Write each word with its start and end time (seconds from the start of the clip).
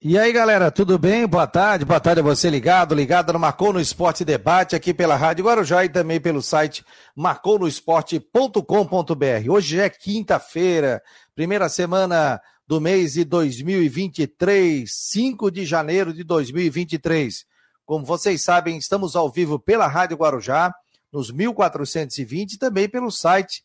E 0.00 0.16
aí, 0.16 0.32
galera, 0.32 0.70
tudo 0.70 0.96
bem? 0.96 1.26
Boa 1.26 1.44
tarde, 1.44 1.84
boa 1.84 1.98
tarde 1.98 2.20
a 2.20 2.22
você 2.22 2.48
ligado, 2.48 2.94
ligado 2.94 3.32
no 3.32 3.38
Marcou 3.40 3.72
no 3.72 3.80
Esporte 3.80 4.24
Debate 4.24 4.76
aqui 4.76 4.94
pela 4.94 5.16
Rádio 5.16 5.44
Guarujá 5.44 5.84
e 5.84 5.88
também 5.88 6.20
pelo 6.20 6.40
site 6.40 6.84
marconosport.com.br. 7.16 9.50
Hoje 9.50 9.80
é 9.80 9.90
quinta-feira, 9.90 11.02
primeira 11.34 11.68
semana 11.68 12.40
do 12.64 12.80
mês 12.80 13.14
de 13.14 13.24
2023, 13.24 14.88
5 14.88 15.50
de 15.50 15.66
janeiro 15.66 16.14
de 16.14 16.22
2023. 16.22 17.44
Como 17.84 18.04
vocês 18.04 18.40
sabem, 18.40 18.78
estamos 18.78 19.16
ao 19.16 19.28
vivo 19.28 19.58
pela 19.58 19.88
Rádio 19.88 20.16
Guarujá, 20.16 20.72
nos 21.12 21.32
1420 21.32 22.52
e 22.52 22.58
também 22.58 22.88
pelo 22.88 23.10
site 23.10 23.64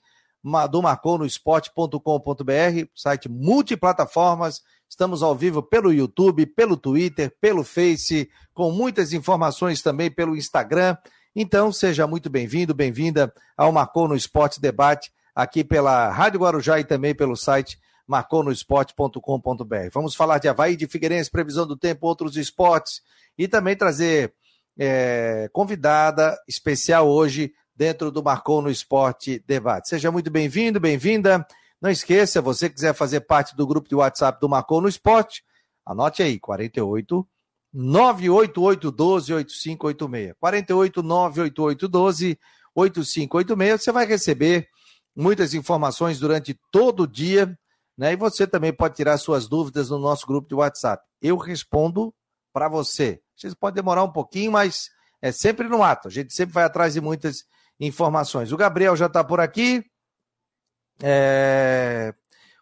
do 0.72 0.82
marconosport.com.br, 0.82 2.88
site 2.96 3.30
multiplataformas, 3.30 4.64
Estamos 4.90 5.24
ao 5.24 5.36
vivo 5.36 5.64
pelo 5.64 5.92
YouTube, 5.92 6.46
pelo 6.46 6.78
Twitter, 6.78 7.34
pelo 7.42 7.64
Face, 7.64 8.30
com 8.54 8.72
muitas 8.72 9.14
informações 9.14 9.82
também 9.82 10.12
pelo 10.12 10.36
Instagram. 10.36 10.96
Então, 11.36 11.72
seja 11.72 12.06
muito 12.06 12.30
bem-vindo, 12.30 12.74
bem-vinda 12.74 13.34
ao 13.58 13.72
Marcou 13.72 14.08
no 14.08 14.16
Esporte 14.16 14.62
Debate, 14.62 15.12
aqui 15.34 15.64
pela 15.64 16.12
Rádio 16.12 16.40
Guarujá 16.40 16.80
e 16.80 16.84
também 16.84 17.16
pelo 17.16 17.36
site 17.36 17.80
marconosport.com.br. 18.08 19.90
Vamos 19.92 20.14
falar 20.14 20.38
de 20.38 20.48
Havaí, 20.48 20.76
de 20.76 20.88
Figueirense, 20.88 21.32
previsão 21.32 21.66
do 21.66 21.76
tempo, 21.76 22.06
outros 22.06 22.38
esportes 22.38 23.02
e 23.38 23.48
também 23.48 23.76
trazer 23.76 24.34
é, 24.78 25.50
convidada 25.52 26.38
especial 26.48 27.10
hoje 27.10 27.54
dentro 27.76 28.12
do 28.12 28.24
Marcou 28.24 28.62
no 28.62 28.70
Esporte 28.70 29.44
Debate. 29.48 29.90
Seja 29.90 30.12
muito 30.12 30.30
bem-vindo, 30.30 30.80
bem-vinda. 30.80 31.46
Não 31.84 31.90
esqueça, 31.90 32.42
você 32.42 32.70
quiser 32.70 32.94
fazer 32.94 33.20
parte 33.20 33.54
do 33.58 33.68
grupo 33.68 33.90
de 33.90 33.96
WhatsApp 33.96 34.40
do 34.40 34.48
Marcou 34.48 34.80
no 34.80 34.88
Esporte, 34.88 35.44
anote 35.86 36.24
aí, 36.24 36.40
48 36.40 37.28
98812 37.74 39.34
8586. 39.34 40.34
48 40.40 41.04
98812 41.04 42.40
8586. 42.74 43.84
Você 43.84 43.92
vai 43.92 44.06
receber 44.06 44.70
muitas 45.14 45.54
informações 45.54 46.20
durante 46.20 46.58
todo 46.72 47.04
o 47.04 47.08
dia, 47.08 47.54
né? 47.98 48.14
E 48.14 48.16
você 48.16 48.48
também 48.48 48.72
pode 48.72 48.96
tirar 48.96 49.18
suas 49.18 49.50
dúvidas 49.50 49.90
no 49.90 50.00
nosso 50.00 50.26
grupo 50.26 50.48
de 50.48 50.56
WhatsApp. 50.56 51.04
Eu 51.22 51.36
respondo 51.36 52.16
para 52.54 52.70
você. 52.70 53.20
Vocês 53.36 53.54
podem 53.54 53.84
demorar 53.84 54.06
um 54.06 54.12
pouquinho, 54.12 54.54
mas 54.54 54.90
é 55.22 55.34
sempre 55.34 55.68
no 55.68 55.84
ato. 55.84 56.08
A 56.08 56.12
gente 56.12 56.34
sempre 56.34 56.54
vai 56.54 56.64
atrás 56.64 56.94
de 56.94 57.02
muitas 57.02 57.44
informações. 57.78 58.54
O 58.54 58.58
Gabriel 58.58 58.96
já 58.96 59.08
está 59.08 59.22
por 59.22 59.42
aqui. 59.42 59.84
É... 61.02 62.14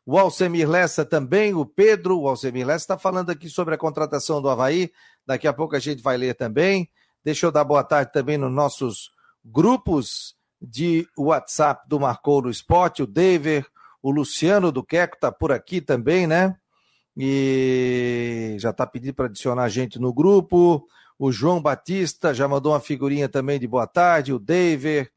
O 0.05 0.17
Alcemir 0.17 0.67
Lessa 0.67 1.05
também, 1.05 1.53
o 1.53 1.65
Pedro, 1.65 2.19
o 2.19 2.27
Alcemir 2.27 2.65
Lessa 2.65 2.83
está 2.83 2.97
falando 2.97 3.29
aqui 3.29 3.47
sobre 3.49 3.75
a 3.75 3.77
contratação 3.77 4.41
do 4.41 4.49
Havaí. 4.49 4.91
Daqui 5.25 5.47
a 5.47 5.53
pouco 5.53 5.75
a 5.75 5.79
gente 5.79 6.01
vai 6.01 6.17
ler 6.17 6.33
também. 6.33 6.89
Deixa 7.23 7.45
eu 7.45 7.52
dar 7.52 7.63
boa 7.63 7.83
tarde 7.83 8.11
também 8.11 8.37
nos 8.37 8.52
nossos 8.52 9.11
grupos 9.45 10.35
de 10.61 11.07
WhatsApp 11.17 11.87
do 11.87 11.99
Marcou 11.99 12.41
no 12.41 12.49
Esporte, 12.49 13.02
o 13.02 13.07
David, 13.07 13.65
o 14.02 14.11
Luciano 14.11 14.71
do 14.71 14.83
Queco 14.83 15.15
está 15.15 15.31
por 15.31 15.52
aqui 15.52 15.81
também, 15.81 16.27
né? 16.27 16.55
E 17.15 18.55
já 18.59 18.69
está 18.69 18.85
pedindo 18.85 19.13
para 19.13 19.25
adicionar 19.25 19.63
a 19.63 19.69
gente 19.69 19.99
no 19.99 20.13
grupo. 20.13 20.85
O 21.17 21.31
João 21.31 21.61
Batista 21.61 22.33
já 22.33 22.47
mandou 22.47 22.73
uma 22.73 22.79
figurinha 22.79 23.29
também 23.29 23.59
de 23.59 23.67
boa 23.67 23.85
tarde, 23.85 24.33
o 24.33 24.39
David, 24.39 25.11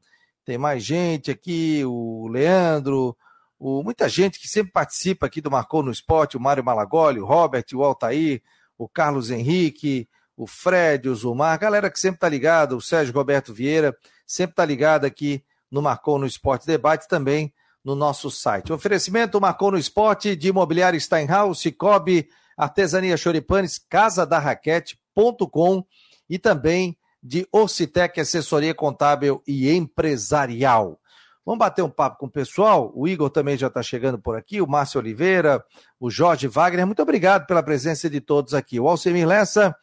tem 0.45 0.57
mais 0.57 0.83
gente 0.83 1.31
aqui, 1.31 1.83
o 1.83 2.27
Leandro, 2.27 3.17
o, 3.59 3.81
muita 3.83 4.07
gente 4.07 4.39
que 4.39 4.47
sempre 4.47 4.71
participa 4.71 5.25
aqui 5.25 5.41
do 5.41 5.49
Marcou 5.49 5.81
no 5.81 5.91
Esporte, 5.91 6.37
o 6.37 6.39
Mário 6.39 6.63
Malagoli, 6.63 7.19
o 7.19 7.25
Robert, 7.25 7.65
o 7.73 7.83
Altair, 7.83 8.41
o 8.77 8.87
Carlos 8.87 9.31
Henrique, 9.31 10.07
o 10.37 10.45
Fred, 10.45 11.09
o 11.09 11.15
Zumar, 11.15 11.57
galera 11.57 11.89
que 11.89 11.99
sempre 11.99 12.19
tá 12.19 12.29
ligada, 12.29 12.75
o 12.75 12.81
Sérgio 12.81 13.13
Roberto 13.13 13.53
Vieira, 13.53 13.97
sempre 14.25 14.55
tá 14.55 14.63
ligado 14.63 15.05
aqui 15.05 15.43
no 15.71 15.81
Marcou 15.81 16.19
no 16.19 16.27
Esporte 16.27 16.67
Debate 16.67 17.07
também 17.07 17.51
no 17.83 17.95
nosso 17.95 18.29
site. 18.29 18.71
O 18.71 18.75
oferecimento 18.75 19.41
Marcou 19.41 19.71
no 19.71 19.77
Esporte 19.77 20.35
de 20.35 20.49
Imobiliário 20.49 20.99
Steinhaus, 20.99 21.59
Cicobi, 21.59 22.27
Artesania 22.55 23.17
Choripanes, 23.17 23.79
Casa 23.79 24.25
da 24.25 24.37
Raquete.com 24.37 25.83
e 26.29 26.37
também 26.37 26.97
de 27.25 27.47
Orcitec 27.51 28.21
Assessoria 28.21 28.75
Contábil 28.75 29.41
e 29.47 29.71
Empresarial. 29.71 30.99
Vamos 31.43 31.57
bater 31.57 31.81
um 31.81 31.89
papo 31.89 32.19
com 32.19 32.27
o 32.27 32.31
pessoal. 32.31 32.91
O 32.93 33.07
Igor 33.07 33.31
também 33.31 33.57
já 33.57 33.65
está 33.65 33.81
chegando 33.81 34.19
por 34.19 34.37
aqui, 34.37 34.61
o 34.61 34.67
Márcio 34.67 34.99
Oliveira, 34.99 35.65
o 35.99 36.11
Jorge 36.11 36.47
Wagner. 36.47 36.85
Muito 36.85 37.01
obrigado 37.01 37.47
pela 37.47 37.63
presença 37.63 38.07
de 38.11 38.21
todos 38.21 38.53
aqui. 38.53 38.79
O 38.79 38.87
Alcemir 38.87 39.27
Lessa 39.27 39.75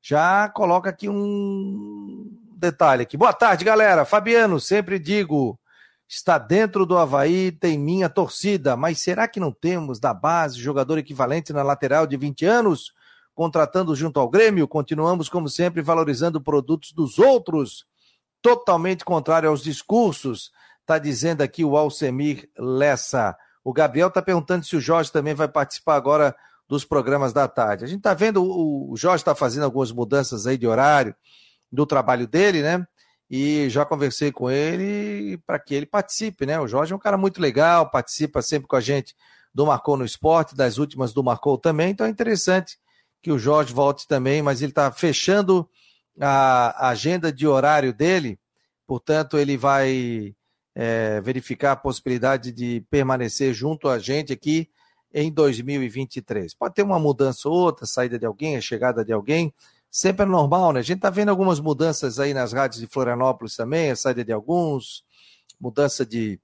já 0.00 0.48
coloca 0.48 0.88
aqui 0.88 1.06
um 1.06 2.30
detalhe 2.56 3.02
aqui. 3.02 3.14
Boa 3.14 3.34
tarde, 3.34 3.62
galera. 3.62 4.06
Fabiano, 4.06 4.58
sempre 4.58 4.98
digo, 4.98 5.60
está 6.08 6.38
dentro 6.38 6.86
do 6.86 6.96
Havaí, 6.96 7.52
tem 7.52 7.78
minha 7.78 8.08
torcida, 8.08 8.74
mas 8.74 9.00
será 9.00 9.28
que 9.28 9.38
não 9.38 9.52
temos 9.52 10.00
da 10.00 10.14
base 10.14 10.58
jogador 10.58 10.96
equivalente 10.96 11.52
na 11.52 11.62
lateral 11.62 12.06
de 12.06 12.16
20 12.16 12.46
anos? 12.46 12.94
Contratando 13.34 13.94
junto 13.94 14.20
ao 14.20 14.28
Grêmio, 14.28 14.68
continuamos, 14.68 15.28
como 15.28 15.48
sempre, 15.48 15.82
valorizando 15.82 16.40
produtos 16.40 16.92
dos 16.92 17.18
outros, 17.18 17.86
totalmente 18.42 19.04
contrário 19.04 19.48
aos 19.48 19.62
discursos, 19.62 20.50
está 20.80 20.98
dizendo 20.98 21.42
aqui 21.42 21.64
o 21.64 21.76
Alcemir 21.76 22.48
Lessa. 22.58 23.36
O 23.62 23.72
Gabriel 23.72 24.08
está 24.08 24.20
perguntando 24.20 24.64
se 24.64 24.76
o 24.76 24.80
Jorge 24.80 25.12
também 25.12 25.34
vai 25.34 25.48
participar 25.48 25.96
agora 25.96 26.34
dos 26.68 26.84
programas 26.84 27.32
da 27.32 27.48
tarde. 27.48 27.84
A 27.84 27.86
gente 27.86 27.98
está 27.98 28.14
vendo, 28.14 28.42
o 28.44 28.94
Jorge 28.96 29.22
está 29.22 29.34
fazendo 29.34 29.64
algumas 29.64 29.92
mudanças 29.92 30.46
aí 30.46 30.56
de 30.56 30.66
horário 30.66 31.14
do 31.70 31.84
trabalho 31.86 32.26
dele, 32.26 32.62
né? 32.62 32.86
E 33.28 33.68
já 33.68 33.84
conversei 33.84 34.32
com 34.32 34.50
ele 34.50 35.38
para 35.46 35.58
que 35.58 35.74
ele 35.74 35.86
participe, 35.86 36.46
né? 36.46 36.58
O 36.58 36.66
Jorge 36.66 36.92
é 36.92 36.96
um 36.96 37.00
cara 37.00 37.16
muito 37.16 37.40
legal, 37.40 37.90
participa 37.90 38.42
sempre 38.42 38.66
com 38.66 38.76
a 38.76 38.80
gente 38.80 39.14
do 39.52 39.66
Marcou 39.66 39.96
no 39.96 40.04
Esporte, 40.04 40.54
das 40.54 40.78
últimas 40.78 41.12
do 41.12 41.22
Marcou 41.22 41.58
também, 41.58 41.90
então 41.90 42.06
é 42.06 42.10
interessante 42.10 42.78
que 43.22 43.30
o 43.30 43.38
Jorge 43.38 43.72
volte 43.72 44.06
também, 44.06 44.42
mas 44.42 44.62
ele 44.62 44.72
está 44.72 44.90
fechando 44.90 45.68
a 46.20 46.88
agenda 46.88 47.32
de 47.32 47.46
horário 47.46 47.92
dele, 47.92 48.38
portanto, 48.86 49.38
ele 49.38 49.56
vai 49.56 50.34
é, 50.74 51.20
verificar 51.20 51.72
a 51.72 51.76
possibilidade 51.76 52.52
de 52.52 52.84
permanecer 52.90 53.54
junto 53.54 53.88
a 53.88 53.98
gente 53.98 54.32
aqui 54.32 54.68
em 55.12 55.30
2023. 55.30 56.54
Pode 56.54 56.74
ter 56.74 56.82
uma 56.82 56.98
mudança 56.98 57.48
ou 57.48 57.54
outra, 57.54 57.86
saída 57.86 58.18
de 58.18 58.26
alguém, 58.26 58.56
a 58.56 58.60
chegada 58.60 59.04
de 59.04 59.12
alguém, 59.12 59.52
sempre 59.90 60.24
é 60.24 60.28
normal, 60.28 60.72
né? 60.72 60.80
A 60.80 60.82
gente 60.82 60.98
está 60.98 61.10
vendo 61.10 61.30
algumas 61.30 61.58
mudanças 61.58 62.18
aí 62.18 62.32
nas 62.32 62.52
rádios 62.52 62.80
de 62.80 62.86
Florianópolis 62.86 63.56
também, 63.56 63.90
a 63.90 63.96
saída 63.96 64.24
de 64.24 64.32
alguns, 64.32 65.04
mudança 65.60 66.06
de, 66.06 66.38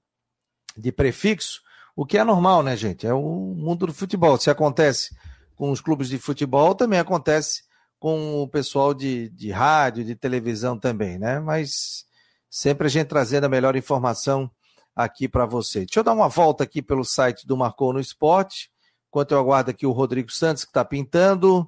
de 0.75 0.91
prefixo, 0.91 1.61
o 1.95 2.05
que 2.05 2.17
é 2.17 2.23
normal, 2.23 2.61
né, 2.61 2.75
gente? 2.77 3.07
É 3.07 3.13
o 3.13 3.55
mundo 3.57 3.87
do 3.87 3.93
futebol. 3.93 4.37
Se 4.37 4.51
acontece 4.51 5.15
com 5.57 5.71
os 5.71 5.81
clubes 5.81 6.07
de 6.07 6.19
futebol, 6.19 6.75
também 6.75 6.99
acontece 6.99 7.63
com 7.99 8.43
o 8.43 8.47
pessoal 8.47 8.93
de, 8.93 9.27
de 9.29 9.49
rádio, 9.51 10.05
de 10.05 10.15
televisão 10.15 10.79
também, 10.79 11.17
né? 11.17 11.39
Mas 11.39 12.05
sempre 12.49 12.85
a 12.85 12.89
gente 12.89 13.07
trazendo 13.07 13.45
a 13.45 13.49
melhor 13.49 13.75
informação 13.75 14.49
aqui 14.95 15.27
para 15.27 15.47
você. 15.47 15.79
Deixa 15.79 15.99
eu 15.99 16.03
dar 16.03 16.13
uma 16.13 16.29
volta 16.29 16.63
aqui 16.63 16.81
pelo 16.81 17.03
site 17.03 17.47
do 17.47 17.57
Marcou 17.57 17.91
no 17.91 17.99
Esporte, 17.99 18.71
enquanto 19.09 19.31
eu 19.31 19.39
aguardo 19.39 19.71
aqui 19.71 19.85
o 19.85 19.91
Rodrigo 19.91 20.31
Santos, 20.31 20.63
que 20.63 20.69
está 20.69 20.85
pintando. 20.85 21.67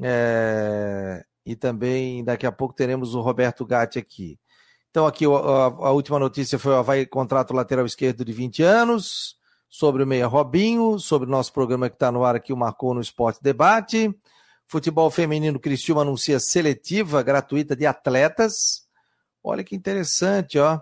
É... 0.00 1.24
E 1.46 1.54
também 1.56 2.22
daqui 2.24 2.46
a 2.46 2.52
pouco 2.52 2.74
teremos 2.74 3.14
o 3.14 3.20
Roberto 3.20 3.64
Gatti 3.64 3.98
aqui. 3.98 4.38
Então, 4.90 5.06
aqui 5.06 5.24
a, 5.24 5.28
a 5.28 5.92
última 5.92 6.18
notícia 6.18 6.58
foi 6.58 6.72
o 6.72 6.76
Havaí 6.76 7.06
contrato 7.06 7.54
lateral 7.54 7.86
esquerdo 7.86 8.24
de 8.24 8.32
20 8.32 8.62
anos 8.62 9.37
sobre 9.68 10.02
o 10.02 10.06
Meia 10.06 10.26
Robinho, 10.26 10.98
sobre 10.98 11.28
o 11.28 11.30
nosso 11.30 11.52
programa 11.52 11.88
que 11.88 11.96
está 11.96 12.10
no 12.10 12.24
ar 12.24 12.34
aqui, 12.34 12.52
o 12.52 12.56
Marcou 12.56 12.94
no 12.94 13.00
Esporte 13.00 13.42
Debate. 13.42 14.14
Futebol 14.66 15.10
feminino 15.10 15.58
Cristiúma 15.58 16.02
anuncia 16.02 16.40
seletiva 16.40 17.22
gratuita 17.22 17.76
de 17.76 17.86
atletas. 17.86 18.86
Olha 19.42 19.64
que 19.64 19.76
interessante, 19.76 20.58
ó. 20.58 20.80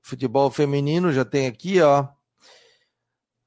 Futebol 0.00 0.50
feminino 0.50 1.12
já 1.12 1.24
tem 1.24 1.46
aqui, 1.46 1.80
ó. 1.80 2.08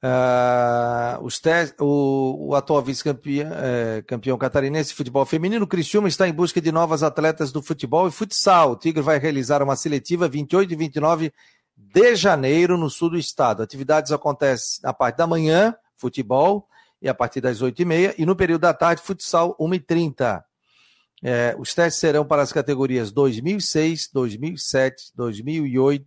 Uh, 0.01 1.21
os 1.25 1.41
o, 1.77 2.47
o, 2.51 2.55
atual 2.55 2.81
vice-campeão 2.81 3.51
é, 3.53 4.01
campeão 4.03 4.37
catarinense 4.37 4.91
de 4.91 4.95
futebol 4.95 5.25
feminino, 5.25 5.67
Cristiúma, 5.67 6.07
está 6.07 6.25
em 6.25 6.31
busca 6.31 6.61
de 6.61 6.71
novas 6.71 7.03
atletas 7.03 7.51
do 7.51 7.61
futebol 7.61 8.07
e 8.07 8.11
futsal. 8.11 8.71
O 8.71 8.75
Tigre 8.77 9.01
vai 9.01 9.19
realizar 9.19 9.61
uma 9.61 9.75
seletiva 9.75 10.29
28 10.29 10.71
e 10.71 10.75
29 10.77 11.33
de 11.79 12.15
janeiro, 12.15 12.77
no 12.77 12.89
sul 12.89 13.11
do 13.11 13.17
estado. 13.17 13.63
Atividades 13.63 14.11
acontecem 14.11 14.79
na 14.83 14.93
parte 14.93 15.17
da 15.17 15.25
manhã, 15.25 15.75
futebol, 15.95 16.67
e 17.01 17.07
a 17.07 17.13
partir 17.13 17.39
das 17.39 17.61
8h30, 17.61 18.15
e 18.17 18.25
no 18.25 18.35
período 18.35 18.61
da 18.61 18.73
tarde, 18.73 19.01
futsal, 19.01 19.55
1h30. 19.57 20.43
É, 21.23 21.55
os 21.57 21.73
testes 21.73 21.99
serão 21.99 22.25
para 22.25 22.41
as 22.41 22.51
categorias 22.51 23.11
2006, 23.11 24.09
2007, 24.13 25.11
2008, 25.15 26.05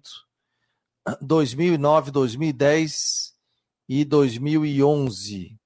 2009, 1.20 2.10
2010 2.10 3.32
e 3.88 4.04
2011. 4.04 5.58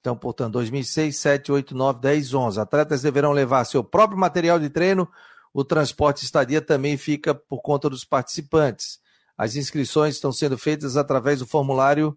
Então, 0.00 0.16
portanto, 0.16 0.52
2006, 0.54 1.16
7, 1.16 1.52
8, 1.52 1.74
9, 1.74 2.00
10, 2.00 2.34
11. 2.34 2.60
Atletas 2.60 3.02
deverão 3.02 3.32
levar 3.32 3.64
seu 3.64 3.84
próprio 3.84 4.18
material 4.18 4.58
de 4.58 4.70
treino. 4.70 5.06
O 5.52 5.62
transporte 5.62 6.24
estadia 6.24 6.62
também 6.62 6.96
fica 6.96 7.34
por 7.34 7.60
conta 7.60 7.90
dos 7.90 8.04
participantes. 8.04 8.98
As 9.40 9.56
inscrições 9.56 10.16
estão 10.16 10.30
sendo 10.30 10.58
feitas 10.58 10.98
através 10.98 11.38
do 11.38 11.46
formulário 11.46 12.14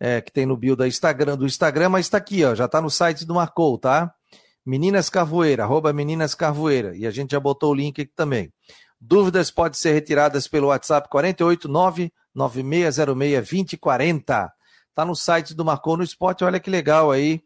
é, 0.00 0.20
que 0.20 0.32
tem 0.32 0.44
no 0.44 0.56
bio 0.56 0.74
da 0.74 0.88
Instagram, 0.88 1.36
do 1.36 1.46
Instagram, 1.46 1.90
mas 1.90 2.06
está 2.06 2.18
aqui, 2.18 2.44
ó, 2.44 2.56
já 2.56 2.64
está 2.64 2.80
no 2.80 2.90
site 2.90 3.24
do 3.24 3.36
Marcou, 3.36 3.78
tá? 3.78 4.12
Meninas 4.64 5.08
Carvoeira, 5.08 5.62
arroba 5.62 5.92
Meninas 5.92 6.34
Carvoeira. 6.34 6.96
E 6.96 7.06
a 7.06 7.12
gente 7.12 7.30
já 7.30 7.38
botou 7.38 7.70
o 7.70 7.74
link 7.74 8.00
aqui 8.00 8.10
também. 8.16 8.52
Dúvidas 9.00 9.48
podem 9.48 9.78
ser 9.78 9.92
retiradas 9.92 10.48
pelo 10.48 10.66
WhatsApp 10.66 11.08
489 11.08 12.12
9606 12.34 13.48
2040. 13.48 14.52
Tá 14.92 15.04
no 15.04 15.14
site 15.14 15.54
do 15.54 15.64
Marcou 15.64 15.96
no 15.96 16.02
Esporte. 16.02 16.42
Olha 16.42 16.58
que 16.58 16.68
legal 16.68 17.12
aí 17.12 17.44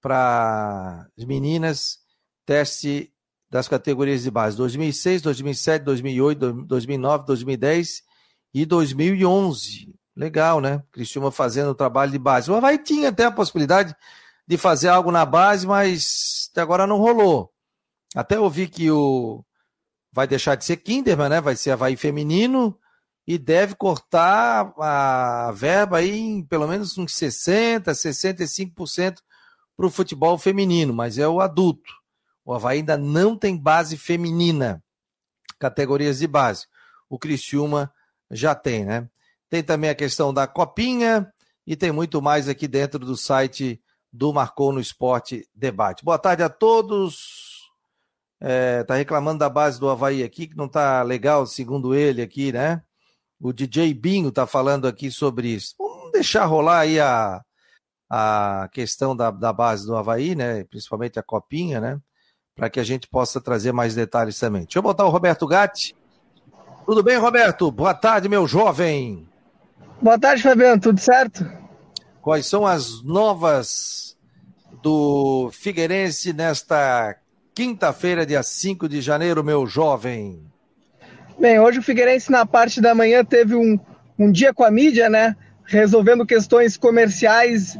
para 0.00 1.06
as 1.14 1.26
meninas. 1.26 1.98
Teste 2.46 3.12
das 3.50 3.68
categorias 3.68 4.22
de 4.22 4.30
base 4.30 4.56
2006, 4.56 5.20
2007, 5.20 5.84
2008, 5.84 6.52
2009, 6.64 7.26
2010 7.26 8.08
e 8.52 8.66
2011. 8.66 9.94
Legal, 10.16 10.60
né? 10.60 10.82
Cristiúma 10.92 11.30
fazendo 11.30 11.70
o 11.70 11.74
trabalho 11.74 12.12
de 12.12 12.18
base. 12.18 12.50
O 12.50 12.54
Havaí 12.54 12.78
tinha 12.78 13.08
até 13.08 13.24
a 13.24 13.30
possibilidade 13.30 13.94
de 14.46 14.56
fazer 14.58 14.88
algo 14.88 15.10
na 15.10 15.24
base, 15.24 15.66
mas 15.66 16.48
até 16.50 16.60
agora 16.60 16.86
não 16.86 16.98
rolou. 16.98 17.52
Até 18.14 18.38
ouvi 18.38 18.68
que 18.68 18.90
o 18.90 19.44
vai 20.12 20.26
deixar 20.26 20.56
de 20.56 20.64
ser 20.64 20.76
Kinderman, 20.78 21.28
né? 21.28 21.40
Vai 21.40 21.54
ser 21.54 21.70
Havaí 21.70 21.96
feminino 21.96 22.76
e 23.26 23.38
deve 23.38 23.76
cortar 23.76 24.74
a 24.76 25.52
verba 25.54 25.98
aí 25.98 26.18
em 26.18 26.44
pelo 26.44 26.66
menos 26.66 26.98
uns 26.98 27.12
60%, 27.12 27.84
65% 27.84 29.18
para 29.76 29.86
o 29.86 29.90
futebol 29.90 30.36
feminino, 30.36 30.92
mas 30.92 31.16
é 31.16 31.28
o 31.28 31.40
adulto. 31.40 31.92
O 32.44 32.52
Havaí 32.52 32.78
ainda 32.78 32.98
não 32.98 33.36
tem 33.36 33.56
base 33.56 33.96
feminina, 33.96 34.82
categorias 35.58 36.18
de 36.18 36.26
base. 36.26 36.66
O 37.08 37.18
Criciúma 37.18 37.92
já 38.30 38.54
tem, 38.54 38.84
né? 38.84 39.08
Tem 39.48 39.62
também 39.62 39.90
a 39.90 39.94
questão 39.94 40.32
da 40.32 40.46
copinha 40.46 41.30
e 41.66 41.76
tem 41.76 41.90
muito 41.90 42.22
mais 42.22 42.48
aqui 42.48 42.68
dentro 42.68 43.00
do 43.00 43.16
site 43.16 43.82
do 44.12 44.32
Marcou 44.32 44.72
no 44.72 44.80
Esporte 44.80 45.48
Debate. 45.54 46.04
Boa 46.04 46.18
tarde 46.18 46.42
a 46.42 46.48
todos. 46.48 47.68
É, 48.40 48.82
tá 48.84 48.94
reclamando 48.94 49.38
da 49.38 49.48
base 49.48 49.78
do 49.78 49.88
Havaí 49.88 50.22
aqui, 50.22 50.46
que 50.46 50.56
não 50.56 50.68
tá 50.68 51.02
legal, 51.02 51.46
segundo 51.46 51.94
ele 51.94 52.22
aqui, 52.22 52.52
né? 52.52 52.82
O 53.38 53.52
DJ 53.52 53.92
Binho 53.92 54.32
tá 54.32 54.46
falando 54.46 54.86
aqui 54.86 55.10
sobre 55.10 55.48
isso. 55.48 55.74
Vamos 55.78 56.12
deixar 56.12 56.44
rolar 56.46 56.80
aí 56.80 56.98
a, 56.98 57.42
a 58.08 58.68
questão 58.72 59.14
da, 59.14 59.30
da 59.30 59.52
base 59.52 59.86
do 59.86 59.96
Havaí, 59.96 60.34
né? 60.34 60.64
Principalmente 60.64 61.18
a 61.18 61.22
copinha, 61.22 61.80
né? 61.80 62.00
Para 62.54 62.70
que 62.70 62.80
a 62.80 62.84
gente 62.84 63.08
possa 63.08 63.40
trazer 63.40 63.72
mais 63.72 63.94
detalhes 63.94 64.38
também. 64.38 64.62
Deixa 64.62 64.78
eu 64.78 64.82
botar 64.82 65.04
o 65.04 65.10
Roberto 65.10 65.46
Gatti. 65.46 65.94
Tudo 66.90 67.04
bem, 67.04 67.18
Roberto? 67.18 67.70
Boa 67.70 67.94
tarde, 67.94 68.28
meu 68.28 68.48
jovem. 68.48 69.24
Boa 70.02 70.18
tarde, 70.18 70.42
Fabiano. 70.42 70.80
Tudo 70.80 70.98
certo? 70.98 71.48
Quais 72.20 72.46
são 72.46 72.66
as 72.66 73.00
novas 73.04 74.16
do 74.82 75.52
Figueirense 75.52 76.32
nesta 76.32 77.14
quinta-feira, 77.54 78.26
dia 78.26 78.42
5 78.42 78.88
de 78.88 79.00
janeiro, 79.00 79.44
meu 79.44 79.68
jovem? 79.68 80.42
Bem, 81.38 81.60
hoje 81.60 81.78
o 81.78 81.82
Figueirense, 81.82 82.28
na 82.28 82.44
parte 82.44 82.80
da 82.80 82.92
manhã, 82.92 83.24
teve 83.24 83.54
um, 83.54 83.78
um 84.18 84.32
dia 84.32 84.52
com 84.52 84.64
a 84.64 84.70
mídia, 84.72 85.08
né? 85.08 85.36
Resolvendo 85.66 86.26
questões 86.26 86.76
comerciais 86.76 87.78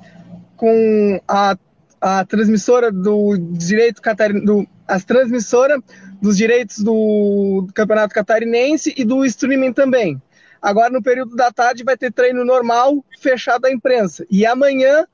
com 0.56 1.20
a, 1.26 1.58
a 2.00 2.24
transmissora 2.24 2.92
do 2.92 3.36
direito 3.36 4.00
catarinense, 4.00 4.68
as 4.90 5.04
transmissora 5.04 5.81
dos 6.20 6.37
direitos 6.37 6.81
do, 6.81 7.64
do 7.66 7.72
Campeonato 7.72 8.14
Catarinense 8.14 8.92
e 8.96 9.04
do 9.04 9.25
streaming 9.25 9.72
também. 9.72 10.20
Agora, 10.60 10.90
no 10.90 11.02
período 11.02 11.37
da 11.37 11.50
tarde, 11.50 11.84
vai 11.84 11.96
ter 11.96 12.12
treino 12.12 12.44
normal, 12.44 13.02
fechado 13.20 13.66
à 13.66 13.70
imprensa. 13.70 14.26
E 14.31 14.44
amanhã 14.44 15.06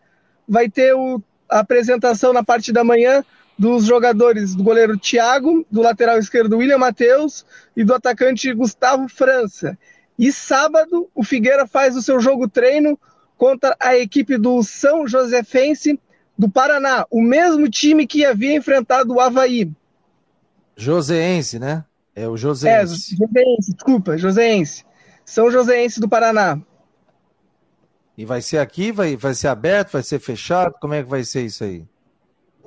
vai 0.49 0.69
ter 0.69 0.95
o, 0.95 1.23
a 1.49 1.61
apresentação 1.61 2.33
na 2.33 2.43
parte 2.43 2.73
da 2.73 2.83
manhã 2.83 3.23
dos 3.59 3.85
jogadores 3.85 4.55
do 4.55 4.63
goleiro 4.63 4.99
Thiago, 4.99 5.65
do 5.71 5.83
lateral 5.83 6.19
esquerdo 6.19 6.59
William 6.59 6.79
Matheus 6.79 7.47
e 7.77 7.85
do 7.85 7.95
atacante 7.95 8.53
Gustavo 8.53 9.09
França. 9.09 9.79
E 10.19 10.33
sábado, 10.33 11.09
o 11.15 11.23
Figueira 11.23 11.67
faz 11.67 11.97
o 11.97 12.03
seu 12.03 12.19
jogo 12.19 12.49
treino 12.49 12.99
contra 13.37 13.77
a 13.79 13.97
equipe 13.97 14.39
do 14.39 14.63
São 14.63 15.07
Josefense 15.07 16.01
do 16.39 16.49
Paraná, 16.49 17.07
o 17.11 17.23
mesmo 17.23 17.69
time 17.69 18.07
que 18.07 18.25
havia 18.25 18.55
enfrentado 18.55 19.15
o 19.15 19.21
Havaí. 19.21 19.71
Joseense, 20.77 21.59
né? 21.59 21.85
É 22.15 22.29
o 22.29 22.37
Joseense. 22.37 23.15
É, 23.15 23.17
Joseense, 23.17 23.73
desculpa, 23.75 24.19
Joseense. 24.19 24.85
São 25.25 25.51
Joséense 25.51 25.99
do 25.99 26.09
Paraná. 26.09 26.59
E 28.17 28.25
vai 28.25 28.41
ser 28.41 28.59
aqui, 28.59 28.93
vai, 28.93 29.17
vai 29.17 29.35
ser 29.35 29.49
aberto, 29.49 29.93
vai 29.93 30.03
ser 30.03 30.19
fechado? 30.19 30.75
Como 30.81 30.95
é 30.95 31.03
que 31.03 31.09
vai 31.09 31.25
ser 31.25 31.43
isso 31.43 31.65
aí? 31.65 31.85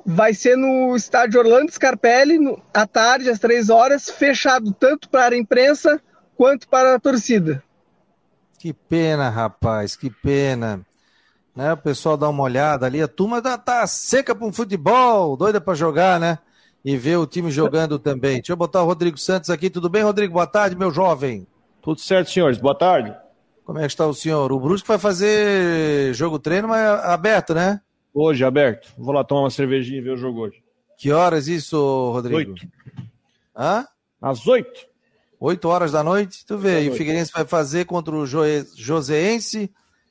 Vai 0.06 0.34
ser 0.34 0.56
no 0.56 0.96
estádio 0.96 1.40
Orlando 1.40 1.72
Scarpelli, 1.72 2.38
no, 2.38 2.62
à 2.74 2.86
tarde, 2.86 3.30
às 3.30 3.40
três 3.40 3.70
horas, 3.70 4.10
fechado 4.10 4.74
tanto 4.74 5.10
para 5.10 5.36
a 5.36 5.38
imprensa 5.38 6.02
quanto 6.36 6.68
para 6.68 6.96
a 6.96 7.00
torcida. 7.00 7.64
Que 8.60 8.74
pena, 8.74 9.30
rapaz, 9.30 9.96
que 9.96 10.10
pena. 10.10 10.86
Né, 11.60 11.74
o 11.74 11.78
pessoal 11.78 12.16
dá 12.16 12.30
uma 12.30 12.44
olhada 12.44 12.86
ali, 12.86 13.02
a 13.02 13.08
turma 13.10 13.42
tá, 13.42 13.58
tá 13.58 13.86
seca 13.86 14.34
para 14.34 14.48
um 14.48 14.54
futebol, 14.54 15.36
doida 15.36 15.60
para 15.60 15.74
jogar, 15.74 16.18
né? 16.18 16.40
E 16.86 16.96
ver 16.96 17.18
o 17.18 17.28
time 17.28 17.52
jogando 17.52 18.00
também. 18.00 18.38
Deixa 18.38 18.54
eu 18.54 18.56
botar 18.56 18.82
o 18.82 18.86
Rodrigo 18.86 19.18
Santos 19.18 19.50
aqui. 19.50 19.70
Tudo 19.70 19.90
bem, 19.90 20.02
Rodrigo? 20.02 20.36
Boa 20.36 20.48
tarde, 20.48 20.74
meu 20.74 20.90
jovem. 20.90 21.46
Tudo 21.82 22.00
certo, 22.00 22.32
senhores. 22.32 22.58
Boa 22.58 22.74
tarde. 22.74 23.14
Como 23.66 23.78
é 23.78 23.82
que 23.82 23.88
está 23.88 24.08
o 24.08 24.14
senhor? 24.14 24.54
O 24.54 24.60
Brusque 24.62 24.88
vai 24.88 24.98
fazer 24.98 26.14
jogo 26.14 26.40
treino, 26.40 26.70
mas 26.70 26.82
aberto, 27.04 27.54
né? 27.54 27.82
Hoje, 28.14 28.46
aberto. 28.46 28.94
Vou 28.98 29.14
lá 29.14 29.26
tomar 29.26 29.42
uma 29.42 29.52
cervejinha 29.52 29.98
e 29.98 30.02
ver 30.02 30.12
o 30.12 30.18
jogo 30.18 30.40
hoje. 30.40 30.64
Que 30.98 31.12
horas 31.12 31.50
isso, 31.50 31.78
Rodrigo? 32.14 32.38
Oito. 32.38 32.66
Hã? 33.54 33.86
Às 34.22 34.48
oito. 34.48 34.80
Oito 35.38 35.68
horas 35.68 35.92
da 35.92 36.06
noite? 36.06 36.46
Tu 36.46 36.58
vê, 36.58 36.84
e 36.84 36.90
o 36.90 36.94
Figueirense 36.94 37.34
vai 37.34 37.44
fazer 37.44 37.84
contra 37.84 38.16
o 38.16 38.26
jo 38.26 38.44
Joseense, 38.78 39.70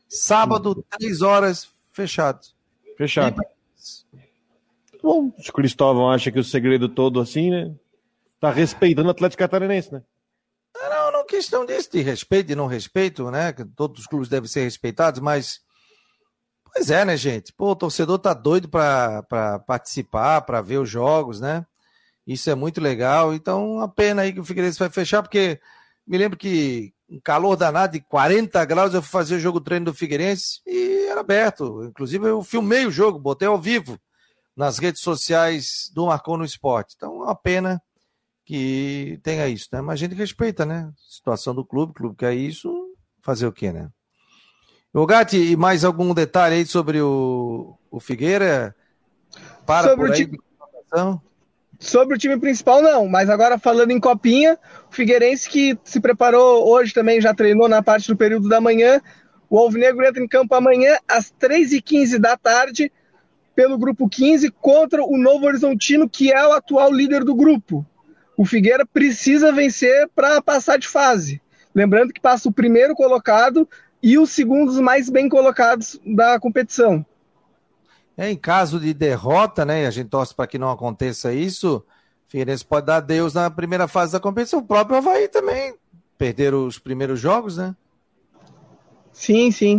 sábado, 0.08 0.84
três 0.98 1.22
horas, 1.22 1.68
fechado. 1.92 2.40
Fechado. 2.96 3.40
Bom, 5.02 5.32
se 5.38 5.50
o 5.50 5.52
Cristóvão 5.52 6.10
acha 6.10 6.32
que 6.32 6.38
o 6.38 6.44
segredo 6.44 6.88
todo 6.88 7.20
assim, 7.20 7.50
né? 7.50 7.74
Tá 8.40 8.50
respeitando 8.50 9.08
o 9.08 9.10
Atlético 9.10 9.38
Catarinense, 9.38 9.92
né? 9.92 10.02
Não, 10.76 11.12
não 11.12 11.26
questão 11.26 11.64
disso, 11.64 11.90
de 11.92 12.00
respeito 12.02 12.52
e 12.52 12.54
não 12.54 12.66
respeito, 12.66 13.30
né? 13.30 13.52
Que 13.52 13.64
todos 13.64 14.00
os 14.00 14.06
clubes 14.06 14.28
devem 14.28 14.48
ser 14.48 14.64
respeitados, 14.64 15.20
mas. 15.20 15.60
Pois 16.72 16.90
é, 16.90 17.04
né, 17.04 17.16
gente? 17.16 17.52
Pô, 17.52 17.70
o 17.70 17.76
torcedor 17.76 18.18
tá 18.18 18.34
doido 18.34 18.68
para 18.68 19.22
participar, 19.66 20.42
para 20.42 20.60
ver 20.60 20.78
os 20.78 20.88
jogos, 20.88 21.40
né? 21.40 21.66
Isso 22.26 22.50
é 22.50 22.54
muito 22.54 22.80
legal. 22.80 23.32
Então, 23.32 23.80
a 23.80 23.88
pena 23.88 24.22
aí 24.22 24.32
que 24.32 24.40
o 24.40 24.44
Figueirense 24.44 24.78
vai 24.78 24.90
fechar, 24.90 25.22
porque 25.22 25.58
me 26.06 26.18
lembro 26.18 26.38
que 26.38 26.92
um 27.08 27.20
calor 27.20 27.56
danado 27.56 27.94
de 27.94 28.00
40 28.00 28.64
graus 28.64 28.92
eu 28.92 29.02
fui 29.02 29.10
fazer 29.10 29.36
o 29.36 29.40
jogo 29.40 29.60
treino 29.60 29.86
do 29.86 29.94
Figueirense 29.94 30.60
e 30.66 31.06
era 31.08 31.20
aberto. 31.20 31.84
Inclusive, 31.84 32.28
eu 32.28 32.42
filmei 32.42 32.86
o 32.86 32.90
jogo, 32.90 33.18
botei 33.18 33.48
ao 33.48 33.58
vivo 33.58 33.98
nas 34.54 34.78
redes 34.78 35.00
sociais 35.00 35.90
do 35.94 36.06
Marcou 36.06 36.36
no 36.36 36.44
Esporte. 36.44 36.94
Então, 36.96 37.22
é 37.22 37.24
uma 37.26 37.34
pena 37.34 37.80
que 38.44 39.18
tenha 39.22 39.48
isso, 39.48 39.68
né? 39.72 39.80
Mas 39.80 39.94
a 39.94 39.96
gente 39.96 40.14
respeita, 40.14 40.66
né? 40.66 40.90
A 40.90 41.10
situação 41.10 41.54
do 41.54 41.64
clube, 41.64 41.92
o 41.92 41.94
clube 41.94 42.16
quer 42.16 42.34
isso, 42.34 42.72
fazer 43.22 43.46
o 43.46 43.52
quê, 43.52 43.72
né? 43.72 43.90
O 44.92 45.06
Gatti, 45.06 45.36
e 45.36 45.56
mais 45.56 45.84
algum 45.84 46.12
detalhe 46.12 46.56
aí 46.56 46.66
sobre 46.66 47.00
o, 47.00 47.78
o 47.90 48.00
Figueira? 48.00 48.74
Para 49.66 49.90
sobre 49.90 50.06
por 50.06 50.14
aí, 50.14 50.24
o. 50.24 51.27
Sobre 51.78 52.16
o 52.16 52.18
time 52.18 52.38
principal, 52.38 52.82
não, 52.82 53.06
mas 53.06 53.30
agora 53.30 53.58
falando 53.58 53.92
em 53.92 54.00
Copinha, 54.00 54.58
o 54.90 54.94
Figueirense 54.94 55.48
que 55.48 55.78
se 55.84 56.00
preparou 56.00 56.68
hoje 56.68 56.92
também, 56.92 57.20
já 57.20 57.32
treinou 57.32 57.68
na 57.68 57.82
parte 57.82 58.08
do 58.08 58.16
período 58.16 58.48
da 58.48 58.60
manhã. 58.60 59.00
O 59.48 59.58
Alvinegro 59.58 60.04
entra 60.04 60.22
em 60.22 60.28
campo 60.28 60.54
amanhã 60.54 60.96
às 61.06 61.32
3h15 61.32 62.18
da 62.18 62.36
tarde, 62.36 62.92
pelo 63.54 63.78
grupo 63.78 64.08
15, 64.08 64.50
contra 64.60 65.04
o 65.04 65.16
Novo 65.16 65.46
Horizontino, 65.46 66.08
que 66.08 66.32
é 66.32 66.46
o 66.46 66.52
atual 66.52 66.92
líder 66.92 67.24
do 67.24 67.34
grupo 67.34 67.86
o 68.38 68.44
Figueira 68.44 68.86
precisa 68.86 69.50
vencer 69.50 70.08
para 70.14 70.40
passar 70.40 70.78
de 70.78 70.86
fase. 70.86 71.42
Lembrando 71.74 72.12
que 72.12 72.20
passa 72.20 72.48
o 72.48 72.52
primeiro 72.52 72.94
colocado 72.94 73.68
e 74.00 74.16
os 74.16 74.30
segundos 74.30 74.78
mais 74.78 75.10
bem 75.10 75.28
colocados 75.28 76.00
da 76.06 76.38
competição. 76.38 77.04
É, 78.18 78.28
em 78.32 78.36
caso 78.36 78.80
de 78.80 78.92
derrota, 78.92 79.64
né, 79.64 79.86
a 79.86 79.90
gente 79.92 80.08
torce 80.08 80.34
para 80.34 80.48
que 80.48 80.58
não 80.58 80.72
aconteça 80.72 81.32
isso, 81.32 81.76
o 81.76 81.84
Figueirense 82.26 82.64
pode 82.64 82.86
dar 82.86 82.98
Deus 82.98 83.32
na 83.32 83.48
primeira 83.48 83.86
fase 83.86 84.12
da 84.12 84.18
competição. 84.18 84.58
O 84.58 84.66
próprio 84.66 84.98
Havaí 84.98 85.28
também 85.28 85.76
perderam 86.18 86.66
os 86.66 86.80
primeiros 86.80 87.20
jogos, 87.20 87.56
né? 87.56 87.76
Sim, 89.12 89.52
sim. 89.52 89.76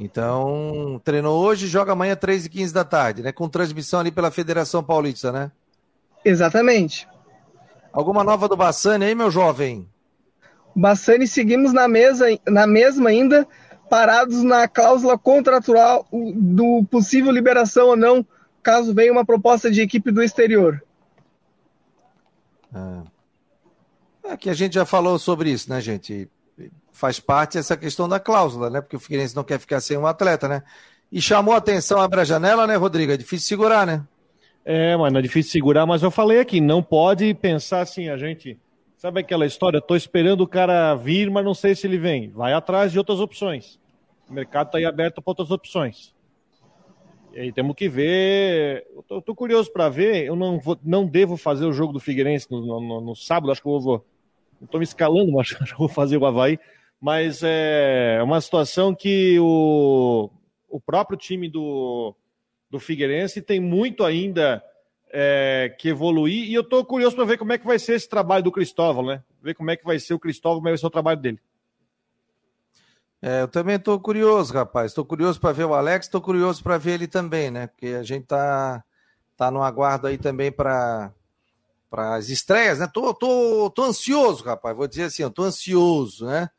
Então, 0.00 0.98
treinou 1.04 1.44
hoje, 1.44 1.66
joga 1.66 1.92
amanhã 1.92 2.16
3 2.16 2.46
e 2.46 2.48
15 2.48 2.72
da 2.72 2.84
tarde, 2.84 3.22
né? 3.22 3.32
Com 3.32 3.50
transmissão 3.50 4.00
ali 4.00 4.10
pela 4.10 4.30
Federação 4.30 4.82
Paulista, 4.82 5.30
né? 5.30 5.52
Exatamente. 6.24 7.06
Alguma 7.92 8.24
nova 8.24 8.48
do 8.48 8.56
Bassani 8.56 9.04
aí, 9.04 9.14
meu 9.14 9.30
jovem? 9.30 9.86
Bassani 10.74 11.28
seguimos 11.28 11.72
na, 11.72 11.86
mesa, 11.86 12.26
na 12.48 12.66
mesma 12.66 13.10
ainda, 13.10 13.46
parados 13.92 14.42
na 14.42 14.66
cláusula 14.66 15.18
contratual 15.18 16.06
do 16.10 16.82
possível 16.90 17.30
liberação 17.30 17.88
ou 17.88 17.96
não, 17.96 18.24
caso 18.62 18.94
venha 18.94 19.12
uma 19.12 19.22
proposta 19.22 19.70
de 19.70 19.82
equipe 19.82 20.10
do 20.10 20.22
exterior. 20.22 20.82
É. 22.74 24.32
Aqui 24.32 24.48
a 24.48 24.54
gente 24.54 24.76
já 24.76 24.86
falou 24.86 25.18
sobre 25.18 25.50
isso, 25.50 25.68
né, 25.68 25.78
gente? 25.78 26.26
Faz 26.90 27.20
parte 27.20 27.58
essa 27.58 27.76
questão 27.76 28.08
da 28.08 28.18
cláusula, 28.18 28.70
né? 28.70 28.80
Porque 28.80 28.96
o 28.96 28.98
Figueirense 28.98 29.36
não 29.36 29.44
quer 29.44 29.60
ficar 29.60 29.78
sem 29.82 29.98
um 29.98 30.06
atleta, 30.06 30.48
né? 30.48 30.62
E 31.12 31.20
chamou 31.20 31.52
a 31.52 31.58
atenção 31.58 32.00
abrir 32.00 32.20
a 32.20 32.24
janela, 32.24 32.66
né, 32.66 32.76
Rodrigo? 32.76 33.12
É 33.12 33.18
difícil 33.18 33.46
segurar, 33.46 33.86
né? 33.86 34.02
É, 34.64 34.96
mas 34.96 35.12
não 35.12 35.18
é 35.18 35.22
difícil 35.22 35.52
segurar, 35.52 35.84
mas 35.84 36.02
eu 36.02 36.10
falei 36.10 36.40
aqui, 36.40 36.62
não 36.62 36.82
pode 36.82 37.34
pensar 37.34 37.82
assim, 37.82 38.08
a 38.08 38.16
gente. 38.16 38.58
Sabe 38.96 39.20
aquela 39.20 39.44
história? 39.44 39.82
Tô 39.82 39.94
esperando 39.94 40.40
o 40.40 40.48
cara 40.48 40.94
vir, 40.94 41.28
mas 41.30 41.44
não 41.44 41.52
sei 41.52 41.74
se 41.74 41.86
ele 41.86 41.98
vem. 41.98 42.30
Vai 42.30 42.54
atrás 42.54 42.90
de 42.90 42.98
outras 42.98 43.20
opções. 43.20 43.81
O 44.28 44.32
mercado 44.32 44.66
está 44.66 44.78
aí 44.78 44.84
aberto 44.84 45.20
para 45.20 45.30
outras 45.30 45.50
opções. 45.50 46.14
E 47.34 47.40
aí 47.40 47.52
temos 47.52 47.74
que 47.74 47.88
ver. 47.88 48.86
Eu 49.10 49.22
tô 49.22 49.34
curioso 49.34 49.72
para 49.72 49.88
ver. 49.88 50.24
Eu 50.24 50.36
não, 50.36 50.58
vou, 50.58 50.78
não 50.82 51.06
devo 51.06 51.36
fazer 51.36 51.64
o 51.64 51.72
jogo 51.72 51.92
do 51.92 52.00
Figueirense 52.00 52.50
no, 52.50 52.80
no, 52.80 53.00
no 53.00 53.16
sábado, 53.16 53.50
acho 53.50 53.62
que 53.62 53.68
eu 53.68 53.80
vou. 53.80 54.06
Estou 54.60 54.78
me 54.78 54.84
escalando, 54.84 55.32
mas 55.32 55.52
que 55.52 55.74
vou 55.76 55.88
fazer 55.88 56.16
o 56.16 56.26
Havaí. 56.26 56.58
Mas 57.00 57.40
é 57.42 58.20
uma 58.22 58.40
situação 58.40 58.94
que 58.94 59.38
o, 59.40 60.30
o 60.68 60.80
próprio 60.80 61.18
time 61.18 61.48
do, 61.48 62.14
do 62.70 62.78
Figueirense 62.78 63.42
tem 63.42 63.58
muito 63.58 64.04
ainda 64.04 64.62
é, 65.10 65.74
que 65.78 65.88
evoluir. 65.88 66.48
E 66.48 66.54
eu 66.54 66.62
estou 66.62 66.84
curioso 66.84 67.16
para 67.16 67.24
ver 67.24 67.38
como 67.38 67.52
é 67.52 67.58
que 67.58 67.66
vai 67.66 67.78
ser 67.78 67.94
esse 67.94 68.08
trabalho 68.08 68.44
do 68.44 68.52
Cristóvão, 68.52 69.04
né? 69.04 69.22
Ver 69.42 69.54
como 69.54 69.70
é 69.70 69.76
que 69.76 69.84
vai 69.84 69.98
ser 69.98 70.14
o 70.14 70.18
Cristóvão, 70.18 70.58
como 70.58 70.68
é 70.68 70.70
que 70.70 70.74
vai 70.74 70.78
ser 70.78 70.86
o 70.86 70.90
trabalho 70.90 71.20
dele. 71.20 71.40
É, 73.22 73.42
eu 73.42 73.48
também 73.48 73.76
estou 73.76 74.00
curioso, 74.00 74.52
rapaz. 74.52 74.90
Estou 74.90 75.04
curioso 75.04 75.40
para 75.40 75.52
ver 75.52 75.64
o 75.64 75.74
Alex, 75.74 76.06
estou 76.06 76.20
curioso 76.20 76.60
para 76.60 76.76
ver 76.76 76.94
ele 76.94 77.06
também, 77.06 77.52
né? 77.52 77.68
Porque 77.68 77.94
a 77.98 78.02
gente 78.02 78.26
tá, 78.26 78.82
tá 79.36 79.48
no 79.48 79.62
aguardo 79.62 80.08
aí 80.08 80.18
também 80.18 80.50
para 80.50 81.12
as 81.92 82.28
estreias, 82.28 82.80
né? 82.80 82.88
Tô, 82.92 83.14
tô, 83.14 83.70
tô 83.70 83.84
ansioso, 83.84 84.42
rapaz. 84.42 84.76
Vou 84.76 84.88
dizer 84.88 85.04
assim, 85.04 85.22
eu 85.22 85.30
tô 85.30 85.44
ansioso, 85.44 86.26
né? 86.26 86.50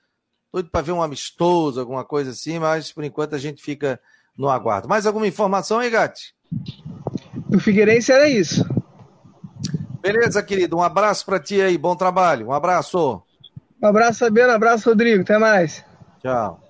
Tô 0.53 0.63
para 0.63 0.82
ver 0.82 0.93
um 0.93 1.03
amistoso, 1.03 1.82
alguma 1.82 2.05
coisa 2.05 2.32
assim, 2.32 2.60
mas 2.60 2.93
por 2.93 3.03
enquanto 3.03 3.36
a 3.36 3.39
gente 3.39 3.62
fica 3.62 4.00
no 4.38 4.50
aguardo. 4.50 4.88
Mais 4.88 5.05
alguma 5.05 5.27
informação 5.27 5.79
aí, 5.79 5.89
Gatti? 5.89 6.34
Do 7.50 7.60
Figueirense 7.60 8.12
era 8.12 8.29
isso. 8.29 8.65
Beleza, 10.01 10.41
querido. 10.41 10.77
Um 10.77 10.82
abraço 10.82 11.25
para 11.25 11.39
ti 11.39 11.62
aí. 11.62 11.77
Bom 11.77 11.96
trabalho. 11.96 12.48
Um 12.48 12.53
abraço. 12.53 13.22
Um 13.82 13.88
abraço, 13.88 14.20
Fabiano. 14.20 14.53
Um 14.53 14.55
abraço, 14.55 14.89
Rodrigo. 14.89 15.24
Até 15.24 15.38
mais. 15.38 15.84
Tchau. 16.23 16.63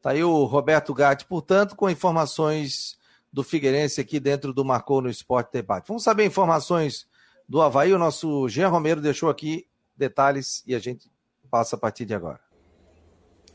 Tá 0.00 0.10
aí 0.10 0.22
o 0.22 0.44
Roberto 0.44 0.94
Gatti, 0.94 1.24
portanto, 1.24 1.74
com 1.74 1.90
informações 1.90 2.96
do 3.32 3.42
Figueirense 3.42 4.00
aqui 4.00 4.20
dentro 4.20 4.52
do 4.52 4.64
Marcou 4.64 5.02
no 5.02 5.10
Esporte 5.10 5.52
Debate. 5.52 5.88
Vamos 5.88 6.04
saber 6.04 6.24
informações 6.24 7.08
do 7.48 7.60
Havaí. 7.60 7.92
O 7.92 7.98
nosso 7.98 8.48
Jean 8.48 8.68
Romero 8.68 9.00
deixou 9.00 9.28
aqui 9.28 9.66
detalhes 9.96 10.62
e 10.68 10.74
a 10.74 10.78
gente 10.78 11.10
passa 11.50 11.74
a 11.74 11.78
partir 11.78 12.04
de 12.04 12.14
agora. 12.14 12.51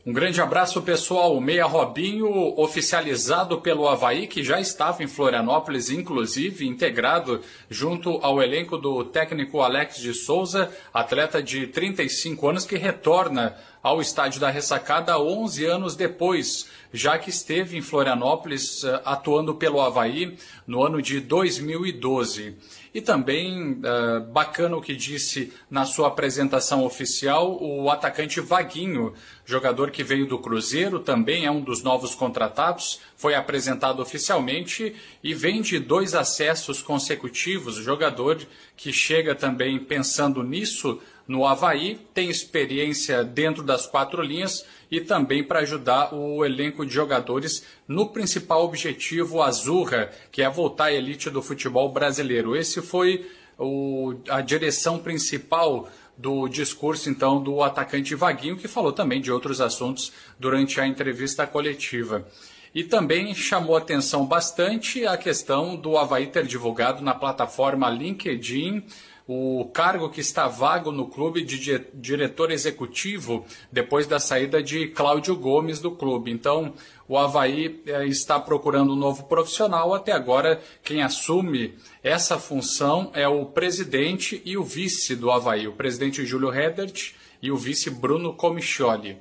Um 0.08 0.12
grande 0.14 0.40
abraço, 0.40 0.80
pessoal. 0.80 1.36
O 1.36 1.40
Meia 1.40 1.66
Robinho, 1.66 2.58
oficializado 2.58 3.60
pelo 3.60 3.86
Havaí, 3.86 4.26
que 4.26 4.42
já 4.42 4.58
estava 4.58 5.02
em 5.02 5.06
Florianópolis, 5.06 5.90
inclusive 5.90 6.66
integrado 6.66 7.42
junto 7.68 8.12
ao 8.22 8.42
elenco 8.42 8.78
do 8.78 9.04
técnico 9.04 9.60
Alex 9.60 9.98
de 9.98 10.14
Souza, 10.14 10.74
atleta 10.94 11.42
de 11.42 11.66
35 11.66 12.48
anos 12.48 12.64
que 12.64 12.78
retorna 12.78 13.54
ao 13.82 14.00
estádio 14.00 14.40
da 14.40 14.48
Ressacada 14.48 15.18
11 15.18 15.66
anos 15.66 15.94
depois, 15.94 16.70
já 16.90 17.18
que 17.18 17.28
esteve 17.28 17.76
em 17.76 17.82
Florianópolis 17.82 18.84
eh, 18.84 19.02
atuando 19.04 19.56
pelo 19.56 19.78
Havaí 19.78 20.38
no 20.66 20.82
ano 20.82 21.02
de 21.02 21.20
2012. 21.20 22.56
E 22.94 23.00
também 23.00 23.72
uh, 23.72 24.20
bacana 24.32 24.76
o 24.76 24.80
que 24.80 24.94
disse 24.94 25.52
na 25.70 25.84
sua 25.84 26.08
apresentação 26.08 26.84
oficial 26.84 27.58
o 27.60 27.90
atacante 27.90 28.40
Vaguinho, 28.40 29.12
jogador 29.44 29.90
que 29.90 30.02
veio 30.02 30.26
do 30.26 30.38
Cruzeiro, 30.38 31.00
também 31.00 31.44
é 31.44 31.50
um 31.50 31.60
dos 31.60 31.82
novos 31.82 32.14
contratados, 32.14 33.00
foi 33.16 33.34
apresentado 33.34 34.00
oficialmente 34.00 34.94
e 35.22 35.34
vem 35.34 35.60
de 35.60 35.78
dois 35.78 36.14
acessos 36.14 36.82
consecutivos. 36.82 37.76
Jogador 37.76 38.38
que 38.76 38.92
chega 38.92 39.34
também 39.34 39.78
pensando 39.78 40.42
nisso 40.42 41.00
no 41.28 41.46
Havaí, 41.46 42.00
tem 42.14 42.30
experiência 42.30 43.22
dentro 43.22 43.62
das 43.62 43.86
quatro 43.86 44.22
linhas 44.22 44.64
e 44.90 44.98
também 44.98 45.44
para 45.44 45.60
ajudar 45.60 46.14
o 46.14 46.42
elenco 46.42 46.86
de 46.86 46.94
jogadores 46.94 47.62
no 47.86 48.08
principal 48.08 48.64
objetivo 48.64 49.42
Azurra, 49.42 50.10
que 50.32 50.40
é 50.40 50.48
voltar 50.48 50.86
à 50.86 50.92
elite 50.92 51.28
do 51.28 51.42
futebol 51.42 51.92
brasileiro. 51.92 52.56
Esse 52.56 52.80
foi 52.80 53.30
o, 53.58 54.14
a 54.30 54.40
direção 54.40 54.98
principal 54.98 55.90
do 56.16 56.48
discurso, 56.48 57.10
então, 57.10 57.40
do 57.40 57.62
atacante 57.62 58.14
Vaguinho, 58.14 58.56
que 58.56 58.66
falou 58.66 58.92
também 58.92 59.20
de 59.20 59.30
outros 59.30 59.60
assuntos 59.60 60.12
durante 60.38 60.80
a 60.80 60.86
entrevista 60.86 61.46
coletiva. 61.46 62.26
E 62.74 62.84
também 62.84 63.34
chamou 63.34 63.76
atenção 63.76 64.26
bastante 64.26 65.06
a 65.06 65.16
questão 65.16 65.76
do 65.76 65.96
Havaí 65.96 66.26
ter 66.26 66.46
divulgado 66.46 67.02
na 67.02 67.14
plataforma 67.14 67.88
LinkedIn 67.88 68.84
o 69.30 69.66
cargo 69.74 70.08
que 70.08 70.22
está 70.22 70.48
vago 70.48 70.90
no 70.90 71.06
clube 71.06 71.42
de 71.42 71.84
diretor 71.92 72.50
executivo 72.50 73.44
depois 73.70 74.06
da 74.06 74.18
saída 74.18 74.62
de 74.62 74.88
Cláudio 74.88 75.36
Gomes 75.36 75.80
do 75.80 75.90
clube. 75.90 76.30
Então, 76.30 76.72
o 77.06 77.18
Havaí 77.18 77.82
eh, 77.86 78.06
está 78.06 78.40
procurando 78.40 78.94
um 78.94 78.96
novo 78.96 79.24
profissional. 79.24 79.92
Até 79.92 80.12
agora, 80.12 80.62
quem 80.82 81.02
assume 81.02 81.74
essa 82.02 82.38
função 82.38 83.10
é 83.12 83.28
o 83.28 83.44
presidente 83.44 84.40
e 84.46 84.56
o 84.56 84.64
vice 84.64 85.14
do 85.14 85.30
Havaí, 85.30 85.68
o 85.68 85.72
presidente 85.72 86.24
Júlio 86.24 86.48
Redert 86.48 87.12
e 87.42 87.50
o 87.50 87.56
vice 87.56 87.90
Bruno 87.90 88.32
Comichioli. 88.32 89.18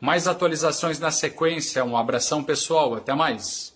Mais 0.00 0.26
atualizações 0.26 0.98
na 0.98 1.12
sequência. 1.12 1.84
Um 1.84 1.96
abração 1.96 2.42
pessoal. 2.42 2.94
Até 2.94 3.14
mais. 3.14 3.73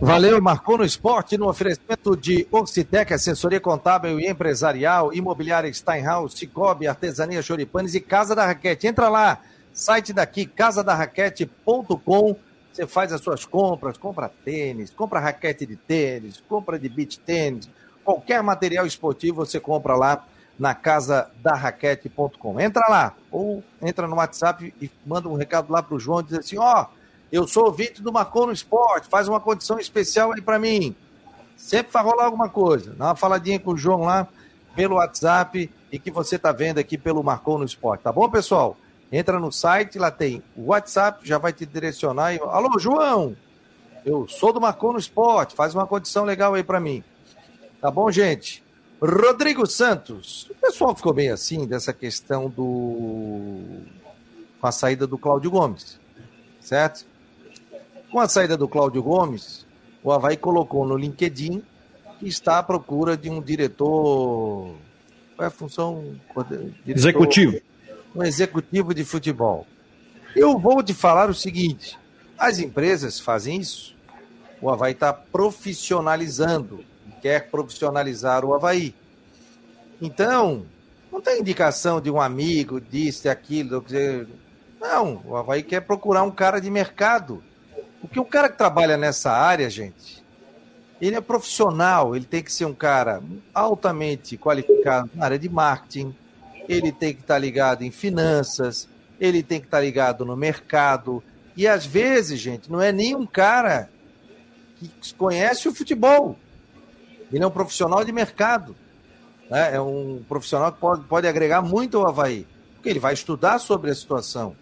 Valeu, 0.00 0.42
marcou 0.42 0.76
no 0.78 0.84
esporte 0.84 1.38
no 1.38 1.48
oferecimento 1.48 2.16
de 2.16 2.46
Oxitec, 2.50 3.14
assessoria 3.14 3.60
contábil 3.60 4.18
e 4.20 4.28
empresarial, 4.28 5.14
imobiliária 5.14 5.72
Steinhaus, 5.72 6.34
Cicobi, 6.34 6.86
artesania 6.86 7.40
Choripanes 7.40 7.94
e 7.94 8.00
Casa 8.00 8.34
da 8.34 8.44
Raquete. 8.44 8.86
Entra 8.86 9.08
lá, 9.08 9.40
site 9.72 10.12
daqui, 10.12 10.44
casadarraquete.com. 10.46 12.36
Você 12.72 12.86
faz 12.86 13.12
as 13.12 13.20
suas 13.20 13.46
compras, 13.46 13.96
compra 13.96 14.28
tênis, 14.28 14.90
compra 14.90 15.20
raquete 15.20 15.64
de 15.64 15.76
tênis, 15.76 16.42
compra 16.48 16.76
de 16.76 16.88
beach 16.88 17.20
tênis, 17.20 17.70
qualquer 18.04 18.42
material 18.42 18.84
esportivo 18.84 19.46
você 19.46 19.60
compra 19.60 19.94
lá 19.94 20.26
na 20.58 20.74
casadarraquete.com. 20.74 22.60
Entra 22.60 22.84
lá, 22.88 23.14
ou 23.30 23.62
entra 23.80 24.08
no 24.08 24.16
WhatsApp 24.16 24.74
e 24.82 24.90
manda 25.06 25.28
um 25.28 25.36
recado 25.36 25.72
lá 25.72 25.80
para 25.84 25.94
o 25.94 26.00
João, 26.00 26.20
diz 26.22 26.34
assim, 26.34 26.58
ó... 26.58 26.82
Oh, 26.82 26.86
eu 27.34 27.48
sou 27.48 27.64
ouvinte 27.64 28.00
do 28.00 28.12
Marcou 28.12 28.46
no 28.46 28.52
Esporte, 28.52 29.08
faz 29.08 29.26
uma 29.26 29.40
condição 29.40 29.76
especial 29.76 30.32
aí 30.32 30.40
para 30.40 30.56
mim. 30.56 30.94
Sempre 31.56 31.92
vai 31.92 32.04
rolar 32.04 32.26
alguma 32.26 32.48
coisa. 32.48 32.94
Dá 32.94 33.06
uma 33.06 33.16
faladinha 33.16 33.58
com 33.58 33.72
o 33.72 33.76
João 33.76 34.02
lá 34.02 34.28
pelo 34.76 34.94
WhatsApp 34.94 35.68
e 35.90 35.98
que 35.98 36.12
você 36.12 36.38
tá 36.38 36.52
vendo 36.52 36.78
aqui 36.78 36.96
pelo 36.96 37.24
Marcou 37.24 37.58
no 37.58 37.64
Esporte. 37.64 38.02
Tá 38.02 38.12
bom, 38.12 38.30
pessoal? 38.30 38.76
Entra 39.10 39.40
no 39.40 39.50
site, 39.50 39.98
lá 39.98 40.12
tem 40.12 40.44
o 40.56 40.66
WhatsApp, 40.66 41.26
já 41.26 41.36
vai 41.36 41.52
te 41.52 41.66
direcionar. 41.66 42.36
E... 42.36 42.38
Alô, 42.38 42.78
João! 42.78 43.36
Eu 44.04 44.28
sou 44.28 44.52
do 44.52 44.60
Marcou 44.60 44.92
no 44.92 44.98
Esporte, 45.00 45.56
faz 45.56 45.74
uma 45.74 45.88
condição 45.88 46.22
legal 46.22 46.54
aí 46.54 46.62
para 46.62 46.78
mim. 46.78 47.02
Tá 47.80 47.90
bom, 47.90 48.12
gente? 48.12 48.62
Rodrigo 49.02 49.66
Santos. 49.66 50.48
O 50.50 50.54
pessoal 50.54 50.94
ficou 50.94 51.12
bem 51.12 51.30
assim 51.30 51.66
dessa 51.66 51.92
questão 51.92 52.48
do. 52.48 53.80
com 54.60 54.66
a 54.68 54.70
saída 54.70 55.04
do 55.04 55.18
Cláudio 55.18 55.50
Gomes, 55.50 55.98
certo? 56.60 57.12
Com 58.14 58.20
a 58.20 58.28
saída 58.28 58.56
do 58.56 58.68
Cláudio 58.68 59.02
Gomes, 59.02 59.66
o 60.00 60.12
Havaí 60.12 60.36
colocou 60.36 60.86
no 60.86 60.96
LinkedIn 60.96 61.60
que 62.20 62.28
está 62.28 62.60
à 62.60 62.62
procura 62.62 63.16
de 63.16 63.28
um 63.28 63.42
diretor. 63.42 64.76
Qual 65.34 65.44
é 65.44 65.46
a 65.46 65.50
função? 65.50 66.14
Diretor, 66.48 66.74
executivo. 66.86 67.60
Um 68.14 68.22
executivo 68.22 68.94
de 68.94 69.04
futebol. 69.04 69.66
Eu 70.36 70.56
vou 70.60 70.80
te 70.80 70.94
falar 70.94 71.28
o 71.28 71.34
seguinte: 71.34 71.98
as 72.38 72.60
empresas 72.60 73.18
fazem 73.18 73.58
isso. 73.58 73.96
O 74.62 74.70
Havaí 74.70 74.92
está 74.92 75.12
profissionalizando, 75.12 76.84
quer 77.20 77.50
profissionalizar 77.50 78.44
o 78.44 78.54
Havaí. 78.54 78.94
Então, 80.00 80.64
não 81.10 81.20
tem 81.20 81.40
indicação 81.40 82.00
de 82.00 82.12
um 82.12 82.20
amigo, 82.20 82.80
disse 82.80 83.28
aquilo. 83.28 83.84
Não, 84.80 85.20
o 85.24 85.36
Havaí 85.36 85.64
quer 85.64 85.80
procurar 85.80 86.22
um 86.22 86.30
cara 86.30 86.60
de 86.60 86.70
mercado. 86.70 87.42
Porque 88.06 88.20
um 88.20 88.24
cara 88.24 88.48
que 88.48 88.58
trabalha 88.58 88.96
nessa 88.96 89.32
área, 89.32 89.68
gente, 89.70 90.22
ele 91.00 91.16
é 91.16 91.20
profissional, 91.20 92.14
ele 92.14 92.24
tem 92.24 92.42
que 92.42 92.52
ser 92.52 92.64
um 92.64 92.74
cara 92.74 93.22
altamente 93.52 94.36
qualificado 94.36 95.10
na 95.14 95.24
área 95.24 95.38
de 95.38 95.48
marketing, 95.48 96.14
ele 96.68 96.92
tem 96.92 97.14
que 97.14 97.20
estar 97.20 97.38
ligado 97.38 97.82
em 97.82 97.90
finanças, 97.90 98.88
ele 99.20 99.42
tem 99.42 99.60
que 99.60 99.66
estar 99.66 99.80
ligado 99.80 100.24
no 100.24 100.36
mercado. 100.36 101.22
E 101.56 101.66
às 101.66 101.84
vezes, 101.84 102.40
gente, 102.40 102.70
não 102.70 102.80
é 102.80 102.92
nem 102.92 103.14
um 103.14 103.26
cara 103.26 103.90
que 104.76 105.14
conhece 105.14 105.68
o 105.68 105.74
futebol. 105.74 106.38
Ele 107.32 107.42
é 107.42 107.46
um 107.46 107.50
profissional 107.50 108.04
de 108.04 108.12
mercado. 108.12 108.76
Né? 109.50 109.76
É 109.76 109.80
um 109.80 110.22
profissional 110.28 110.72
que 110.72 110.78
pode, 110.78 111.04
pode 111.04 111.26
agregar 111.26 111.62
muito 111.62 111.98
ao 111.98 112.08
Havaí, 112.08 112.46
porque 112.74 112.88
ele 112.88 112.98
vai 112.98 113.14
estudar 113.14 113.58
sobre 113.58 113.90
a 113.90 113.94
situação. 113.94 114.56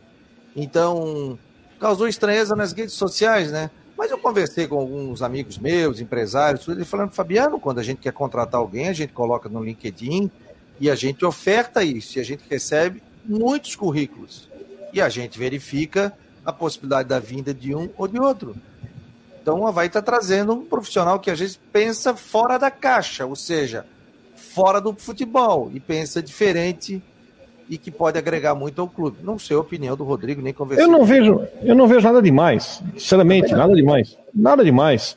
Então, 0.54 1.38
causou 1.82 2.06
estranheza 2.06 2.54
nas 2.54 2.72
redes 2.72 2.94
sociais, 2.94 3.50
né? 3.50 3.68
Mas 3.98 4.08
eu 4.08 4.16
conversei 4.16 4.68
com 4.68 4.78
alguns 4.78 5.20
amigos 5.20 5.58
meus, 5.58 5.98
empresários, 5.98 6.64
tudo, 6.64 6.78
ele 6.78 6.84
falando, 6.84 7.10
Fabiano, 7.10 7.58
quando 7.58 7.80
a 7.80 7.82
gente 7.82 7.98
quer 7.98 8.12
contratar 8.12 8.60
alguém, 8.60 8.88
a 8.88 8.92
gente 8.92 9.12
coloca 9.12 9.48
no 9.48 9.64
LinkedIn 9.64 10.30
e 10.78 10.88
a 10.88 10.94
gente 10.94 11.24
oferta 11.24 11.82
isso, 11.82 12.18
e 12.18 12.20
a 12.20 12.24
gente 12.24 12.44
recebe 12.48 13.02
muitos 13.24 13.74
currículos. 13.74 14.48
E 14.92 15.00
a 15.00 15.08
gente 15.08 15.36
verifica 15.36 16.12
a 16.46 16.52
possibilidade 16.52 17.08
da 17.08 17.18
vinda 17.18 17.52
de 17.52 17.74
um 17.74 17.90
ou 17.98 18.06
de 18.06 18.20
outro. 18.20 18.54
Então 19.42 19.58
o 19.58 19.66
Havaí 19.66 19.88
está 19.88 20.00
trazendo 20.00 20.52
um 20.52 20.64
profissional 20.64 21.18
que 21.18 21.32
às 21.32 21.40
vezes 21.40 21.58
pensa 21.72 22.14
fora 22.14 22.58
da 22.58 22.70
caixa, 22.70 23.26
ou 23.26 23.34
seja, 23.34 23.84
fora 24.36 24.80
do 24.80 24.94
futebol, 24.94 25.68
e 25.74 25.80
pensa 25.80 26.22
diferente 26.22 27.02
e 27.68 27.78
que 27.78 27.90
pode 27.90 28.18
agregar 28.18 28.54
muito 28.54 28.80
ao 28.80 28.88
clube. 28.88 29.18
Não 29.22 29.38
sei 29.38 29.56
a 29.56 29.60
opinião 29.60 29.96
do 29.96 30.04
Rodrigo, 30.04 30.42
nem 30.42 30.52
conversei. 30.52 30.84
Eu 30.84 30.90
não 30.90 31.04
vejo, 31.04 31.46
eu 31.62 31.74
não 31.74 31.86
vejo 31.86 32.06
nada 32.06 32.20
demais, 32.20 32.82
sinceramente, 32.94 33.52
nada 33.52 33.74
demais. 33.74 34.18
Nada 34.34 34.64
demais. 34.64 35.16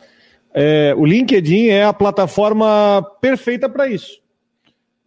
É, 0.53 0.93
o 0.97 1.05
LinkedIn 1.05 1.67
é 1.67 1.83
a 1.83 1.93
plataforma 1.93 3.05
perfeita 3.19 3.67
para 3.67 3.87
isso. 3.87 4.21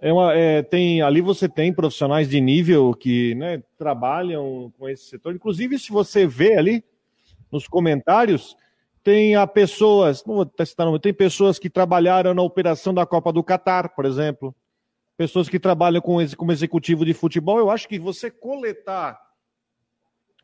É 0.00 0.12
uma, 0.12 0.32
é, 0.32 0.62
tem, 0.62 1.02
ali 1.02 1.20
você 1.20 1.48
tem 1.48 1.72
profissionais 1.72 2.28
de 2.28 2.40
nível 2.40 2.94
que 2.94 3.34
né, 3.34 3.62
trabalham 3.76 4.72
com 4.78 4.88
esse 4.88 5.04
setor. 5.04 5.34
Inclusive, 5.34 5.78
se 5.78 5.90
você 5.90 6.26
vê 6.26 6.56
ali 6.56 6.84
nos 7.50 7.66
comentários, 7.66 8.56
tem 9.02 9.34
a 9.34 9.46
pessoas, 9.46 10.24
não 10.24 10.36
vou 10.36 10.46
testar 10.46 10.84
nome, 10.84 11.00
tem 11.00 11.14
pessoas 11.14 11.58
que 11.58 11.70
trabalharam 11.70 12.34
na 12.34 12.42
operação 12.42 12.92
da 12.92 13.06
Copa 13.06 13.32
do 13.32 13.42
Catar, 13.42 13.88
por 13.94 14.04
exemplo. 14.04 14.54
Pessoas 15.18 15.48
que 15.48 15.60
trabalham 15.60 16.00
com, 16.00 16.16
como 16.36 16.52
executivo 16.52 17.04
de 17.04 17.12
futebol. 17.12 17.58
Eu 17.58 17.68
acho 17.68 17.86
que 17.86 17.98
você 17.98 18.30
coletar 18.30 19.20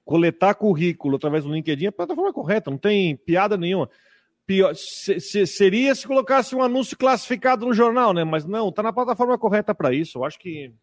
coletar 0.04 0.54
currículo 0.54 1.16
através 1.16 1.45
do 1.45 1.52
LinkedIn 1.52 1.87
é 1.87 1.88
a 1.88 1.93
plataforma 1.93 2.33
correta, 2.33 2.71
não 2.71 2.76
tem 2.76 3.16
piada 3.16 3.57
nenhuma. 3.57 3.88
Pior, 4.47 4.75
se, 4.75 5.19
se, 5.19 5.47
seria 5.47 5.95
se 5.95 6.07
colocasse 6.07 6.54
um 6.54 6.62
anúncio 6.62 6.99
classificado 6.99 7.64
no 7.64 7.73
jornal, 7.73 8.12
né? 8.12 8.23
Mas 8.25 8.45
não, 8.45 8.71
tá 8.71 8.83
na 8.83 8.93
plataforma 8.93 9.38
correta 9.38 9.75
para 9.75 9.95
isso. 9.95 10.19
Eu 10.19 10.25
acho 10.25 10.38
que 10.38 10.75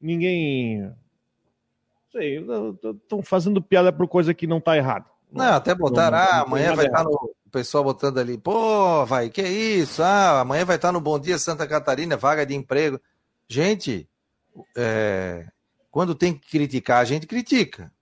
ninguém. 0.00 0.92
Sei, 2.10 2.44
estão 2.82 3.22
fazendo 3.22 3.62
piada 3.62 3.92
por 3.92 4.08
coisa 4.08 4.34
que 4.34 4.48
não 4.48 4.60
tá 4.60 4.76
errada. 4.76 5.06
Não, 5.30 5.54
até 5.54 5.72
botaram, 5.72 6.18
ah, 6.18 6.40
amanhã 6.40 6.74
vai 6.74 6.86
estar 6.86 7.04
no. 7.04 7.32
O 7.50 7.52
pessoal 7.52 7.82
botando 7.82 8.18
ali, 8.18 8.38
pô, 8.38 9.04
vai, 9.04 9.28
que 9.28 9.42
isso? 9.42 10.04
Ah, 10.04 10.38
amanhã 10.38 10.64
vai 10.64 10.76
estar 10.76 10.92
no 10.92 11.00
Bom 11.00 11.18
Dia 11.18 11.36
Santa 11.36 11.66
Catarina, 11.66 12.16
vaga 12.16 12.46
de 12.46 12.54
emprego. 12.54 13.00
Gente, 13.48 14.08
é, 14.76 15.48
quando 15.90 16.14
tem 16.14 16.32
que 16.32 16.48
criticar, 16.48 16.98
a 16.98 17.04
gente 17.04 17.26
critica. 17.26 17.92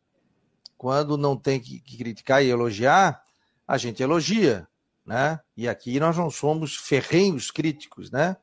Quando 0.77 1.17
não 1.17 1.35
tem 1.35 1.59
que, 1.59 1.81
que 1.81 1.97
criticar 1.97 2.45
e 2.45 2.51
elogiar, 2.51 3.23
a 3.67 3.79
gente 3.79 4.03
elogia, 4.03 4.69
né? 5.03 5.41
E 5.57 5.67
aqui 5.67 5.99
nós 5.99 6.15
não 6.15 6.29
somos 6.29 6.77
ferrenhos 6.77 7.51
críticos, 7.51 8.11
né? 8.11 8.37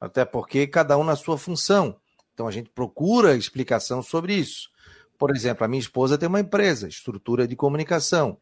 Até 0.00 0.24
porque 0.24 0.66
cada 0.66 0.98
um 0.98 1.04
na 1.04 1.14
sua 1.14 1.38
função. 1.38 2.00
Então 2.34 2.48
a 2.48 2.50
gente 2.50 2.68
procura 2.70 3.36
explicação 3.36 4.02
sobre 4.02 4.34
isso. 4.34 4.70
Por 5.16 5.30
exemplo, 5.30 5.64
a 5.64 5.68
minha 5.68 5.78
esposa 5.78 6.18
tem 6.18 6.28
uma 6.28 6.40
empresa, 6.40 6.88
estrutura 6.88 7.46
de 7.46 7.54
comunicação, 7.54 8.40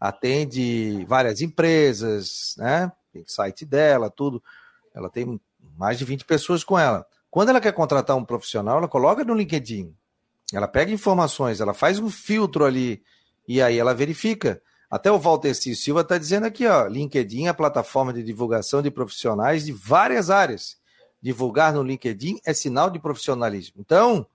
atende 0.00 1.04
várias 1.06 1.40
empresas, 1.40 2.54
né? 2.56 2.92
Tem 3.12 3.24
site 3.26 3.64
dela, 3.64 4.10
tudo. 4.10 4.42
Ela 4.94 5.08
tem 5.08 5.40
mais 5.76 5.98
de 5.98 6.04
20 6.04 6.24
pessoas 6.24 6.62
com 6.62 6.78
ela. 6.78 7.06
Quando 7.30 7.50
ela 7.50 7.60
quer 7.60 7.72
contratar 7.72 8.16
um 8.16 8.24
profissional, 8.24 8.78
ela 8.78 8.88
coloca 8.88 9.24
no 9.24 9.34
LinkedIn. 9.34 9.94
Ela 10.52 10.66
pega 10.66 10.90
informações, 10.90 11.60
ela 11.60 11.74
faz 11.74 11.98
um 11.98 12.08
filtro 12.08 12.64
ali 12.64 13.02
e 13.46 13.60
aí 13.60 13.78
ela 13.78 13.94
verifica. 13.94 14.62
Até 14.90 15.10
o 15.12 15.18
Walter 15.18 15.54
C. 15.54 15.74
Silva 15.74 16.00
está 16.00 16.16
dizendo 16.16 16.46
aqui, 16.46 16.66
ó, 16.66 16.86
LinkedIn 16.86 17.44
é 17.44 17.48
a 17.48 17.54
plataforma 17.54 18.12
de 18.12 18.22
divulgação 18.22 18.80
de 18.80 18.90
profissionais 18.90 19.66
de 19.66 19.72
várias 19.72 20.30
áreas. 20.30 20.78
Divulgar 21.20 21.72
no 21.74 21.82
LinkedIn 21.82 22.40
é 22.46 22.54
sinal 22.54 22.88
de 22.88 22.98
profissionalismo. 22.98 23.76
Então, 23.80 24.26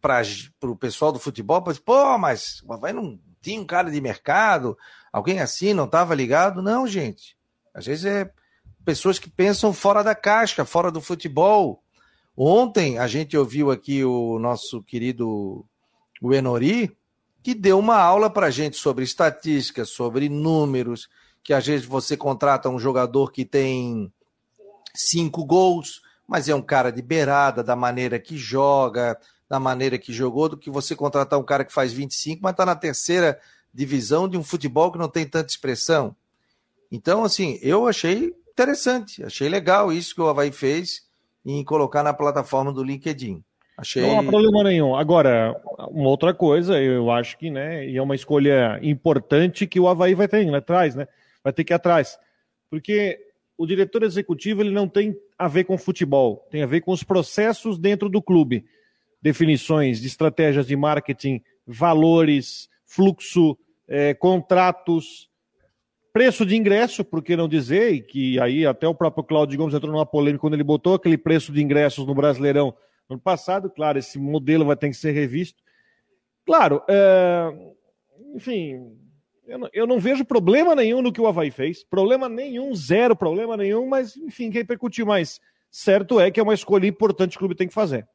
para 0.00 0.22
o 0.64 0.76
pessoal 0.76 1.12
do 1.12 1.20
futebol, 1.20 1.62
pô, 1.62 2.18
mas 2.18 2.62
vai 2.80 2.92
não 2.92 3.18
tinha 3.42 3.60
um 3.60 3.66
cara 3.66 3.90
de 3.90 4.00
mercado, 4.00 4.78
alguém 5.12 5.40
assim 5.40 5.74
não 5.74 5.84
estava 5.84 6.14
ligado? 6.14 6.62
Não, 6.62 6.86
gente. 6.86 7.36
Às 7.74 7.86
vezes 7.86 8.04
é 8.04 8.30
pessoas 8.84 9.18
que 9.18 9.28
pensam 9.28 9.72
fora 9.72 10.02
da 10.02 10.14
caixa, 10.14 10.64
fora 10.64 10.90
do 10.90 11.00
futebol. 11.00 11.82
Ontem 12.36 12.98
a 12.98 13.06
gente 13.06 13.36
ouviu 13.36 13.70
aqui 13.70 14.04
o 14.04 14.38
nosso 14.38 14.82
querido 14.82 15.66
Enori, 16.22 16.96
que 17.42 17.54
deu 17.54 17.78
uma 17.78 17.98
aula 17.98 18.30
para 18.30 18.50
gente 18.50 18.76
sobre 18.76 19.04
estatísticas, 19.04 19.90
sobre 19.90 20.28
números, 20.28 21.08
que 21.42 21.52
às 21.52 21.66
vezes 21.66 21.84
você 21.84 22.16
contrata 22.16 22.68
um 22.68 22.78
jogador 22.78 23.32
que 23.32 23.44
tem 23.44 24.12
cinco 24.94 25.44
gols, 25.44 26.00
mas 26.26 26.48
é 26.48 26.54
um 26.54 26.62
cara 26.62 26.92
de 26.92 27.02
beirada, 27.02 27.64
da 27.64 27.74
maneira 27.74 28.18
que 28.18 28.36
joga, 28.38 29.18
da 29.52 29.60
maneira 29.60 29.98
que 29.98 30.14
jogou 30.14 30.48
do 30.48 30.56
que 30.56 30.70
você 30.70 30.96
contratar 30.96 31.38
um 31.38 31.42
cara 31.42 31.62
que 31.62 31.74
faz 31.74 31.92
25, 31.92 32.40
mas 32.42 32.52
está 32.52 32.64
na 32.64 32.74
terceira 32.74 33.38
divisão 33.70 34.26
de 34.26 34.38
um 34.38 34.42
futebol 34.42 34.90
que 34.90 34.96
não 34.96 35.10
tem 35.10 35.26
tanta 35.26 35.50
expressão. 35.50 36.16
Então, 36.90 37.22
assim, 37.22 37.58
eu 37.60 37.86
achei 37.86 38.32
interessante, 38.50 39.22
achei 39.22 39.50
legal 39.50 39.92
isso 39.92 40.14
que 40.14 40.22
o 40.22 40.26
Havaí 40.26 40.50
fez 40.50 41.06
em 41.44 41.62
colocar 41.62 42.02
na 42.02 42.14
plataforma 42.14 42.72
do 42.72 42.82
LinkedIn. 42.82 43.44
Achei... 43.76 44.00
Não 44.00 44.20
há 44.20 44.22
problema 44.22 44.64
nenhum. 44.64 44.96
Agora, 44.96 45.54
uma 45.90 46.08
outra 46.08 46.32
coisa, 46.32 46.80
eu 46.80 47.10
acho 47.10 47.36
que, 47.36 47.50
né, 47.50 47.86
e 47.86 47.98
é 47.98 48.02
uma 48.02 48.14
escolha 48.14 48.80
importante 48.82 49.66
que 49.66 49.78
o 49.78 49.86
Havaí 49.86 50.14
vai 50.14 50.28
ter, 50.28 50.46
né, 50.46 50.56
atrás, 50.56 50.94
né, 50.94 51.06
vai 51.44 51.52
ter 51.52 51.62
que 51.62 51.74
ir 51.74 51.76
atrás. 51.76 52.18
Porque 52.70 53.18
o 53.58 53.66
diretor 53.66 54.02
executivo 54.02 54.62
ele 54.62 54.70
não 54.70 54.88
tem 54.88 55.14
a 55.38 55.46
ver 55.46 55.64
com 55.64 55.76
futebol, 55.76 56.48
tem 56.50 56.62
a 56.62 56.66
ver 56.66 56.80
com 56.80 56.90
os 56.90 57.04
processos 57.04 57.78
dentro 57.78 58.08
do 58.08 58.22
clube 58.22 58.64
definições 59.22 60.00
de 60.00 60.08
estratégias 60.08 60.66
de 60.66 60.76
marketing, 60.76 61.40
valores, 61.66 62.68
fluxo, 62.84 63.56
é, 63.88 64.12
contratos, 64.12 65.30
preço 66.12 66.44
de 66.44 66.56
ingresso, 66.56 67.04
por 67.04 67.22
que 67.22 67.36
não 67.36 67.48
dizer, 67.48 67.94
e 67.94 68.02
que 68.02 68.38
aí 68.40 68.66
até 68.66 68.86
o 68.86 68.94
próprio 68.94 69.24
Claudio 69.24 69.56
Gomes 69.56 69.74
entrou 69.74 69.92
numa 69.92 70.04
polêmica 70.04 70.40
quando 70.40 70.54
ele 70.54 70.64
botou 70.64 70.94
aquele 70.94 71.16
preço 71.16 71.52
de 71.52 71.62
ingressos 71.62 72.06
no 72.06 72.14
Brasileirão 72.14 72.74
no 73.08 73.18
passado, 73.18 73.70
claro, 73.70 73.98
esse 73.98 74.18
modelo 74.18 74.64
vai 74.64 74.76
ter 74.76 74.88
que 74.88 74.94
ser 74.94 75.12
revisto. 75.12 75.62
Claro, 76.44 76.82
é, 76.88 77.52
enfim, 78.34 78.96
eu 79.46 79.58
não, 79.58 79.68
eu 79.72 79.86
não, 79.86 79.98
vejo 79.98 80.24
problema 80.24 80.74
nenhum 80.74 81.02
no 81.02 81.12
que 81.12 81.20
o 81.20 81.26
Havaí 81.26 81.50
fez, 81.50 81.84
problema 81.84 82.28
nenhum, 82.28 82.74
zero 82.74 83.14
problema 83.14 83.56
nenhum, 83.56 83.86
mas 83.86 84.16
enfim, 84.16 84.50
que 84.50 84.58
repercutiu 84.58 85.06
mais. 85.06 85.40
Certo 85.70 86.20
é 86.20 86.30
que 86.30 86.38
é 86.38 86.42
uma 86.42 86.54
escolha 86.54 86.86
importante 86.86 87.30
que 87.30 87.36
o 87.36 87.40
clube 87.40 87.54
tem 87.54 87.68
que 87.68 87.74
fazer. 87.74 88.06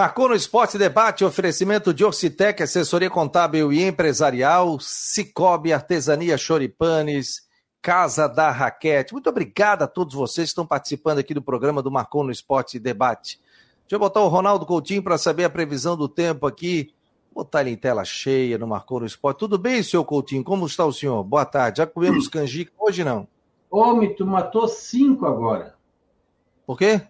Marcou 0.00 0.30
no 0.30 0.34
Esporte 0.34 0.78
Debate, 0.78 1.26
oferecimento 1.26 1.92
de 1.92 2.02
Orcitec, 2.02 2.62
assessoria 2.62 3.10
contábil 3.10 3.70
e 3.70 3.82
empresarial, 3.82 4.80
Cicobi, 4.80 5.74
Artesania 5.74 6.38
Choripanes, 6.38 7.42
Casa 7.82 8.26
da 8.26 8.50
Raquete. 8.50 9.12
Muito 9.12 9.28
obrigado 9.28 9.82
a 9.82 9.86
todos 9.86 10.14
vocês 10.14 10.46
que 10.46 10.52
estão 10.52 10.64
participando 10.64 11.18
aqui 11.18 11.34
do 11.34 11.42
programa 11.42 11.82
do 11.82 11.90
Marcou 11.90 12.24
no 12.24 12.30
Esporte 12.30 12.78
Debate. 12.78 13.38
Deixa 13.82 13.96
eu 13.96 13.98
botar 13.98 14.22
o 14.22 14.28
Ronaldo 14.28 14.64
Coutinho 14.64 15.02
para 15.02 15.18
saber 15.18 15.44
a 15.44 15.50
previsão 15.50 15.98
do 15.98 16.08
tempo 16.08 16.46
aqui. 16.46 16.94
Vou 17.30 17.44
botar 17.44 17.60
ele 17.60 17.68
em 17.68 17.76
tela 17.76 18.02
cheia 18.02 18.56
no 18.56 18.66
Marcou 18.66 19.00
no 19.00 19.06
Esporte. 19.06 19.40
Tudo 19.40 19.58
bem, 19.58 19.82
senhor 19.82 20.04
Coutinho? 20.06 20.42
Como 20.42 20.64
está 20.64 20.86
o 20.86 20.94
senhor? 20.94 21.22
Boa 21.22 21.44
tarde. 21.44 21.76
Já 21.76 21.86
comemos 21.86 22.26
canjica 22.26 22.72
hoje, 22.78 23.04
não? 23.04 23.28
Homem, 23.70 24.14
tu 24.14 24.24
matou 24.24 24.66
cinco 24.66 25.26
agora. 25.26 25.74
Por 26.66 26.78
quê? 26.78 27.02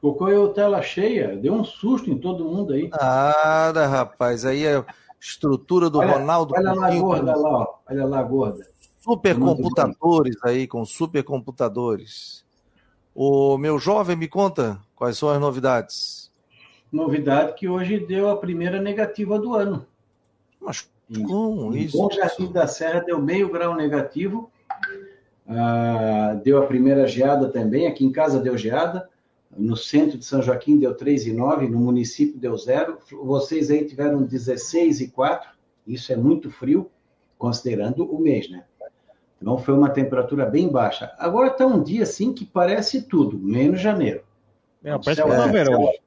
Colocou 0.00 0.28
eu 0.28 0.52
tela 0.52 0.80
cheia, 0.80 1.36
deu 1.36 1.52
um 1.52 1.64
susto 1.64 2.10
em 2.10 2.18
todo 2.18 2.44
mundo 2.44 2.72
aí. 2.72 2.88
Nada, 2.88 3.86
rapaz. 3.86 4.44
Aí 4.44 4.64
é 4.64 4.76
a 4.76 4.84
estrutura 5.20 5.90
do 5.90 5.98
olha, 5.98 6.12
Ronaldo. 6.12 6.54
Olha 6.56 6.72
lá, 6.72 6.90
gorda 6.94 7.36
lá, 7.36 7.50
ó. 7.50 7.74
olha 7.90 8.06
lá, 8.06 8.22
gorda. 8.22 8.66
Supercomputadores 9.00 10.36
aí, 10.44 10.66
com 10.66 10.84
supercomputadores. 10.84 12.44
O 13.14 13.58
meu 13.58 13.78
jovem 13.78 14.14
me 14.14 14.28
conta 14.28 14.80
quais 14.94 15.18
são 15.18 15.28
as 15.30 15.40
novidades. 15.40 16.30
novidade 16.92 17.54
que 17.54 17.68
hoje 17.68 17.98
deu 17.98 18.30
a 18.30 18.36
primeira 18.36 18.80
negativa 18.80 19.38
do 19.38 19.54
ano. 19.54 19.84
Mas 20.60 20.88
como 21.26 21.74
em 21.74 21.84
isso? 21.84 21.96
Bom 21.96 22.10
Jardim 22.10 22.52
da 22.52 22.66
Serra 22.66 23.00
deu 23.00 23.20
meio 23.20 23.50
grau 23.50 23.74
negativo, 23.74 24.50
ah, 25.48 26.38
deu 26.44 26.62
a 26.62 26.66
primeira 26.66 27.06
geada 27.06 27.48
também, 27.48 27.86
aqui 27.86 28.04
em 28.04 28.12
casa 28.12 28.38
deu 28.38 28.56
geada, 28.56 29.08
no 29.56 29.76
centro 29.76 30.18
de 30.18 30.24
São 30.24 30.42
Joaquim 30.42 30.78
deu 30.78 30.94
3,9, 30.94 31.68
no 31.68 31.78
município 31.78 32.38
deu 32.38 32.56
zero, 32.56 32.98
vocês 33.10 33.70
aí 33.70 33.84
tiveram 33.84 34.26
16,4, 34.26 35.40
isso 35.86 36.12
é 36.12 36.16
muito 36.16 36.50
frio, 36.50 36.90
considerando 37.38 38.04
o 38.04 38.20
mês, 38.20 38.50
né? 38.50 38.64
Então 39.40 39.56
foi 39.56 39.74
uma 39.74 39.88
temperatura 39.88 40.44
bem 40.44 40.68
baixa. 40.68 41.12
Agora 41.16 41.48
está 41.48 41.64
um 41.64 41.82
dia 41.82 42.02
assim 42.02 42.32
que 42.32 42.44
parece 42.44 43.02
tudo, 43.02 43.38
menos 43.38 43.80
janeiro. 43.80 44.22
É, 44.82 44.90
parece 44.98 45.22
primavera 45.22 45.78
hoje. 45.78 46.00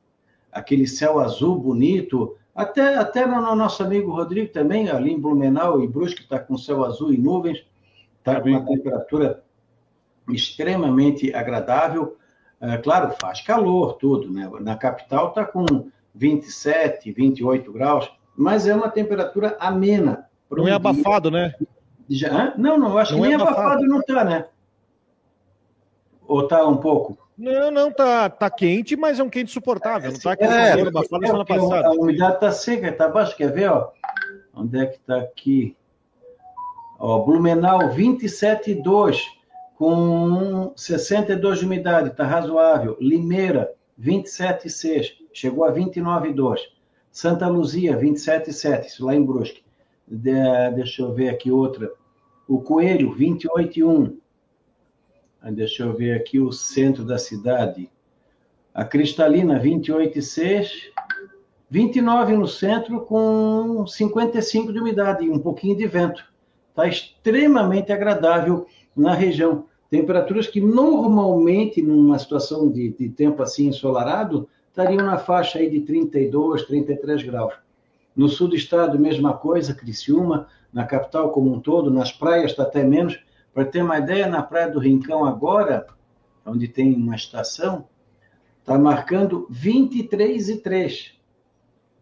Aquele 0.51 0.85
céu 0.85 1.17
azul 1.19 1.57
bonito, 1.57 2.35
até, 2.53 2.95
até 2.95 3.25
no 3.25 3.55
nosso 3.55 3.81
amigo 3.81 4.11
Rodrigo 4.11 4.51
também, 4.51 4.89
ali 4.89 5.11
em 5.11 5.19
Blumenau 5.19 5.81
e 5.81 5.87
Brusque, 5.87 6.21
está 6.21 6.37
com 6.37 6.57
céu 6.57 6.83
azul 6.83 7.13
e 7.13 7.17
nuvens, 7.17 7.65
está 8.19 8.39
com 8.41 8.49
uma 8.49 8.65
temperatura 8.65 9.41
extremamente 10.29 11.33
agradável. 11.33 12.17
É, 12.61 12.77
claro, 12.77 13.11
faz 13.19 13.41
calor, 13.41 13.93
tudo, 13.93 14.31
né? 14.31 14.49
Na 14.59 14.75
capital 14.75 15.29
está 15.29 15.43
com 15.43 15.65
27, 16.13 17.11
28 17.11 17.73
graus, 17.73 18.11
mas 18.37 18.67
é 18.67 18.75
uma 18.75 18.87
temperatura 18.87 19.57
amena. 19.59 20.29
Não 20.49 20.67
é 20.67 20.73
abafado, 20.73 21.31
dia. 21.31 21.41
né? 21.41 21.55
Já? 22.07 22.53
Não, 22.57 22.77
não, 22.77 22.97
acho 22.99 23.13
não 23.13 23.21
que 23.21 23.27
nem 23.27 23.33
é 23.33 23.35
abafado. 23.35 23.61
abafado 23.61 23.87
não 23.87 23.99
está, 23.99 24.23
né? 24.23 24.45
Ou 26.27 26.43
está 26.43 26.65
um 26.67 26.77
pouco? 26.77 27.17
Não, 27.35 27.71
não, 27.71 27.91
tá, 27.91 28.29
tá 28.29 28.49
quente, 28.49 28.95
mas 28.95 29.19
é 29.19 29.23
um 29.23 29.29
quente 29.29 29.51
suportável. 29.51 30.11
Não 30.11 30.19
tá 30.19 30.33
aquele 30.33 30.53
é, 30.53 30.73
abafado 30.73 31.25
semana 31.25 31.45
passada. 31.45 31.87
A 31.87 31.91
umidade 31.91 32.39
tá 32.39 32.51
seca, 32.51 32.89
está 32.89 33.07
baixo. 33.07 33.35
Quer 33.35 33.51
ver, 33.51 33.71
ó? 33.71 33.89
Onde 34.53 34.79
é 34.79 34.85
que 34.85 34.97
está 34.97 35.17
aqui? 35.17 35.75
Ó, 36.99 37.19
Blumenau 37.19 37.79
27,2 37.89 39.40
com 39.81 40.73
62 40.75 41.57
de 41.57 41.65
umidade, 41.65 42.09
está 42.09 42.23
razoável. 42.23 42.95
Limeira 43.01 43.73
27,6, 43.99 45.13
chegou 45.33 45.65
a 45.65 45.73
29,2. 45.73 46.59
Santa 47.11 47.47
Luzia 47.47 47.97
27,7, 47.97 48.85
isso 48.85 49.03
lá 49.03 49.15
em 49.15 49.25
Brusque. 49.25 49.63
De, 50.07 50.31
deixa 50.75 51.01
eu 51.01 51.11
ver 51.11 51.29
aqui 51.29 51.51
outra. 51.51 51.91
O 52.47 52.61
Coelho 52.61 53.15
28,1. 53.15 54.17
Deixa 55.51 55.81
eu 55.81 55.95
ver 55.95 56.15
aqui 56.15 56.39
o 56.39 56.51
centro 56.51 57.03
da 57.03 57.17
cidade. 57.17 57.89
A 58.75 58.85
Cristalina 58.85 59.59
28,6. 59.59 60.91
29 61.71 62.37
no 62.37 62.47
centro 62.47 63.01
com 63.01 63.87
55 63.87 64.71
de 64.71 64.79
umidade 64.79 65.25
e 65.25 65.31
um 65.31 65.39
pouquinho 65.39 65.75
de 65.75 65.87
vento. 65.87 66.23
Está 66.69 66.87
extremamente 66.87 67.91
agradável 67.91 68.67
na 68.95 69.15
região. 69.15 69.70
Temperaturas 69.91 70.47
que 70.47 70.61
normalmente, 70.61 71.81
numa 71.81 72.17
situação 72.17 72.71
de, 72.71 72.91
de, 72.91 73.09
tempo 73.09 73.43
assim 73.43 73.67
ensolarado, 73.67 74.47
estariam 74.69 75.05
na 75.05 75.17
faixa 75.17 75.59
aí 75.59 75.69
de 75.69 75.81
32, 75.81 76.63
33 76.63 77.23
graus. 77.23 77.53
No 78.15 78.29
sul 78.29 78.47
do 78.47 78.55
estado, 78.55 78.97
mesma 78.97 79.33
coisa, 79.33 79.75
Criciúma, 79.75 80.47
na 80.71 80.85
capital 80.85 81.29
como 81.31 81.53
um 81.53 81.59
todo, 81.59 81.91
nas 81.91 82.09
praias 82.09 82.51
está 82.51 82.63
até 82.63 82.85
menos. 82.85 83.21
Para 83.53 83.65
ter 83.65 83.83
uma 83.83 83.97
ideia, 83.97 84.27
na 84.27 84.41
Praia 84.41 84.71
do 84.71 84.79
Rincão 84.79 85.25
agora, 85.25 85.85
onde 86.45 86.69
tem 86.69 86.95
uma 86.95 87.15
estação, 87.15 87.85
está 88.61 88.79
marcando 88.79 89.45
23,3. 89.51 91.11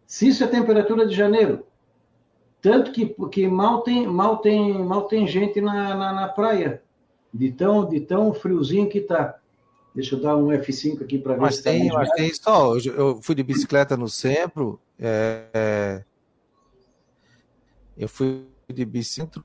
Se 0.06 0.28
isso 0.28 0.44
é 0.44 0.46
temperatura 0.46 1.08
de 1.08 1.16
janeiro, 1.16 1.66
tanto 2.62 2.92
que, 2.92 3.06
que 3.32 3.48
mal, 3.48 3.82
tem, 3.82 4.06
mal, 4.06 4.36
tem, 4.36 4.78
mal 4.78 5.08
tem 5.08 5.26
gente 5.26 5.60
na, 5.60 5.96
na, 5.96 6.12
na 6.12 6.28
praia, 6.28 6.80
de 7.32 7.52
tão, 7.52 7.88
de 7.88 8.00
tão 8.00 8.32
friozinho 8.34 8.88
que 8.88 8.98
está. 8.98 9.38
Deixa 9.94 10.14
eu 10.14 10.20
dar 10.20 10.36
um 10.36 10.48
F5 10.48 11.02
aqui 11.02 11.18
para 11.18 11.34
ver 11.34 11.40
mas 11.40 11.56
se 11.56 11.62
tem, 11.64 11.88
tá 11.88 11.94
Mas 11.98 12.10
tem 12.10 12.32
só, 12.32 12.76
eu 12.78 13.20
fui 13.20 13.34
de 13.34 13.42
bicicleta 13.42 13.96
no 13.96 14.08
centro, 14.08 14.80
é, 14.98 15.44
é, 15.52 16.04
eu 17.98 18.08
fui 18.08 18.44
de 18.72 18.84
bicicleta, 18.84 19.44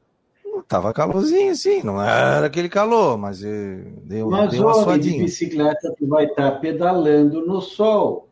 tava 0.67 0.93
calorzinho, 0.93 1.55
sim, 1.55 1.81
não 1.83 2.01
era 2.01 2.45
aquele 2.45 2.69
calor, 2.69 3.17
mas 3.17 3.39
deu, 3.39 4.29
mas 4.29 4.51
deu 4.51 4.63
uma 4.63 4.73
suadinha. 4.75 5.17
de 5.17 5.23
bicicleta 5.23 5.95
tu 5.97 6.07
vai 6.07 6.25
estar 6.25 6.51
tá 6.51 6.57
pedalando 6.59 7.45
no 7.45 7.59
sol. 7.59 8.27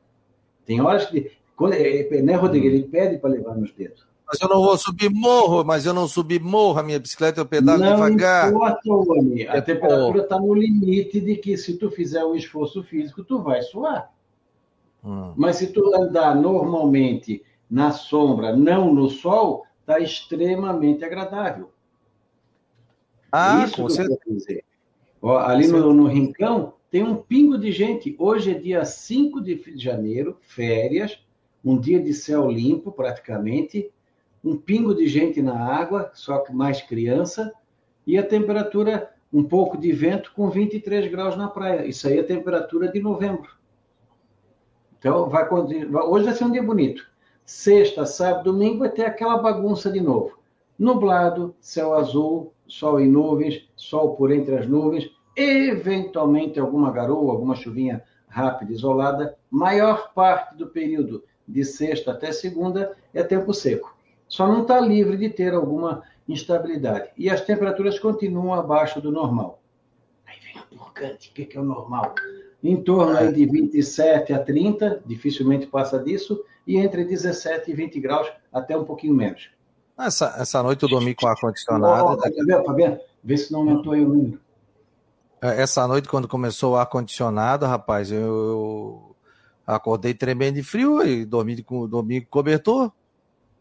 Tem 0.66 0.82
horas 0.82 1.06
que, 1.06 1.32
quando, 1.56 1.74
é, 1.74 2.22
né, 2.22 2.36
Rodrigo, 2.36 2.68
ele 2.68 2.84
pede 2.84 3.18
para 3.18 3.32
levar 3.32 3.56
nos 3.56 3.74
dedos. 3.74 4.06
Mas 4.34 4.42
eu 4.42 4.50
não 4.50 4.64
vou 4.64 4.76
subir 4.76 5.12
morro, 5.12 5.64
mas 5.64 5.86
eu 5.86 5.94
não 5.94 6.08
subi 6.08 6.40
morro, 6.40 6.80
a 6.80 6.84
minha 6.84 7.00
bicicleta 7.00 7.40
eu 7.40 7.46
pedalo 7.46 7.78
não 7.78 7.94
devagar. 7.94 8.50
Importa, 8.50 8.80
homem. 8.92 9.48
A 9.48 9.58
é 9.58 9.62
temperatura 9.62 10.24
está 10.24 10.40
no 10.40 10.56
limite 10.56 11.22
de 11.22 11.36
que 11.36 11.56
se 11.56 11.78
tu 11.78 11.92
fizer 11.92 12.26
um 12.26 12.34
esforço 12.34 12.82
físico, 12.84 13.24
tu 13.24 13.44
vai 13.44 13.62
suar. 13.62 14.12
Hum. 15.06 15.34
Mas 15.38 15.58
se 15.58 15.68
tu 15.68 15.96
andar 15.96 16.36
normalmente 16.36 17.44
na 17.70 17.92
sombra, 17.92 18.56
não 18.56 18.92
no 18.92 19.08
sol, 19.08 19.68
está 19.82 20.00
extremamente 20.00 21.06
agradável. 21.06 21.70
Ah, 23.32 23.66
Isso 23.66 23.76
com 23.76 23.88
que 23.88 23.94
certeza. 23.94 24.62
Ó, 25.22 25.38
ali 25.38 25.68
no, 25.68 25.94
no 25.94 26.08
Rincão 26.08 26.74
tem 26.90 27.04
um 27.04 27.16
pingo 27.16 27.56
de 27.56 27.72
gente. 27.72 28.16
Hoje 28.18 28.50
é 28.50 28.54
dia 28.56 28.84
5 28.84 29.42
de 29.42 29.62
janeiro, 29.76 30.38
férias, 30.42 31.20
um 31.64 31.80
dia 31.80 32.00
de 32.00 32.14
céu 32.14 32.50
limpo 32.50 32.92
praticamente, 32.92 33.92
um 34.44 34.58
pingo 34.58 34.94
de 34.94 35.08
gente 35.08 35.42
na 35.42 35.58
água, 35.58 36.12
só 36.14 36.40
que 36.40 36.54
mais 36.54 36.82
criança, 36.82 37.54
e 38.06 38.18
a 38.18 38.28
temperatura, 38.28 39.10
um 39.32 39.44
pouco 39.44 39.78
de 39.78 39.92
vento 39.94 40.34
com 40.36 40.50
23 40.50 41.10
graus 41.10 41.38
na 41.38 41.48
praia. 41.48 41.86
Isso 41.86 42.08
aí 42.08 42.18
é 42.18 42.22
a 42.22 42.26
temperatura 42.26 42.92
de 42.92 43.00
novembro. 43.00 43.50
Então, 45.00 45.30
vai, 45.30 45.48
hoje 45.50 46.26
vai 46.26 46.34
ser 46.34 46.44
um 46.44 46.52
dia 46.52 46.62
bonito. 46.62 47.10
Sexta, 47.46 48.06
sábado, 48.06 48.52
domingo 48.52 48.80
vai 48.80 48.90
ter 48.90 49.06
aquela 49.06 49.38
bagunça 49.38 49.90
de 49.90 50.02
novo. 50.02 50.38
Nublado, 50.78 51.56
céu 51.60 51.94
azul, 51.94 52.54
sol 52.68 53.00
em 53.00 53.10
nuvens, 53.10 53.70
sol 53.76 54.16
por 54.16 54.32
entre 54.32 54.56
as 54.56 54.68
nuvens, 54.68 55.10
eventualmente 55.36 56.60
alguma 56.60 56.92
garoa, 56.92 57.32
alguma 57.32 57.56
chuvinha 57.56 58.04
rápida, 58.28 58.74
isolada. 58.74 59.38
Maior 59.50 60.14
parte 60.14 60.56
do 60.58 60.68
período 60.68 61.24
de 61.48 61.64
sexta 61.64 62.12
até 62.12 62.32
segunda 62.32 62.96
é 63.14 63.24
tempo 63.24 63.54
seco 63.54 63.93
só 64.34 64.48
não 64.48 64.64
está 64.64 64.80
livre 64.80 65.16
de 65.16 65.30
ter 65.30 65.54
alguma 65.54 66.02
instabilidade. 66.28 67.12
E 67.16 67.30
as 67.30 67.42
temperaturas 67.42 68.00
continuam 68.00 68.52
abaixo 68.52 69.00
do 69.00 69.12
normal. 69.12 69.62
Aí 70.26 70.38
vem 70.44 70.60
a 70.60 70.66
porcante, 70.76 71.30
o 71.30 71.34
que 71.36 71.56
é 71.56 71.62
o 71.62 71.64
normal? 71.64 72.16
Em 72.64 72.82
torno 72.82 73.16
aí 73.16 73.32
de 73.32 73.46
27 73.46 74.34
a 74.34 74.40
30, 74.40 75.04
dificilmente 75.06 75.68
passa 75.68 76.00
disso, 76.00 76.44
e 76.66 76.78
entre 76.78 77.06
17 77.06 77.70
e 77.70 77.76
20 77.76 78.00
graus, 78.00 78.28
até 78.52 78.76
um 78.76 78.84
pouquinho 78.84 79.14
menos. 79.14 79.52
Essa, 79.96 80.34
essa 80.40 80.64
noite 80.64 80.82
eu 80.82 80.90
dormi 80.90 81.14
com 81.14 81.28
ar-condicionado. 81.28 82.20
Fabiano, 82.20 82.66
Fabiano, 82.66 83.00
vê 83.24 83.38
se 83.38 83.54
não 83.54 83.60
aumentou 83.60 83.94
aí 83.94 84.04
o 84.04 84.10
número. 84.10 84.42
É, 85.44 85.62
essa 85.62 85.88
noite, 85.88 86.10
quando 86.10 86.28
começou 86.28 86.74
o 86.74 86.76
ar-condicionado, 86.78 87.68
rapaz, 87.68 88.12
eu, 88.12 88.20
eu, 88.20 89.16
acordei 89.68 90.16
tremendo 90.16 90.56
de 90.56 90.64
frio 90.64 91.06
e 91.06 91.24
dormi 91.24 91.62
com, 91.62 91.88
dormi 91.88 92.22
com 92.22 92.32
cobertor. 92.32 92.92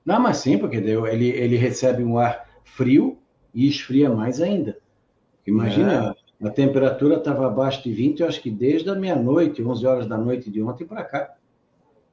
Não, 0.05 0.21
mas 0.21 0.39
sim, 0.39 0.59
porque 0.59 0.77
ele, 0.77 1.29
ele 1.29 1.57
recebe 1.57 2.03
um 2.03 2.19
ar 2.19 2.49
frio 2.65 3.19
e 3.55 3.69
esfria 3.69 4.11
mais 4.11 4.41
ainda. 4.41 4.79
Imagina, 5.47 6.17
é. 6.41 6.47
a 6.47 6.51
temperatura 6.51 7.17
estava 7.17 7.47
abaixo 7.47 7.83
de 7.83 7.93
20, 7.93 8.21
eu 8.21 8.29
acho 8.29 8.41
que 8.41 8.51
desde 8.51 8.89
a 8.91 8.95
meia-noite, 8.95 9.63
11 9.63 9.87
horas 9.87 10.07
da 10.07 10.17
noite 10.17 10.51
de 10.51 10.63
ontem 10.63 10.87
para 10.87 11.05
cá. 11.05 11.35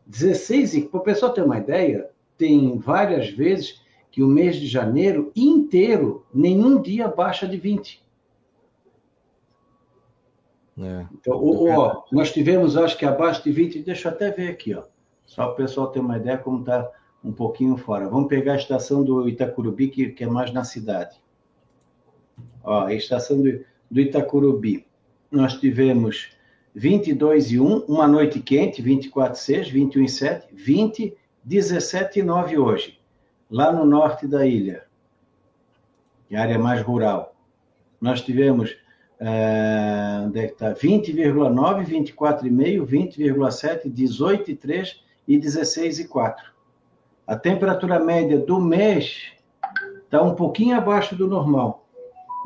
16, 0.06 0.74
e 0.74 0.82
para 0.82 1.00
o 1.00 1.04
pessoal 1.04 1.34
ter 1.34 1.44
uma 1.44 1.58
ideia, 1.58 2.10
tem 2.38 2.78
várias 2.78 3.30
vezes 3.30 3.82
que 4.12 4.24
o 4.24 4.28
mês 4.28 4.56
de 4.56 4.66
janeiro 4.66 5.32
inteiro, 5.36 6.26
nenhum 6.34 6.82
dia 6.82 7.08
baixa 7.08 7.48
de 7.48 7.58
20. 7.58 8.04
É. 10.82 11.06
Então, 11.14 11.36
ó, 11.36 12.04
nós 12.12 12.32
tivemos, 12.32 12.78
acho 12.78 12.98
que 12.98 13.06
abaixo 13.06 13.44
de 13.44 13.52
20, 13.52 13.84
deixa 13.84 14.08
eu 14.08 14.14
até 14.14 14.32
ver 14.32 14.50
aqui, 14.50 14.74
ó, 14.74 14.84
só 15.26 15.44
para 15.46 15.54
o 15.54 15.56
pessoal 15.56 15.88
ter 15.88 16.00
uma 16.00 16.18
ideia 16.18 16.38
como 16.38 16.62
está 16.62 16.90
um 17.24 17.32
pouquinho 17.32 17.78
fora. 17.78 18.08
Vamos 18.08 18.28
pegar 18.28 18.54
a 18.54 18.58
estação 18.58 19.04
do 19.04 19.28
Itacurubi, 19.28 19.90
que, 19.90 20.10
que 20.10 20.24
é 20.24 20.28
mais 20.28 20.52
na 20.52 20.64
cidade. 20.64 21.18
Ó, 22.64 22.86
a 22.86 22.94
estação 22.94 23.42
do, 23.42 23.64
do 23.90 24.00
Itacurubi. 24.00 24.86
Nós 25.32 25.56
tivemos 25.60 26.32
22 26.74 27.52
e 27.52 27.60
1, 27.60 27.86
uma 27.86 28.08
noite 28.08 28.40
quente, 28.40 28.82
24 28.82 29.38
e 29.38 29.42
6, 29.42 29.70
21 29.70 30.04
e 30.04 30.10
7, 30.10 30.48
20, 30.54 31.18
17 31.44 32.20
e 32.20 32.24
9 32.24 32.58
hoje, 32.58 33.00
lá 33.50 33.72
no 33.72 33.86
norte 33.86 34.28
da 34.28 34.46
ilha, 34.46 34.84
a 36.32 36.40
área 36.40 36.60
mais 36.60 36.82
rural. 36.82 37.36
Nós 38.00 38.22
tivemos 38.22 38.72
uh, 39.20 40.26
onde 40.28 40.40
é 40.40 40.48
que 40.48 40.54
está? 40.54 40.74
20,9, 40.74 41.86
24,5, 41.86 42.86
20,7, 42.86 43.92
18,3 43.92 44.98
e 45.28 45.38
16,4. 45.38 46.36
A 47.30 47.36
temperatura 47.36 48.00
média 48.00 48.40
do 48.40 48.60
mês 48.60 49.34
está 50.04 50.20
um 50.20 50.34
pouquinho 50.34 50.76
abaixo 50.76 51.16
do 51.16 51.28
normal. 51.28 51.86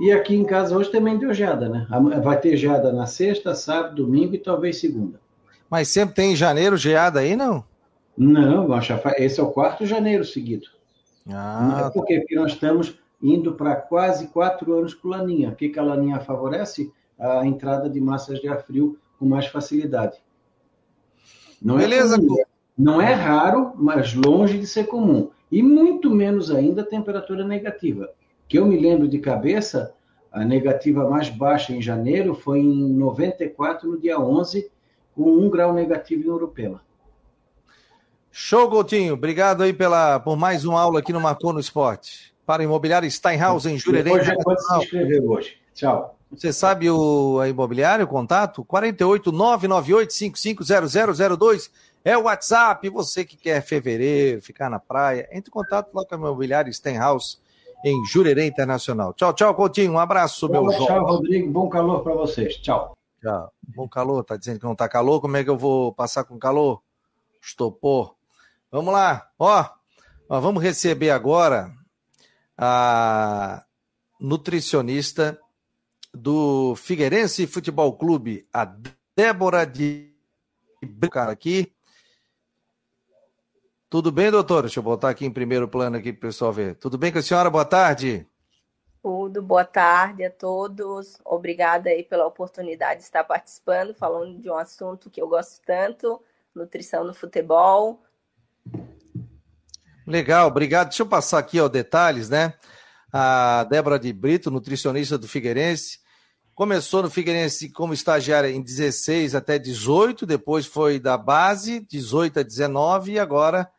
E 0.01 0.11
aqui 0.11 0.35
em 0.35 0.43
casa 0.43 0.75
hoje 0.75 0.91
também 0.91 1.17
deu 1.17 1.33
geada, 1.33 1.69
né? 1.69 1.87
Vai 2.21 2.37
ter 2.37 2.57
geada 2.57 2.91
na 2.91 3.05
sexta, 3.05 3.55
sábado, 3.55 4.03
domingo 4.03 4.35
e 4.35 4.37
talvez 4.37 4.81
segunda. 4.81 5.21
Mas 5.69 5.87
sempre 5.87 6.13
tem 6.13 6.33
em 6.33 6.35
janeiro 6.35 6.75
geada 6.75 7.21
aí, 7.21 7.33
não? 7.33 7.63
Não, 8.17 8.67
esse 9.17 9.39
é 9.39 9.43
o 9.43 9.51
quarto 9.51 9.85
janeiro 9.85 10.25
seguido. 10.25 10.67
Ah, 11.29 11.85
é 11.87 11.89
porque, 11.89 12.19
porque 12.19 12.35
nós 12.35 12.51
estamos 12.51 12.99
indo 13.21 13.53
para 13.53 13.77
quase 13.77 14.27
quatro 14.27 14.77
anos 14.77 14.93
com 14.93 15.07
laninha. 15.07 15.51
O 15.51 15.55
que, 15.55 15.69
que 15.69 15.79
a 15.79 15.83
laninha 15.83 16.19
favorece? 16.19 16.91
A 17.17 17.47
entrada 17.47 17.89
de 17.89 18.01
massas 18.01 18.41
de 18.41 18.49
ar 18.49 18.61
frio 18.61 18.99
com 19.17 19.25
mais 19.25 19.47
facilidade. 19.47 20.17
Não 21.61 21.79
é 21.79 21.83
Beleza. 21.83 22.17
É 22.17 22.52
não 22.77 23.01
é 23.01 23.13
raro, 23.13 23.73
mas 23.75 24.13
longe 24.13 24.57
de 24.57 24.67
ser 24.67 24.85
comum. 24.85 25.29
E 25.51 25.61
muito 25.61 26.09
menos 26.09 26.49
ainda 26.49 26.81
a 26.81 26.85
temperatura 26.85 27.45
negativa. 27.45 28.09
Que 28.47 28.57
eu 28.57 28.65
me 28.65 28.79
lembro 28.79 29.07
de 29.07 29.19
cabeça, 29.19 29.93
a 30.31 30.43
negativa 30.43 31.07
mais 31.07 31.29
baixa 31.29 31.73
em 31.73 31.81
janeiro 31.81 32.33
foi 32.33 32.59
em 32.59 32.93
94, 32.93 33.87
no 33.87 33.99
dia 33.99 34.19
11, 34.19 34.69
com 35.15 35.31
um 35.31 35.49
grau 35.49 35.73
negativo 35.73 36.23
em 36.23 36.27
Europela. 36.27 36.81
Show, 38.31 38.67
Coutinho. 38.67 39.13
Obrigado 39.13 39.61
aí 39.61 39.71
pela, 39.71 40.19
por 40.19 40.35
mais 40.35 40.65
uma 40.65 40.81
aula 40.81 40.99
aqui 40.99 41.13
no 41.13 41.21
Marcou 41.21 41.53
no 41.53 41.59
Esporte. 41.59 42.33
Para 42.47 42.63
a 42.63 42.65
imobiliária 42.65 43.07
Steinhaus, 43.07 43.67
em 43.67 43.77
Jurerê. 43.77 44.23
Já 44.23 44.35
pode 44.35 44.65
se 44.65 44.77
inscrever 44.77 45.23
hoje. 45.23 45.57
Tchau. 45.75 46.17
Você 46.31 46.51
sabe 46.51 46.89
o 46.89 47.39
a 47.39 47.47
imobiliário, 47.47 48.05
o 48.05 48.07
contato? 48.07 48.65
48 48.65 49.31
998 49.31 50.11
550002 50.11 51.71
é 52.03 52.17
o 52.17 52.23
WhatsApp. 52.23 52.89
Você 52.89 53.23
que 53.23 53.37
quer 53.37 53.61
fevereiro, 53.61 54.41
ficar 54.41 54.69
na 54.69 54.79
praia, 54.79 55.27
entre 55.31 55.49
em 55.49 55.53
contato 55.53 55.93
lá 55.93 56.05
com 56.05 56.15
a 56.15 56.17
imobiliária 56.17 56.71
Stenhouse 56.71 57.37
em 57.83 58.05
Jurerê 58.05 58.47
Internacional. 58.47 59.13
Tchau, 59.13 59.33
tchau, 59.33 59.53
Coutinho. 59.53 59.93
Um 59.93 59.99
abraço, 59.99 60.47
meu 60.49 60.67
Tchau, 60.69 60.85
tchau 60.85 61.05
Rodrigo. 61.05 61.51
Bom 61.51 61.69
calor 61.69 62.01
para 62.01 62.13
vocês. 62.13 62.55
Tchau. 62.57 62.97
Tchau. 63.21 63.51
Bom 63.75 63.87
calor. 63.87 64.23
Tá 64.23 64.37
dizendo 64.37 64.59
que 64.59 64.65
não 64.65 64.75
tá 64.75 64.87
calor? 64.87 65.19
Como 65.19 65.35
é 65.35 65.43
que 65.43 65.49
eu 65.49 65.57
vou 65.57 65.93
passar 65.93 66.23
com 66.23 66.39
calor? 66.39 66.81
Estopor. 67.41 68.15
Vamos 68.71 68.93
lá. 68.93 69.29
Ó, 69.37 69.65
ó 70.29 70.39
vamos 70.39 70.63
receber 70.63 71.09
agora 71.09 71.71
a 72.57 73.63
nutricionista 74.19 75.37
do 76.13 76.75
Figueirense 76.75 77.47
Futebol 77.47 77.97
Clube, 77.97 78.47
a 78.53 78.71
Débora 79.15 79.65
de 79.65 80.13
cara 81.11 81.31
aqui. 81.31 81.72
Tudo 83.93 84.11
bem, 84.11 84.31
doutora? 84.31 84.63
Deixa 84.63 84.79
eu 84.79 84.83
botar 84.83 85.09
aqui 85.09 85.23
em 85.23 85.29
primeiro 85.29 85.67
plano 85.67 85.97
aqui 85.97 86.11
para 86.11 86.25
o 86.25 86.31
pessoal 86.31 86.51
ver. 86.51 86.73
Tudo 86.77 86.97
bem 86.97 87.11
com 87.11 87.19
a 87.19 87.21
senhora? 87.21 87.47
Boa 87.47 87.63
tarde. 87.63 88.25
Tudo, 89.03 89.39
boa 89.39 89.65
tarde 89.65 90.25
a 90.25 90.31
todos. 90.31 91.19
Obrigada 91.23 91.91
aí 91.91 92.01
pela 92.01 92.25
oportunidade 92.25 93.01
de 93.01 93.05
estar 93.05 93.23
participando, 93.23 93.93
falando 93.93 94.41
de 94.41 94.49
um 94.49 94.57
assunto 94.57 95.11
que 95.11 95.21
eu 95.21 95.27
gosto 95.27 95.61
tanto, 95.63 96.19
nutrição 96.55 97.03
no 97.03 97.13
futebol. 97.13 98.01
Legal, 100.07 100.47
obrigado. 100.47 100.87
Deixa 100.87 101.03
eu 101.03 101.07
passar 101.07 101.37
aqui 101.37 101.61
ó, 101.61 101.67
detalhes, 101.67 102.31
né? 102.31 102.55
A 103.11 103.63
Débora 103.65 103.99
de 103.99 104.11
Brito, 104.11 104.49
nutricionista 104.49 105.19
do 105.19 105.27
Figueirense, 105.27 105.99
começou 106.55 107.03
no 107.03 107.11
Figueirense 107.11 107.69
como 107.69 107.93
estagiária 107.93 108.49
em 108.49 108.59
16 108.59 109.35
até 109.35 109.59
18, 109.59 110.25
depois 110.25 110.65
foi 110.65 110.99
da 110.99 111.15
base, 111.15 111.81
18 111.81 112.39
a 112.39 112.43
19, 112.43 113.11
e 113.11 113.19
agora, 113.19 113.69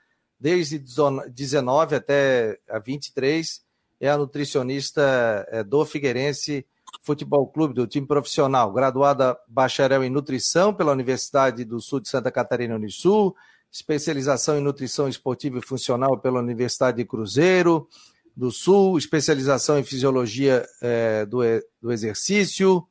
desde 0.45 0.79
19 0.79 1.97
até 1.97 2.59
a 2.69 2.79
23, 2.79 3.63
é 3.99 4.11
a 4.11 4.19
nutricionista 4.19 5.03
é, 5.49 5.65
do 5.65 5.87
Figueirense 5.87 6.67
Futebol 7.03 7.47
Clube, 7.47 7.73
do 7.73 7.87
time 7.87 8.07
profissional, 8.07 8.71
graduada 8.71 9.39
bacharel 9.49 10.05
em 10.05 10.11
nutrição 10.11 10.75
pela 10.75 10.93
Universidade 10.93 11.65
do 11.65 11.81
Sul 11.81 11.99
de 11.99 12.11
Santa 12.11 12.31
Catarina 12.31 12.75
Unisul, 12.75 13.35
especialização 13.73 14.59
em 14.59 14.61
nutrição 14.61 15.09
esportiva 15.09 15.61
e 15.61 15.67
funcional 15.67 16.21
pela 16.21 16.41
Universidade 16.41 16.99
de 16.99 17.07
Cruzeiro 17.07 17.89
do 18.37 18.51
Sul, 18.51 18.99
especialização 18.99 19.79
em 19.79 19.83
fisiologia 19.83 20.67
é, 20.83 21.25
do, 21.25 21.39
do 21.81 21.91
exercício, 21.91 22.87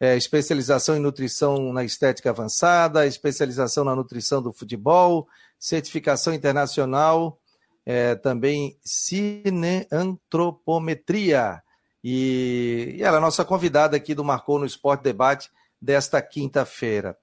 é, 0.00 0.16
especialização 0.16 0.96
em 0.96 1.00
nutrição 1.00 1.72
na 1.72 1.84
estética 1.84 2.30
avançada, 2.30 3.06
especialização 3.06 3.84
na 3.84 3.94
nutrição 3.94 4.42
do 4.42 4.52
futebol, 4.52 5.28
certificação 5.58 6.34
internacional, 6.34 7.40
é, 7.84 8.14
também 8.14 8.78
cineantropometria. 8.82 11.62
E, 12.02 12.94
e 12.96 13.02
ela 13.02 13.16
é 13.16 13.18
a 13.18 13.22
nossa 13.22 13.44
convidada 13.44 13.94
aqui 13.96 14.14
do 14.14 14.24
Marcou 14.24 14.58
no 14.58 14.64
Esporte 14.66 15.02
Debate 15.02 15.50
desta 15.80 16.20
quinta-feira. 16.22 17.16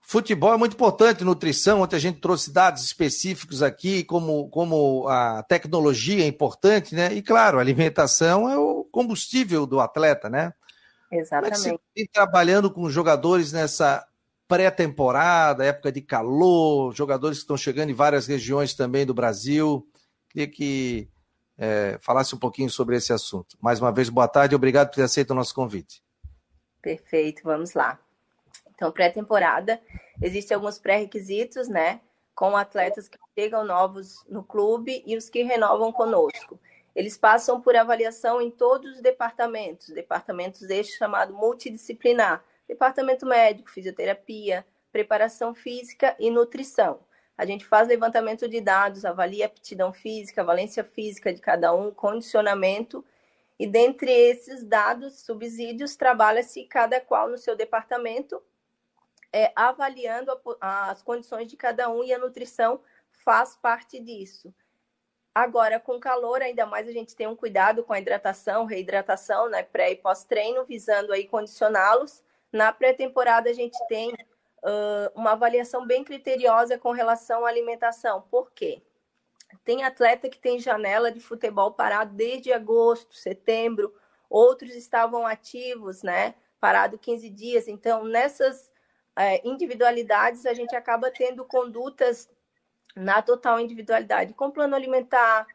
Futebol 0.00 0.54
é 0.54 0.56
muito 0.56 0.72
importante, 0.72 1.22
nutrição. 1.22 1.82
Ontem 1.82 1.96
a 1.96 1.98
gente 1.98 2.18
trouxe 2.18 2.50
dados 2.50 2.82
específicos 2.82 3.62
aqui, 3.62 4.02
como, 4.04 4.48
como 4.48 5.06
a 5.06 5.42
tecnologia 5.42 6.24
é 6.24 6.26
importante, 6.26 6.94
né? 6.94 7.12
E 7.12 7.20
claro, 7.20 7.58
alimentação 7.58 8.48
é 8.48 8.56
o 8.56 8.84
combustível 8.90 9.66
do 9.66 9.80
atleta, 9.80 10.30
né? 10.30 10.54
Exatamente. 11.12 11.62
Como 11.62 11.74
é 11.74 11.78
que 11.94 12.02
você 12.02 12.08
trabalhando 12.10 12.70
com 12.70 12.88
jogadores 12.88 13.52
nessa 13.52 14.02
pré-temporada, 14.48 15.64
época 15.64 15.92
de 15.92 16.00
calor, 16.00 16.94
jogadores 16.94 17.38
que 17.38 17.42
estão 17.42 17.56
chegando 17.56 17.90
em 17.90 17.94
várias 17.94 18.26
regiões 18.26 18.74
também 18.74 19.04
do 19.04 19.12
Brasil. 19.12 19.86
Queria 20.30 20.48
que 20.48 21.08
é, 21.58 21.98
falasse 22.00 22.34
um 22.34 22.38
pouquinho 22.38 22.70
sobre 22.70 22.96
esse 22.96 23.12
assunto. 23.12 23.58
Mais 23.60 23.78
uma 23.78 23.92
vez, 23.92 24.08
boa 24.08 24.26
tarde 24.26 24.54
obrigado 24.54 24.88
por 24.88 24.94
ter 24.96 25.02
aceito 25.02 25.32
o 25.32 25.34
nosso 25.34 25.54
convite. 25.54 26.02
Perfeito, 26.80 27.42
vamos 27.44 27.74
lá. 27.74 28.00
Então, 28.74 28.90
pré-temporada, 28.90 29.80
existem 30.22 30.54
alguns 30.54 30.78
pré-requisitos, 30.78 31.68
né? 31.68 32.00
Com 32.34 32.56
atletas 32.56 33.08
que 33.08 33.18
chegam 33.38 33.64
novos 33.64 34.24
no 34.28 34.42
clube 34.42 35.02
e 35.04 35.16
os 35.16 35.28
que 35.28 35.42
renovam 35.42 35.92
conosco. 35.92 36.58
Eles 36.94 37.18
passam 37.18 37.60
por 37.60 37.76
avaliação 37.76 38.40
em 38.40 38.50
todos 38.50 38.96
os 38.96 39.02
departamentos, 39.02 39.88
departamentos 39.88 40.62
deste 40.62 40.96
chamado 40.96 41.34
multidisciplinar, 41.34 42.42
departamento 42.68 43.26
médico, 43.26 43.70
fisioterapia, 43.70 44.64
preparação 44.92 45.54
física 45.54 46.14
e 46.18 46.30
nutrição. 46.30 47.00
A 47.36 47.46
gente 47.46 47.64
faz 47.64 47.88
levantamento 47.88 48.48
de 48.48 48.60
dados, 48.60 49.04
avalia 49.04 49.46
aptidão 49.46 49.92
física, 49.92 50.44
valência 50.44 50.84
física 50.84 51.32
de 51.32 51.40
cada 51.40 51.74
um, 51.74 51.90
condicionamento, 51.90 53.04
e 53.58 53.66
dentre 53.66 54.10
esses 54.10 54.62
dados, 54.62 55.20
subsídios, 55.20 55.96
trabalha-se 55.96 56.64
cada 56.64 57.00
qual 57.00 57.28
no 57.28 57.36
seu 57.36 57.56
departamento 57.56 58.40
é, 59.32 59.52
avaliando 59.54 60.30
a, 60.60 60.90
as 60.90 61.02
condições 61.02 61.48
de 61.48 61.56
cada 61.56 61.90
um 61.90 62.04
e 62.04 62.12
a 62.12 62.18
nutrição 62.18 62.80
faz 63.24 63.56
parte 63.56 63.98
disso. 63.98 64.54
Agora, 65.34 65.78
com 65.78 66.00
calor, 66.00 66.42
ainda 66.42 66.66
mais 66.66 66.88
a 66.88 66.92
gente 66.92 67.14
tem 67.14 67.26
um 67.26 67.36
cuidado 67.36 67.84
com 67.84 67.92
a 67.92 67.98
hidratação, 68.00 68.64
reidratação, 68.64 69.48
né, 69.48 69.62
pré 69.62 69.92
e 69.92 69.96
pós-treino, 69.96 70.64
visando 70.64 71.12
aí 71.12 71.26
condicioná-los. 71.26 72.22
Na 72.52 72.72
pré-temporada, 72.72 73.50
a 73.50 73.52
gente 73.52 73.78
tem 73.88 74.12
uh, 74.12 75.10
uma 75.14 75.32
avaliação 75.32 75.86
bem 75.86 76.02
criteriosa 76.02 76.78
com 76.78 76.90
relação 76.92 77.44
à 77.44 77.48
alimentação. 77.48 78.22
Por 78.30 78.50
quê? 78.52 78.82
Tem 79.64 79.84
atleta 79.84 80.28
que 80.28 80.38
tem 80.38 80.58
janela 80.58 81.10
de 81.10 81.20
futebol 81.20 81.72
parado 81.72 82.14
desde 82.14 82.52
agosto, 82.52 83.14
setembro, 83.14 83.94
outros 84.28 84.74
estavam 84.74 85.26
ativos, 85.26 86.02
né, 86.02 86.34
parado 86.60 86.98
15 86.98 87.30
dias. 87.30 87.68
Então, 87.68 88.04
nessas 88.04 88.70
é, 89.16 89.46
individualidades, 89.46 90.46
a 90.46 90.54
gente 90.54 90.76
acaba 90.76 91.10
tendo 91.10 91.44
condutas 91.44 92.30
na 92.94 93.22
total 93.22 93.60
individualidade, 93.60 94.34
com 94.34 94.50
plano 94.50 94.74
alimentar, 94.74 95.46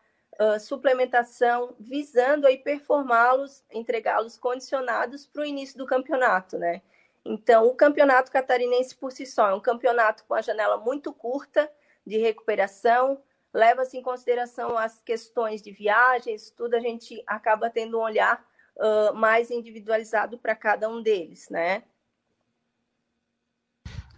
suplementação, 0.59 1.75
visando 1.79 2.47
aí 2.47 2.57
performá-los, 2.57 3.63
entregá-los 3.71 4.37
condicionados 4.37 5.25
para 5.25 5.43
o 5.43 5.45
início 5.45 5.77
do 5.77 5.85
campeonato, 5.85 6.57
né? 6.57 6.81
Então, 7.25 7.67
o 7.67 7.75
campeonato 7.75 8.31
catarinense 8.31 8.95
por 8.95 9.11
si 9.11 9.25
só 9.25 9.49
é 9.49 9.53
um 9.53 9.59
campeonato 9.59 10.25
com 10.25 10.33
a 10.33 10.41
janela 10.41 10.77
muito 10.77 11.13
curta 11.13 11.69
de 12.05 12.17
recuperação, 12.17 13.21
leva-se 13.53 13.97
em 13.97 14.01
consideração 14.01 14.77
as 14.77 15.01
questões 15.01 15.61
de 15.61 15.71
viagens, 15.71 16.49
tudo 16.49 16.75
a 16.75 16.79
gente 16.79 17.23
acaba 17.25 17.69
tendo 17.69 17.97
um 17.97 18.01
olhar 18.01 18.43
uh, 18.75 19.13
mais 19.13 19.51
individualizado 19.51 20.37
para 20.37 20.55
cada 20.55 20.89
um 20.89 21.01
deles, 21.01 21.47
né? 21.49 21.83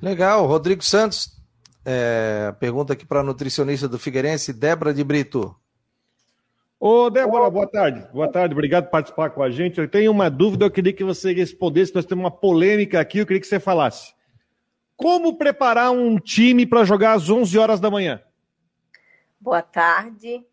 Legal, 0.02 0.46
Rodrigo 0.46 0.84
Santos, 0.84 1.36
é, 1.86 2.54
pergunta 2.60 2.94
aqui 2.94 3.06
para 3.06 3.20
a 3.20 3.24
nutricionista 3.24 3.88
do 3.88 4.00
Figueirense, 4.00 4.52
Débora 4.52 4.94
de 4.94 5.04
Brito. 5.04 5.56
Ô, 6.80 7.10
Débora, 7.10 7.50
boa 7.50 7.68
tarde. 7.68 8.06
Boa 8.12 8.30
tarde, 8.30 8.54
obrigado 8.54 8.86
por 8.86 8.92
participar 8.92 9.30
com 9.30 9.42
a 9.42 9.50
gente. 9.50 9.80
Eu 9.80 9.88
tenho 9.88 10.12
uma 10.12 10.30
dúvida, 10.30 10.66
eu 10.66 10.72
queria 10.72 10.94
que 10.94 11.04
você 11.04 11.34
respondesse. 11.34 11.96
Nós 11.96 12.06
temos 12.06 12.24
uma 12.24 12.32
polêmica 12.32 13.00
aqui, 13.00 13.20
eu 13.20 13.26
queria 13.26 13.40
que 13.40 13.48
você 13.48 13.60
falasse. 13.60 14.14
Como 14.98 15.38
preparar 15.38 15.92
um 15.92 16.18
time 16.18 16.66
para 16.66 16.84
jogar 16.84 17.14
às 17.14 17.30
11 17.30 17.58
horas 17.58 17.80
da 17.80 17.90
manhã? 17.90 18.22
Boa 19.40 19.62
tarde. 19.62 20.46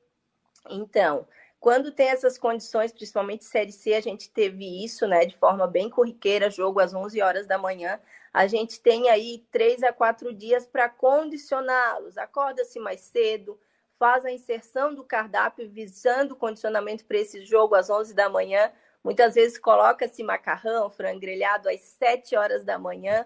Então, 0.70 1.26
quando 1.58 1.92
tem 1.92 2.08
essas 2.08 2.38
condições, 2.38 2.92
principalmente 2.92 3.44
Série 3.44 3.72
C, 3.72 3.94
a 3.94 4.00
gente 4.00 4.30
teve 4.30 4.84
isso, 4.84 5.06
né, 5.06 5.24
de 5.24 5.36
forma 5.36 5.66
bem 5.66 5.90
corriqueira, 5.90 6.50
jogo 6.50 6.80
às 6.80 6.94
11 6.94 7.20
horas 7.20 7.46
da 7.46 7.58
manhã. 7.58 8.00
A 8.32 8.46
gente 8.46 8.80
tem 8.80 9.08
aí 9.10 9.44
três 9.50 9.82
a 9.82 9.92
quatro 9.92 10.32
dias 10.32 10.66
para 10.66 10.88
condicioná-los. 10.88 12.16
Acorda-se 12.16 12.78
mais 12.80 13.00
cedo, 13.00 13.58
faz 14.02 14.24
a 14.24 14.32
inserção 14.32 14.92
do 14.92 15.04
cardápio 15.04 15.70
visando 15.70 16.34
o 16.34 16.36
condicionamento 16.36 17.04
para 17.04 17.18
esse 17.18 17.44
jogo 17.44 17.76
às 17.76 17.88
11 17.88 18.12
da 18.12 18.28
manhã. 18.28 18.72
Muitas 19.04 19.36
vezes 19.36 19.56
coloca-se 19.58 20.24
macarrão, 20.24 20.90
frango 20.90 21.20
grelhado 21.20 21.68
às 21.68 21.82
7 21.82 22.34
horas 22.34 22.64
da 22.64 22.80
manhã 22.80 23.24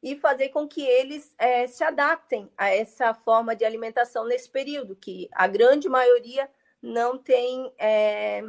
e 0.00 0.14
fazer 0.14 0.50
com 0.50 0.68
que 0.68 0.80
eles 0.80 1.34
é, 1.36 1.66
se 1.66 1.82
adaptem 1.82 2.48
a 2.56 2.70
essa 2.72 3.12
forma 3.12 3.56
de 3.56 3.64
alimentação 3.64 4.24
nesse 4.24 4.48
período, 4.48 4.94
que 4.94 5.28
a 5.32 5.48
grande 5.48 5.88
maioria 5.88 6.48
não 6.80 7.18
tem 7.18 7.72
é, 7.76 8.44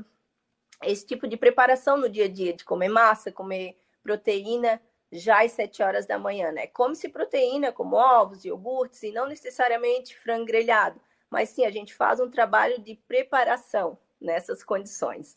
esse 0.84 1.04
tipo 1.08 1.28
de 1.28 1.38
preparação 1.38 1.98
no 1.98 2.08
dia 2.08 2.26
a 2.26 2.30
dia, 2.30 2.54
de 2.54 2.64
comer 2.64 2.90
massa, 2.90 3.32
comer 3.32 3.80
proteína 4.04 4.80
já 5.12 5.44
às 5.44 5.54
7 5.54 5.82
horas 5.82 6.06
da 6.06 6.20
manhã, 6.20 6.52
né? 6.52 6.68
Come-se 6.68 7.10
proteína, 7.10 7.72
como 7.72 7.96
ovos, 7.96 8.46
iogurtes, 8.46 9.02
e 9.02 9.12
não 9.12 9.26
necessariamente 9.28 10.16
frango 10.16 10.46
grelhado, 10.46 11.02
mas 11.34 11.50
sim 11.50 11.66
a 11.66 11.72
gente 11.72 11.96
faz 11.96 12.20
um 12.20 12.30
trabalho 12.30 12.80
de 12.80 12.94
preparação 13.08 13.98
nessas 14.22 14.64
condições. 14.64 15.36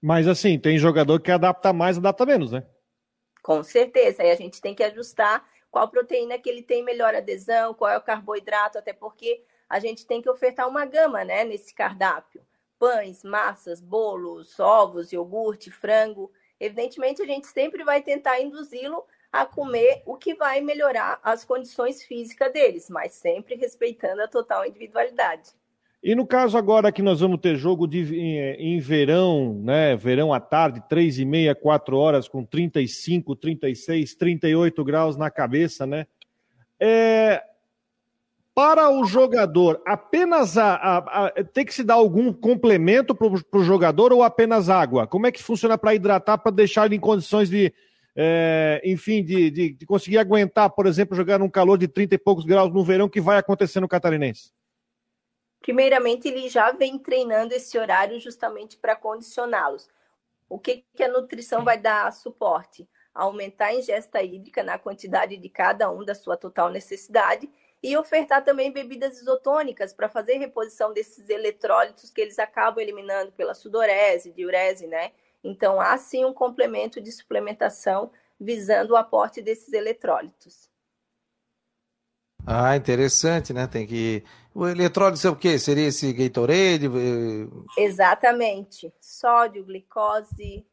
Mas 0.00 0.28
assim, 0.28 0.56
tem 0.56 0.78
jogador 0.78 1.20
que 1.20 1.32
adapta 1.32 1.72
mais, 1.72 1.98
adapta 1.98 2.24
menos, 2.24 2.52
né? 2.52 2.64
Com 3.42 3.64
certeza, 3.64 4.22
aí 4.22 4.30
a 4.30 4.36
gente 4.36 4.60
tem 4.60 4.76
que 4.76 4.84
ajustar 4.84 5.44
qual 5.72 5.88
proteína 5.88 6.38
que 6.38 6.48
ele 6.48 6.62
tem 6.62 6.84
melhor 6.84 7.16
adesão, 7.16 7.74
qual 7.74 7.90
é 7.90 7.98
o 7.98 8.02
carboidrato, 8.02 8.78
até 8.78 8.92
porque 8.92 9.42
a 9.68 9.80
gente 9.80 10.06
tem 10.06 10.22
que 10.22 10.30
ofertar 10.30 10.68
uma 10.68 10.84
gama, 10.86 11.24
né, 11.24 11.42
nesse 11.42 11.74
cardápio. 11.74 12.40
Pães, 12.78 13.24
massas, 13.24 13.80
bolos, 13.80 14.60
ovos, 14.60 15.12
iogurte, 15.12 15.68
frango. 15.68 16.30
Evidentemente, 16.60 17.22
a 17.22 17.26
gente 17.26 17.48
sempre 17.48 17.82
vai 17.82 18.02
tentar 18.02 18.40
induzi-lo 18.40 19.04
a 19.32 19.44
comer 19.44 20.02
o 20.06 20.16
que 20.16 20.34
vai 20.34 20.60
melhorar 20.60 21.20
as 21.22 21.44
condições 21.44 22.02
físicas 22.02 22.52
deles, 22.52 22.88
mas 22.88 23.12
sempre 23.12 23.54
respeitando 23.54 24.22
a 24.22 24.28
total 24.28 24.66
individualidade. 24.66 25.50
E 26.02 26.14
no 26.14 26.26
caso 26.26 26.56
agora 26.56 26.92
que 26.92 27.02
nós 27.02 27.20
vamos 27.20 27.40
ter 27.40 27.56
jogo 27.56 27.86
de, 27.86 28.16
em, 28.16 28.76
em 28.76 28.78
verão, 28.78 29.60
né? 29.62 29.96
Verão 29.96 30.32
à 30.32 30.38
tarde, 30.38 30.82
três 30.88 31.18
e 31.18 31.24
meia, 31.24 31.54
quatro 31.54 31.96
horas, 31.96 32.28
com 32.28 32.44
35, 32.44 33.34
36, 33.34 34.14
38 34.14 34.84
graus 34.84 35.16
na 35.16 35.28
cabeça, 35.28 35.86
né? 35.86 36.06
É, 36.78 37.42
para 38.54 38.90
o 38.90 39.04
jogador, 39.04 39.82
apenas 39.84 40.56
a, 40.56 40.74
a, 40.74 41.26
a, 41.26 41.30
tem 41.44 41.64
que 41.64 41.74
se 41.74 41.82
dar 41.82 41.94
algum 41.94 42.32
complemento 42.32 43.12
para 43.12 43.26
o 43.26 43.64
jogador 43.64 44.12
ou 44.12 44.22
apenas 44.22 44.70
água? 44.70 45.06
Como 45.06 45.26
é 45.26 45.32
que 45.32 45.42
funciona 45.42 45.76
para 45.76 45.94
hidratar, 45.94 46.38
para 46.38 46.52
deixar 46.52 46.86
ele 46.86 46.94
em 46.94 47.00
condições 47.00 47.50
de, 47.50 47.72
é, 48.20 48.80
enfim, 48.84 49.22
de, 49.22 49.48
de, 49.48 49.72
de, 49.74 49.86
conseguir 49.86 50.18
aguentar, 50.18 50.68
por 50.70 50.86
exemplo, 50.86 51.16
jogar 51.16 51.38
num 51.38 51.48
calor 51.48 51.78
de 51.78 51.86
30 51.86 52.16
e 52.16 52.18
poucos 52.18 52.44
graus 52.44 52.74
no 52.74 52.82
verão 52.82 53.08
que 53.08 53.20
vai 53.20 53.38
acontecer 53.38 53.78
no 53.78 53.86
Catarinense? 53.86 54.50
Primeiramente, 55.60 56.26
ele 56.26 56.48
já 56.48 56.72
vem 56.72 56.98
treinando 56.98 57.54
esse 57.54 57.78
horário 57.78 58.18
justamente 58.18 58.76
para 58.76 58.96
condicioná-los. 58.96 59.88
O 60.48 60.58
que, 60.58 60.84
que 60.96 61.04
a 61.04 61.08
nutrição 61.08 61.62
vai 61.62 61.78
dar 61.78 62.12
suporte? 62.12 62.88
Aumentar 63.14 63.66
a 63.66 63.74
ingesta 63.74 64.20
hídrica 64.20 64.64
na 64.64 64.80
quantidade 64.80 65.36
de 65.36 65.48
cada 65.48 65.88
um 65.88 66.04
da 66.04 66.14
sua 66.14 66.36
total 66.36 66.70
necessidade 66.70 67.48
e 67.80 67.96
ofertar 67.96 68.42
também 68.42 68.72
bebidas 68.72 69.20
isotônicas 69.20 69.92
para 69.92 70.08
fazer 70.08 70.38
reposição 70.38 70.92
desses 70.92 71.28
eletrólitos 71.28 72.10
que 72.10 72.20
eles 72.20 72.40
acabam 72.40 72.82
eliminando 72.82 73.30
pela 73.30 73.54
sudorese, 73.54 74.32
diurese, 74.32 74.88
né? 74.88 75.12
Então, 75.42 75.80
há 75.80 75.96
sim 75.96 76.24
um 76.24 76.32
complemento 76.32 77.00
de 77.00 77.12
suplementação 77.12 78.10
visando 78.38 78.92
o 78.92 78.96
aporte 78.96 79.40
desses 79.40 79.72
eletrólitos. 79.72 80.68
Ah, 82.46 82.76
interessante, 82.76 83.52
né? 83.52 83.66
Tem 83.66 83.86
que. 83.86 84.24
O 84.54 84.66
eletrólito 84.66 85.26
é 85.26 85.30
o 85.30 85.36
quê? 85.36 85.58
Seria 85.58 85.88
esse 85.88 86.12
Gatorade? 86.12 86.88
Exatamente. 87.76 88.92
Sódio, 89.00 89.64
glicose. 89.64 90.66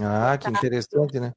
Ah, 0.00 0.38
que 0.38 0.48
interessante, 0.48 1.18
né? 1.18 1.32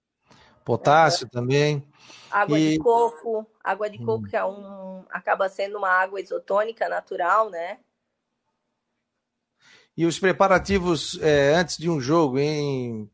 Potássio 0.64 1.28
também. 1.30 1.88
Água 2.32 2.60
e... 2.60 2.74
de 2.74 2.80
coco, 2.80 3.46
água 3.64 3.90
de 3.90 3.98
coco 3.98 4.26
hum. 4.26 4.30
que 4.30 4.36
é 4.36 4.46
um, 4.46 5.06
acaba 5.10 5.50
sendo 5.50 5.78
uma 5.78 5.90
água 5.90 6.20
isotônica 6.20 6.88
natural, 6.88 7.50
né? 7.50 7.80
E 9.98 10.06
os 10.06 10.20
preparativos 10.20 11.18
é, 11.22 11.56
antes 11.56 11.78
de 11.78 11.90
um 11.90 12.02
jogo, 12.02 12.38
hein, 12.38 13.10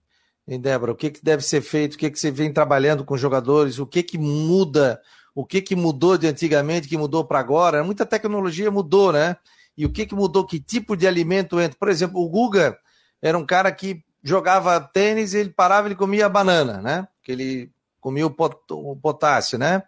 hein 0.48 0.60
Débora? 0.60 0.92
O 0.92 0.96
que, 0.96 1.12
que 1.12 1.24
deve 1.24 1.44
ser 1.44 1.62
feito? 1.62 1.94
O 1.94 1.98
que, 1.98 2.10
que 2.10 2.20
você 2.20 2.32
vem 2.32 2.52
trabalhando 2.52 3.06
com 3.06 3.14
os 3.14 3.22
jogadores? 3.22 3.78
O 3.78 3.86
que, 3.86 4.02
que 4.02 4.18
muda? 4.18 5.00
O 5.36 5.46
que, 5.46 5.62
que 5.62 5.76
mudou 5.76 6.18
de 6.18 6.28
antigamente, 6.28 6.88
que 6.88 6.98
mudou 6.98 7.24
para 7.24 7.40
agora? 7.40 7.84
Muita 7.84 8.06
tecnologia 8.06 8.72
mudou, 8.72 9.14
né? 9.14 9.38
E 9.78 9.86
o 9.86 9.92
que, 9.92 10.06
que 10.06 10.16
mudou? 10.16 10.46
Que 10.46 10.60
tipo 10.60 10.98
de 10.98 11.08
alimento 11.08 11.60
entra? 11.60 11.78
Por 11.80 11.90
exemplo, 11.90 12.20
o 12.20 12.30
Guga 12.30 12.78
era 13.22 13.38
um 13.38 13.46
cara 13.46 13.72
que 13.72 14.04
jogava 14.24 14.80
tênis 14.80 15.34
e 15.34 15.38
ele 15.38 15.50
parava 15.50 15.90
e 15.90 15.96
comia 15.96 16.28
banana, 16.28 16.82
né? 16.82 17.08
Que 17.24 17.32
ele 17.32 17.72
comia 18.00 18.26
o, 18.26 18.32
pot, 18.32 18.58
o 18.72 18.96
potássio, 18.96 19.58
né? 19.58 19.84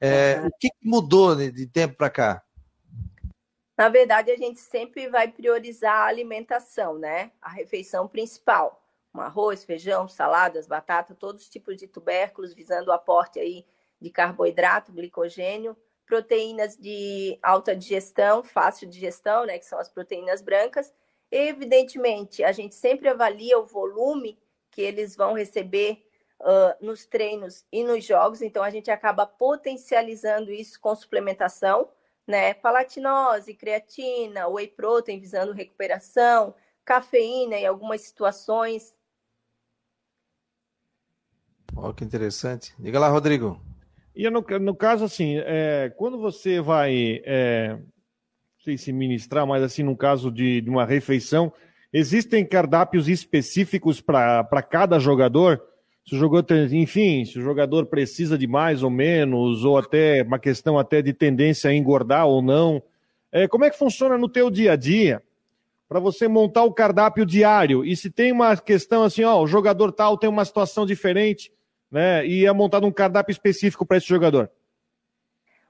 É. 0.00 0.42
O 0.44 0.50
que 0.58 0.68
mudou 0.82 1.34
de, 1.34 1.50
de 1.50 1.66
tempo 1.66 1.96
para 1.96 2.10
cá? 2.10 2.42
Na 3.76 3.88
verdade, 3.88 4.30
a 4.30 4.36
gente 4.36 4.60
sempre 4.60 5.08
vai 5.08 5.28
priorizar 5.28 6.02
a 6.02 6.06
alimentação, 6.06 6.98
né? 6.98 7.32
A 7.40 7.50
refeição 7.50 8.06
principal. 8.06 8.80
Um 9.14 9.20
arroz, 9.20 9.64
feijão, 9.64 10.08
saladas, 10.08 10.66
batata, 10.66 11.14
todos 11.14 11.42
os 11.42 11.48
tipos 11.48 11.76
de 11.76 11.86
tubérculos, 11.86 12.52
visando 12.52 12.90
o 12.90 12.92
aporte 12.92 13.38
aí 13.38 13.64
de 14.00 14.10
carboidrato, 14.10 14.92
glicogênio, 14.92 15.76
proteínas 16.06 16.76
de 16.76 17.38
alta 17.42 17.74
digestão, 17.74 18.42
fácil 18.42 18.88
digestão, 18.88 19.46
né? 19.46 19.58
Que 19.58 19.66
são 19.66 19.78
as 19.78 19.88
proteínas 19.88 20.40
brancas. 20.40 20.92
Evidentemente, 21.30 22.44
a 22.44 22.52
gente 22.52 22.74
sempre 22.74 23.08
avalia 23.08 23.58
o 23.58 23.66
volume 23.66 24.38
que 24.70 24.82
eles 24.82 25.16
vão 25.16 25.34
receber 25.34 26.04
uh, 26.40 26.84
nos 26.84 27.06
treinos 27.06 27.64
e 27.72 27.82
nos 27.82 28.04
jogos, 28.04 28.42
então 28.42 28.62
a 28.62 28.70
gente 28.70 28.90
acaba 28.90 29.26
potencializando 29.26 30.52
isso 30.52 30.80
com 30.80 30.94
suplementação, 30.94 31.88
né? 32.26 32.54
Palatinose, 32.54 33.54
creatina, 33.54 34.48
whey 34.48 34.68
protein 34.68 35.20
visando 35.20 35.52
recuperação, 35.52 36.54
cafeína 36.84 37.56
em 37.56 37.66
algumas 37.66 38.02
situações. 38.02 38.94
Olha 41.76 41.94
que 41.94 42.04
interessante. 42.04 42.74
Diga 42.78 42.98
lá, 42.98 43.08
Rodrigo. 43.08 43.60
E 44.14 44.28
no, 44.30 44.44
no 44.60 44.76
caso, 44.76 45.04
assim, 45.04 45.38
é, 45.38 45.92
quando 45.96 46.18
você 46.18 46.60
vai, 46.60 47.20
é, 47.24 47.70
não 47.70 48.60
sei 48.64 48.78
se 48.78 48.92
ministrar, 48.92 49.44
mas 49.46 49.62
assim, 49.62 49.82
no 49.82 49.96
caso 49.96 50.30
de, 50.30 50.60
de 50.60 50.70
uma 50.70 50.84
refeição, 50.84 51.52
existem 51.92 52.46
cardápios 52.46 53.08
específicos 53.08 54.00
para 54.00 54.62
cada 54.62 55.00
jogador? 55.00 55.60
Se 56.06 56.14
o 56.14 56.18
jogador, 56.18 56.72
enfim, 56.72 57.24
se 57.24 57.38
o 57.38 57.42
jogador 57.42 57.86
precisa 57.86 58.36
de 58.36 58.46
mais 58.46 58.82
ou 58.82 58.90
menos, 58.90 59.64
ou 59.64 59.78
até 59.78 60.22
uma 60.22 60.38
questão 60.38 60.78
até 60.78 61.00
de 61.00 61.14
tendência 61.14 61.70
a 61.70 61.74
engordar 61.74 62.26
ou 62.26 62.42
não. 62.42 62.82
É, 63.32 63.48
como 63.48 63.64
é 63.64 63.70
que 63.70 63.78
funciona 63.78 64.18
no 64.18 64.28
teu 64.28 64.50
dia 64.50 64.72
a 64.72 64.76
dia 64.76 65.22
para 65.88 65.98
você 65.98 66.28
montar 66.28 66.64
o 66.64 66.72
cardápio 66.72 67.24
diário? 67.24 67.84
E 67.84 67.96
se 67.96 68.10
tem 68.10 68.32
uma 68.32 68.54
questão 68.56 69.02
assim, 69.02 69.24
ó, 69.24 69.40
o 69.40 69.46
jogador 69.46 69.90
tal 69.92 70.18
tem 70.18 70.28
uma 70.28 70.44
situação 70.44 70.84
diferente, 70.84 71.50
né? 71.90 72.26
E 72.26 72.44
é 72.44 72.52
montado 72.52 72.86
um 72.86 72.92
cardápio 72.92 73.32
específico 73.32 73.86
para 73.86 73.96
esse 73.96 74.06
jogador. 74.06 74.50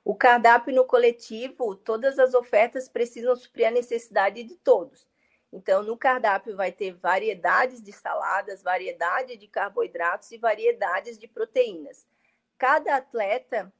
O 0.04 0.14
cardápio 0.16 0.74
no 0.74 0.84
coletivo, 0.84 1.76
todas 1.76 2.18
as 2.18 2.34
ofertas 2.34 2.88
precisam 2.88 3.34
suprir 3.36 3.68
a 3.68 3.70
necessidade 3.70 4.42
de 4.42 4.56
todos. 4.56 5.08
Então, 5.54 5.84
no 5.84 5.96
cardápio 5.96 6.56
vai 6.56 6.72
ter 6.72 6.94
variedades 6.94 7.80
de 7.80 7.92
saladas, 7.92 8.60
variedade 8.60 9.36
de 9.36 9.46
carboidratos 9.46 10.32
e 10.32 10.36
variedades 10.36 11.16
de 11.16 11.28
proteínas. 11.28 12.08
Cada 12.58 12.96
atleta, 12.96 13.72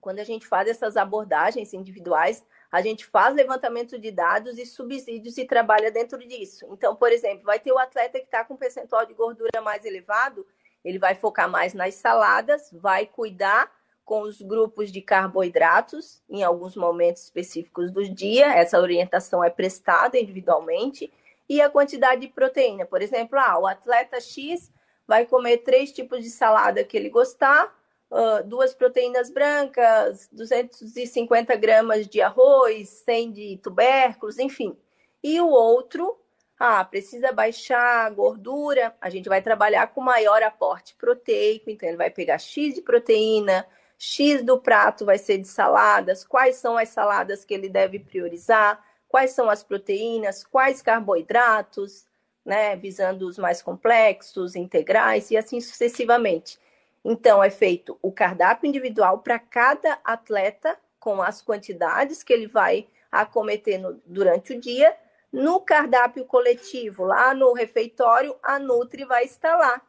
quando 0.00 0.20
a 0.20 0.24
gente 0.24 0.46
faz 0.46 0.68
essas 0.68 0.96
abordagens 0.96 1.74
individuais, 1.74 2.46
a 2.70 2.80
gente 2.80 3.04
faz 3.04 3.34
levantamento 3.34 3.98
de 3.98 4.12
dados 4.12 4.56
e 4.56 4.64
subsídios 4.64 5.36
e 5.36 5.44
trabalha 5.44 5.90
dentro 5.90 6.16
disso. 6.18 6.64
Então, 6.70 6.94
por 6.94 7.10
exemplo, 7.10 7.42
vai 7.42 7.58
ter 7.58 7.72
o 7.72 7.78
atleta 7.78 8.20
que 8.20 8.26
está 8.26 8.44
com 8.44 8.56
percentual 8.56 9.04
de 9.04 9.12
gordura 9.12 9.60
mais 9.60 9.84
elevado, 9.84 10.46
ele 10.84 11.00
vai 11.00 11.16
focar 11.16 11.50
mais 11.50 11.74
nas 11.74 11.96
saladas, 11.96 12.70
vai 12.72 13.04
cuidar 13.04 13.68
com 14.10 14.22
os 14.22 14.42
grupos 14.42 14.90
de 14.90 15.00
carboidratos 15.00 16.20
em 16.28 16.42
alguns 16.42 16.74
momentos 16.74 17.22
específicos 17.22 17.92
do 17.92 18.12
dia. 18.12 18.52
Essa 18.54 18.80
orientação 18.80 19.44
é 19.44 19.48
prestada 19.48 20.18
individualmente. 20.18 21.12
E 21.48 21.60
a 21.60 21.70
quantidade 21.70 22.22
de 22.22 22.26
proteína. 22.26 22.84
Por 22.84 23.02
exemplo, 23.02 23.38
ah, 23.38 23.56
o 23.60 23.68
atleta 23.68 24.20
X 24.20 24.68
vai 25.06 25.26
comer 25.26 25.58
três 25.58 25.92
tipos 25.92 26.24
de 26.24 26.28
salada 26.28 26.82
que 26.82 26.96
ele 26.96 27.08
gostar, 27.08 27.72
uh, 28.10 28.42
duas 28.44 28.74
proteínas 28.74 29.30
brancas, 29.30 30.28
250 30.32 31.54
gramas 31.54 32.08
de 32.08 32.20
arroz, 32.20 32.88
100 32.88 33.30
de 33.30 33.60
tubérculos, 33.62 34.40
enfim. 34.40 34.76
E 35.22 35.40
o 35.40 35.48
outro, 35.48 36.18
ah, 36.58 36.84
precisa 36.84 37.30
baixar 37.30 38.06
a 38.06 38.10
gordura, 38.10 38.92
a 39.00 39.08
gente 39.08 39.28
vai 39.28 39.40
trabalhar 39.40 39.86
com 39.94 40.00
maior 40.00 40.42
aporte 40.42 40.96
proteico, 40.96 41.70
então 41.70 41.88
ele 41.88 41.96
vai 41.96 42.10
pegar 42.10 42.38
X 42.38 42.74
de 42.74 42.82
proteína, 42.82 43.64
X 44.02 44.42
do 44.42 44.58
prato 44.58 45.04
vai 45.04 45.18
ser 45.18 45.36
de 45.36 45.46
saladas, 45.46 46.24
quais 46.24 46.56
são 46.56 46.78
as 46.78 46.88
saladas 46.88 47.44
que 47.44 47.52
ele 47.52 47.68
deve 47.68 47.98
priorizar, 47.98 48.82
quais 49.06 49.32
são 49.32 49.50
as 49.50 49.62
proteínas, 49.62 50.42
quais 50.42 50.80
carboidratos, 50.80 52.06
né, 52.42 52.74
visando 52.76 53.28
os 53.28 53.36
mais 53.36 53.60
complexos, 53.60 54.56
integrais 54.56 55.30
e 55.30 55.36
assim 55.36 55.60
sucessivamente. 55.60 56.58
Então, 57.04 57.44
é 57.44 57.50
feito 57.50 57.98
o 58.00 58.10
cardápio 58.10 58.66
individual 58.66 59.18
para 59.18 59.38
cada 59.38 59.98
atleta, 60.02 60.78
com 60.98 61.20
as 61.20 61.42
quantidades 61.42 62.22
que 62.22 62.32
ele 62.32 62.46
vai 62.46 62.86
acometer 63.12 63.78
no, 63.78 64.00
durante 64.06 64.54
o 64.54 64.60
dia. 64.60 64.96
No 65.30 65.60
cardápio 65.60 66.24
coletivo, 66.24 67.04
lá 67.04 67.34
no 67.34 67.52
refeitório, 67.52 68.34
a 68.42 68.58
Nutri 68.58 69.04
vai 69.04 69.24
estar 69.24 69.56
lá, 69.58 69.82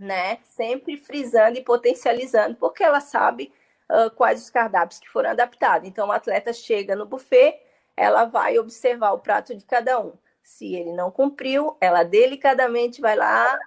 né? 0.00 0.38
Sempre 0.42 0.96
frisando 0.96 1.58
e 1.58 1.64
potencializando, 1.64 2.56
porque 2.56 2.82
ela 2.82 3.00
sabe 3.00 3.52
uh, 3.90 4.10
quais 4.10 4.42
os 4.42 4.50
cardápios 4.50 4.98
que 4.98 5.08
foram 5.08 5.30
adaptados. 5.30 5.88
Então, 5.88 6.08
o 6.08 6.12
atleta 6.12 6.52
chega 6.52 6.96
no 6.96 7.06
buffet, 7.06 7.60
ela 7.96 8.24
vai 8.24 8.58
observar 8.58 9.12
o 9.12 9.18
prato 9.18 9.54
de 9.54 9.64
cada 9.64 10.00
um. 10.00 10.12
Se 10.42 10.74
ele 10.74 10.92
não 10.92 11.10
cumpriu, 11.10 11.76
ela 11.80 12.02
delicadamente 12.02 13.00
vai 13.00 13.14
lá, 13.14 13.58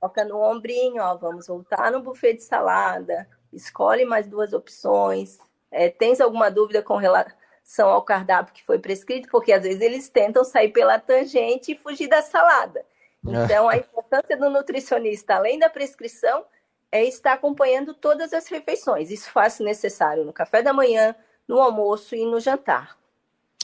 toca 0.00 0.24
no 0.24 0.40
ombrinho, 0.40 1.02
ó, 1.02 1.14
vamos 1.16 1.46
voltar 1.46 1.92
no 1.92 2.02
buffet 2.02 2.34
de 2.34 2.42
salada, 2.42 3.28
escolhe 3.52 4.04
mais 4.04 4.26
duas 4.26 4.52
opções. 4.52 5.38
É, 5.70 5.88
tens 5.88 6.20
alguma 6.20 6.50
dúvida 6.50 6.82
com 6.82 6.96
relação 6.96 7.88
ao 7.88 8.02
cardápio 8.02 8.54
que 8.54 8.64
foi 8.64 8.78
prescrito? 8.78 9.28
Porque 9.30 9.52
às 9.52 9.62
vezes 9.62 9.80
eles 9.80 10.08
tentam 10.08 10.42
sair 10.42 10.70
pela 10.70 10.98
tangente 10.98 11.72
e 11.72 11.76
fugir 11.76 12.08
da 12.08 12.22
salada. 12.22 12.84
Então, 13.26 13.68
a 13.68 13.76
importância 13.76 14.36
do 14.36 14.50
nutricionista, 14.50 15.36
além 15.36 15.58
da 15.58 15.70
prescrição, 15.70 16.44
é 16.90 17.04
estar 17.04 17.34
acompanhando 17.34 17.94
todas 17.94 18.32
as 18.32 18.48
refeições. 18.48 19.10
Isso 19.10 19.30
faz 19.30 19.60
necessário 19.60 20.24
no 20.24 20.32
café 20.32 20.62
da 20.62 20.72
manhã, 20.72 21.14
no 21.46 21.60
almoço 21.60 22.14
e 22.14 22.24
no 22.24 22.40
jantar. 22.40 22.98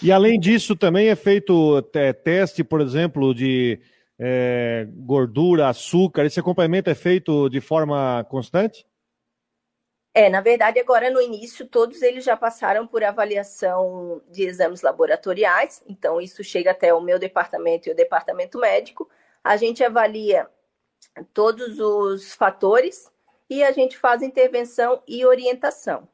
E 0.03 0.13
além 0.13 0.39
disso, 0.39 0.77
também 0.77 1.09
é 1.09 1.17
feito 1.17 1.85
é, 1.93 2.13
teste, 2.13 2.63
por 2.63 2.81
exemplo, 2.81 3.35
de 3.35 3.81
é, 4.19 4.87
gordura, 4.91 5.69
açúcar. 5.69 6.25
Esse 6.25 6.39
acompanhamento 6.39 6.89
é 6.89 6.95
feito 6.95 7.49
de 7.49 7.61
forma 7.61 8.25
constante? 8.31 8.87
É, 10.15 10.29
na 10.29 10.41
verdade, 10.41 10.81
agora 10.81 11.11
no 11.11 11.21
início, 11.21 11.67
todos 11.67 12.03
eles 12.03 12.25
já 12.25 12.37
passaram 12.37 12.87
por 12.87 13.05
avaliação 13.05 14.21
de 14.31 14.43
exames 14.43 14.83
laboratoriais, 14.83 15.83
então 15.87 16.21
isso 16.21 16.43
chega 16.43 16.73
até 16.73 16.93
o 16.93 17.01
meu 17.01 17.19
departamento 17.19 17.89
e 17.89 17.93
o 17.93 17.95
departamento 17.95 18.59
médico. 18.59 19.09
A 19.49 19.57
gente 19.57 19.83
avalia 19.83 20.47
todos 21.33 21.79
os 21.79 22.35
fatores 22.35 23.11
e 23.49 23.65
a 23.65 23.73
gente 23.73 23.97
faz 23.97 24.21
intervenção 24.21 25.03
e 25.09 25.25
orientação. 25.25 26.07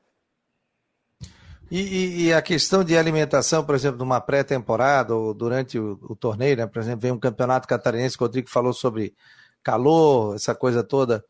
E, 1.69 1.81
e, 1.81 2.27
e, 2.27 2.33
a 2.33 2.41
questão 2.41 2.85
de 2.85 2.97
alimentação, 2.97 3.67
por 3.67 3.75
exemplo, 3.75 3.99
numa 3.99 4.21
pré-temporada 4.21 5.17
ou 5.17 5.35
durante 5.35 5.77
o, 5.77 5.99
o, 6.03 6.15
torneio, 6.15 6.59
né? 6.59 6.65
Por 6.69 6.81
exemplo, 6.81 7.01
vem 7.01 7.11
um 7.11 7.19
campeonato 7.19 7.67
catarinense, 7.67 8.17
que 8.17 8.23
o 8.23 8.27
Rodrigo 8.27 8.49
falou 8.49 8.73
sobre 8.73 9.13
calor, 9.65 10.37
essa 10.37 10.55
coisa 10.55 10.85
toda. 10.85 11.25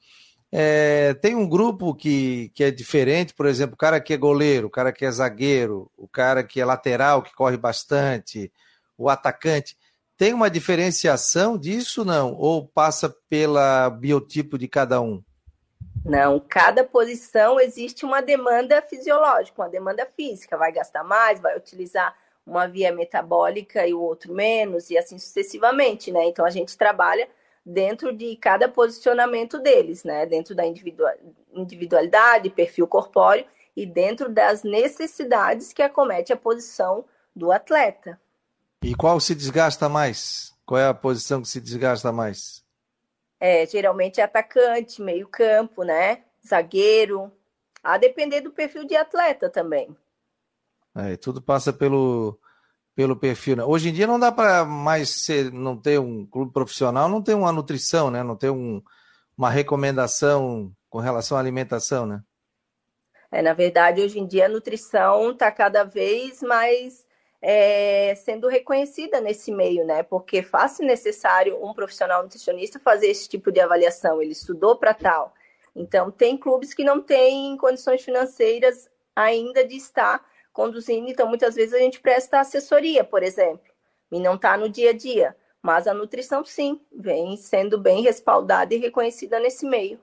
É, 0.52 1.14
tem 1.14 1.34
um 1.34 1.48
grupo 1.48 1.94
que, 1.94 2.50
que 2.54 2.64
é 2.64 2.70
diferente, 2.70 3.32
por 3.32 3.46
exemplo, 3.46 3.76
o 3.76 3.78
cara 3.78 3.98
que 3.98 4.12
é 4.12 4.18
goleiro, 4.18 4.66
o 4.66 4.70
cara 4.70 4.92
que 4.92 5.06
é 5.06 5.10
zagueiro, 5.10 5.90
o 5.96 6.06
cara 6.06 6.44
que 6.44 6.60
é 6.60 6.66
lateral, 6.66 7.22
que 7.22 7.34
corre 7.34 7.56
bastante, 7.56 8.52
o 8.98 9.08
atacante. 9.08 9.74
Tem 10.16 10.32
uma 10.32 10.48
diferenciação 10.48 11.58
disso, 11.58 12.04
não? 12.04 12.34
Ou 12.34 12.66
passa 12.66 13.14
pela 13.28 13.90
biotipo 13.90 14.56
de 14.56 14.68
cada 14.68 15.00
um? 15.00 15.22
Não, 16.04 16.38
cada 16.38 16.84
posição 16.84 17.58
existe 17.58 18.04
uma 18.04 18.20
demanda 18.20 18.80
fisiológica, 18.82 19.62
uma 19.62 19.68
demanda 19.68 20.06
física. 20.14 20.56
Vai 20.56 20.70
gastar 20.70 21.02
mais, 21.02 21.40
vai 21.40 21.56
utilizar 21.56 22.14
uma 22.46 22.66
via 22.66 22.92
metabólica 22.92 23.86
e 23.86 23.94
o 23.94 24.00
outro 24.00 24.34
menos, 24.34 24.90
e 24.90 24.98
assim 24.98 25.18
sucessivamente, 25.18 26.12
né? 26.12 26.26
Então 26.26 26.44
a 26.44 26.50
gente 26.50 26.76
trabalha 26.76 27.26
dentro 27.64 28.12
de 28.12 28.36
cada 28.36 28.68
posicionamento 28.68 29.58
deles, 29.58 30.04
né? 30.04 30.26
Dentro 30.26 30.54
da 30.54 30.64
individualidade, 31.54 32.50
perfil 32.50 32.86
corpóreo 32.86 33.46
e 33.74 33.86
dentro 33.86 34.28
das 34.28 34.62
necessidades 34.62 35.72
que 35.72 35.82
acomete 35.82 36.32
a 36.32 36.36
posição 36.36 37.04
do 37.34 37.50
atleta. 37.50 38.20
E 38.84 38.94
qual 38.94 39.18
se 39.18 39.34
desgasta 39.34 39.88
mais? 39.88 40.54
Qual 40.66 40.78
é 40.78 40.86
a 40.86 40.92
posição 40.92 41.40
que 41.40 41.48
se 41.48 41.58
desgasta 41.58 42.12
mais? 42.12 42.62
É, 43.40 43.66
geralmente 43.66 44.20
é 44.20 44.24
atacante, 44.24 45.00
meio 45.00 45.26
campo, 45.26 45.84
né? 45.84 46.24
Zagueiro. 46.46 47.32
A 47.82 47.96
depender 47.96 48.42
do 48.42 48.50
perfil 48.50 48.86
de 48.86 48.94
atleta 48.94 49.48
também. 49.48 49.96
É, 50.94 51.16
tudo 51.16 51.40
passa 51.40 51.72
pelo, 51.72 52.38
pelo 52.94 53.16
perfil. 53.16 53.56
Né? 53.56 53.64
Hoje 53.64 53.88
em 53.88 53.92
dia 53.92 54.06
não 54.06 54.20
dá 54.20 54.30
para 54.30 54.66
mais 54.66 55.08
ser, 55.08 55.50
não 55.50 55.78
ter 55.78 55.98
um 55.98 56.26
clube 56.26 56.52
profissional, 56.52 57.08
não 57.08 57.22
ter 57.22 57.32
uma 57.32 57.50
nutrição, 57.50 58.10
né? 58.10 58.22
Não 58.22 58.36
ter 58.36 58.50
um, 58.50 58.82
uma 59.34 59.48
recomendação 59.48 60.70
com 60.90 60.98
relação 60.98 61.38
à 61.38 61.40
alimentação, 61.40 62.04
né? 62.04 62.22
É, 63.32 63.40
na 63.40 63.54
verdade, 63.54 64.02
hoje 64.02 64.18
em 64.18 64.26
dia 64.26 64.44
a 64.44 64.50
nutrição 64.50 65.30
está 65.30 65.50
cada 65.50 65.84
vez 65.84 66.42
mais 66.42 67.04
é, 67.46 68.14
sendo 68.14 68.48
reconhecida 68.48 69.20
nesse 69.20 69.52
meio, 69.52 69.84
né? 69.84 70.02
Porque 70.02 70.42
faz 70.42 70.78
necessário 70.78 71.62
um 71.62 71.74
profissional 71.74 72.22
nutricionista 72.22 72.80
fazer 72.80 73.08
esse 73.08 73.28
tipo 73.28 73.52
de 73.52 73.60
avaliação. 73.60 74.22
Ele 74.22 74.32
estudou 74.32 74.76
para 74.76 74.94
tal. 74.94 75.34
Então, 75.76 76.10
tem 76.10 76.38
clubes 76.38 76.72
que 76.72 76.82
não 76.82 77.02
têm 77.02 77.54
condições 77.58 78.02
financeiras 78.02 78.88
ainda 79.14 79.62
de 79.62 79.76
estar 79.76 80.24
conduzindo. 80.54 81.10
Então, 81.10 81.28
muitas 81.28 81.54
vezes 81.54 81.74
a 81.74 81.78
gente 81.78 82.00
presta 82.00 82.40
assessoria, 82.40 83.04
por 83.04 83.22
exemplo, 83.22 83.70
e 84.10 84.18
não 84.18 84.36
está 84.36 84.56
no 84.56 84.66
dia 84.66 84.90
a 84.90 84.94
dia. 84.94 85.36
Mas 85.60 85.86
a 85.86 85.92
nutrição, 85.92 86.42
sim, 86.46 86.80
vem 86.90 87.36
sendo 87.36 87.76
bem 87.76 88.00
respaldada 88.00 88.74
e 88.74 88.78
reconhecida 88.78 89.38
nesse 89.38 89.66
meio. 89.66 90.00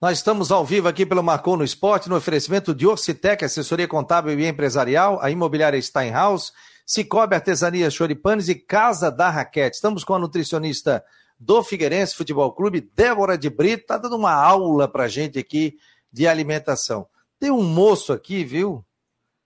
Nós 0.00 0.16
estamos 0.16 0.50
ao 0.50 0.64
vivo 0.64 0.88
aqui 0.88 1.04
pelo 1.04 1.22
Marcou 1.22 1.58
no 1.58 1.62
Esporte, 1.62 2.08
no 2.08 2.16
oferecimento 2.16 2.74
de 2.74 2.86
Orcitec, 2.86 3.44
assessoria 3.44 3.86
contábil 3.86 4.40
e 4.40 4.46
empresarial, 4.46 5.20
a 5.20 5.30
imobiliária 5.30 5.80
Steinhaus, 5.80 6.54
Cicobi 6.86 7.34
Artesania 7.34 7.90
Choripanes 7.90 8.48
e 8.48 8.54
Casa 8.54 9.10
da 9.10 9.28
Raquete. 9.28 9.76
Estamos 9.76 10.02
com 10.02 10.14
a 10.14 10.18
nutricionista 10.18 11.04
do 11.38 11.62
Figueirense 11.62 12.14
Futebol 12.14 12.50
Clube, 12.50 12.80
Débora 12.80 13.36
de 13.36 13.50
Brito, 13.50 13.82
está 13.82 13.98
dando 13.98 14.16
uma 14.16 14.32
aula 14.32 14.88
para 14.88 15.06
gente 15.06 15.38
aqui 15.38 15.76
de 16.10 16.26
alimentação. 16.26 17.06
Tem 17.38 17.50
um 17.50 17.62
moço 17.62 18.10
aqui, 18.10 18.42
viu? 18.42 18.82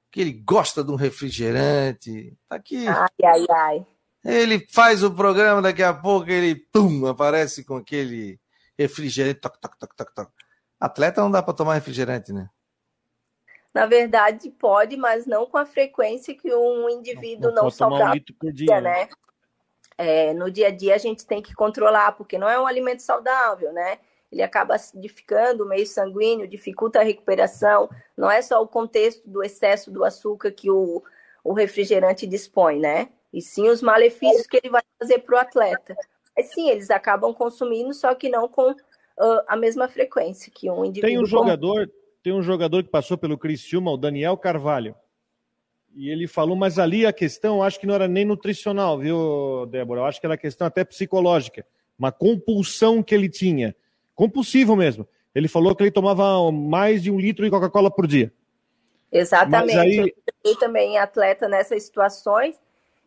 Que 0.09 0.21
ele 0.21 0.33
gosta 0.33 0.85
de 0.85 0.93
um 0.93 0.97
refrigerante. 0.97 2.33
Tá 2.49 2.55
aqui. 2.55 2.87
Ai, 2.87 3.09
ai, 3.25 3.47
ai. 3.51 3.87
Ele 4.25 4.65
faz 4.71 5.03
o 5.03 5.11
programa, 5.11 5.61
daqui 5.61 5.83
a 5.83 5.93
pouco 5.93 6.31
ele, 6.31 6.55
pum, 6.55 7.09
aparece 7.09 7.65
com 7.65 7.75
aquele 7.75 8.39
refrigerante. 8.79 9.41
Toc, 9.41 9.59
toc, 9.59 9.77
toc, 9.81 9.97
toc, 9.97 10.15
toc. 10.15 10.44
Atleta 10.85 11.21
não 11.21 11.31
dá 11.31 11.43
para 11.43 11.55
tomar 11.55 11.75
refrigerante, 11.75 12.33
né? 12.33 12.49
Na 13.73 13.87
verdade, 13.87 14.51
pode, 14.51 14.97
mas 14.97 15.27
não 15.27 15.47
com 15.47 15.59
a 15.59 15.67
frequência 15.67 16.35
que 16.35 16.55
um 16.55 16.89
indivíduo 16.89 17.49
não, 17.49 17.55
não, 17.55 17.63
não 17.65 17.71
saudável. 17.71 18.23
Um 18.31 18.35
por 18.39 18.53
dia, 18.53 18.81
né? 18.81 19.05
né? 19.05 19.09
É, 19.97 20.35
no 20.35 20.51
dia 20.51 20.69
a 20.69 20.71
dia 20.71 20.95
a 20.95 20.99
gente 20.99 21.27
tem 21.27 21.43
que 21.43 21.55
controlar, 21.55 22.13
porque 22.13 22.39
não 22.39 22.49
é 22.49 22.59
um 22.61 22.67
alimento 22.67 23.01
saudável, 23.01 23.73
né? 23.73 23.99
Ele 24.31 24.43
acaba 24.43 24.75
acidificando 24.75 25.65
o 25.65 25.69
meio 25.69 25.87
sanguíneo, 25.87 26.49
dificulta 26.49 27.01
a 27.01 27.05
recuperação. 27.05 27.89
Não 28.17 28.31
é 28.31 28.43
só 28.43 28.61
o 28.61 28.69
contexto 28.69 29.29
do 29.29 29.43
excesso 29.43 29.91
do 29.91 30.05
açúcar 30.05 30.51
que 30.51 30.71
o, 30.71 31.03
o 31.43 31.53
refrigerante 31.53 32.27
dispõe, 32.27 32.79
né? 32.79 33.09
E 33.33 33.41
sim 33.41 33.69
os 33.69 33.81
malefícios 33.81 34.47
que 34.47 34.57
ele 34.57 34.71
vai 34.71 34.83
fazer 34.99 35.21
para 35.21 35.37
o 35.37 35.39
atleta. 35.39 35.97
Mas 36.37 36.53
sim, 36.53 36.69
eles 36.69 36.91
acabam 36.91 37.33
consumindo, 37.33 37.95
só 37.95 38.15
que 38.15 38.29
não 38.29 38.49
com 38.49 38.75
uh, 39.19 39.43
a 39.47 39.57
mesma 39.57 39.89
frequência 39.89 40.51
que 40.55 40.71
um 40.71 40.85
indivíduo. 40.85 41.09
Tem 41.09 41.19
um 41.19 41.27
jogador, 41.27 41.91
tem 42.23 42.33
um 42.33 42.43
jogador 42.43 42.83
que 42.83 42.91
passou 42.91 43.17
pelo 43.17 43.39
Criciúma, 43.39 43.91
o 43.91 43.97
Daniel 43.97 44.37
Carvalho. 44.37 44.95
E 45.95 46.11
ele 46.11 46.27
falou, 46.27 46.57
mas 46.57 46.79
ali 46.79 47.07
a 47.07 47.13
questão, 47.13 47.63
acho 47.63 47.79
que 47.79 47.87
não 47.87 47.95
era 47.95 48.09
nem 48.09 48.25
nutricional, 48.25 48.99
viu, 48.99 49.67
Débora? 49.67 50.01
Eu 50.01 50.05
acho 50.07 50.21
que 50.21 50.27
era 50.27 50.37
questão 50.37 50.67
até 50.67 50.85
psicológica. 50.85 51.65
Uma 51.97 52.11
compulsão 52.11 53.03
que 53.03 53.15
ele 53.15 53.29
tinha. 53.29 53.77
Compulsivo 54.15 54.75
mesmo. 54.75 55.07
Ele 55.33 55.47
falou 55.47 55.75
que 55.75 55.85
ele 55.85 55.91
tomava 55.93 56.51
mais 56.51 57.03
de 57.03 57.11
um 57.11 57.19
litro 57.19 57.45
de 57.45 57.51
Coca-Cola 57.51 57.91
por 57.91 58.07
dia. 58.09 58.33
Exatamente. 59.11 59.79
Aí... 59.79 60.15
Eu 60.43 60.57
também 60.57 60.99
atleta 60.99 61.49
nessas 61.49 61.85
situações 61.85 62.61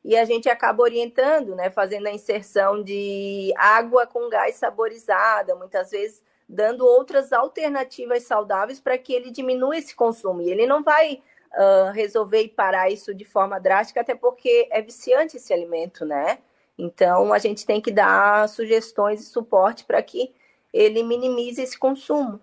e 0.04 0.16
a 0.16 0.26
gente 0.26 0.50
acaba 0.50 0.84
orientando, 0.84 1.56
né, 1.56 1.70
fazendo 1.70 2.08
a 2.08 2.12
inserção 2.12 2.82
de 2.82 3.54
água 3.58 4.08
com 4.08 4.30
gás 4.30 4.56
saborizada, 4.56 5.56
muitas 5.56 5.92
vezes 5.92 6.22
dando 6.48 6.86
outras 6.86 7.34
alternativas 7.34 8.24
saudáveis 8.24 8.80
para 8.80 8.98
que 8.98 9.14
ele 9.14 9.32
diminua 9.32 9.78
esse 9.78 9.94
consumo. 9.96 10.42
E 10.42 10.50
ele 10.50 10.66
não 10.66 10.82
vai 10.82 11.22
uh, 11.54 11.92
resolver 11.92 12.42
e 12.42 12.48
parar 12.48 12.90
isso 12.90 13.14
de 13.14 13.26
forma 13.26 13.60
drástica, 13.60 14.02
até 14.02 14.16
porque 14.16 14.68
é 14.72 14.82
viciante 14.82 15.38
esse 15.38 15.52
alimento, 15.52 16.06
né? 16.06 16.38
Então 16.78 17.34
a 17.34 17.40
gente 17.40 17.66
tem 17.66 17.82
que 17.82 17.92
dar 17.92 18.48
sugestões 18.48 19.22
e 19.22 19.26
suporte 19.26 19.84
para 19.84 20.02
que 20.02 20.32
ele 20.72 21.04
minimize 21.04 21.62
esse 21.62 21.78
consumo. 21.78 22.40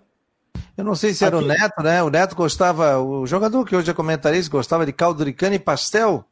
Eu 0.77 0.85
não 0.85 0.97
sei 0.97 1.15
se 1.15 1.25
era 1.25 1.37
Aqui. 1.37 1.45
o 1.45 1.49
Neto, 1.49 1.83
né? 1.83 2.03
O 2.03 2.11
Neto 2.11 2.35
gostava, 2.35 2.99
o 2.99 3.27
jogador 3.27 3.65
que 3.65 3.77
hoje 3.77 3.91
é 3.91 3.95
comentarista, 3.95 4.51
gostava 4.51 4.85
de 4.85 4.93
caldo 4.93 5.25
de 5.25 5.33
cana 5.33 5.55
e 5.55 5.59
pastel. 5.59 6.25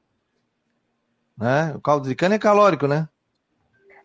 Né? 1.43 1.72
O 1.74 1.80
caldo 1.80 2.09
de 2.09 2.14
cana 2.14 2.36
é 2.36 2.38
calórico, 2.38 2.86
né? 2.86 3.09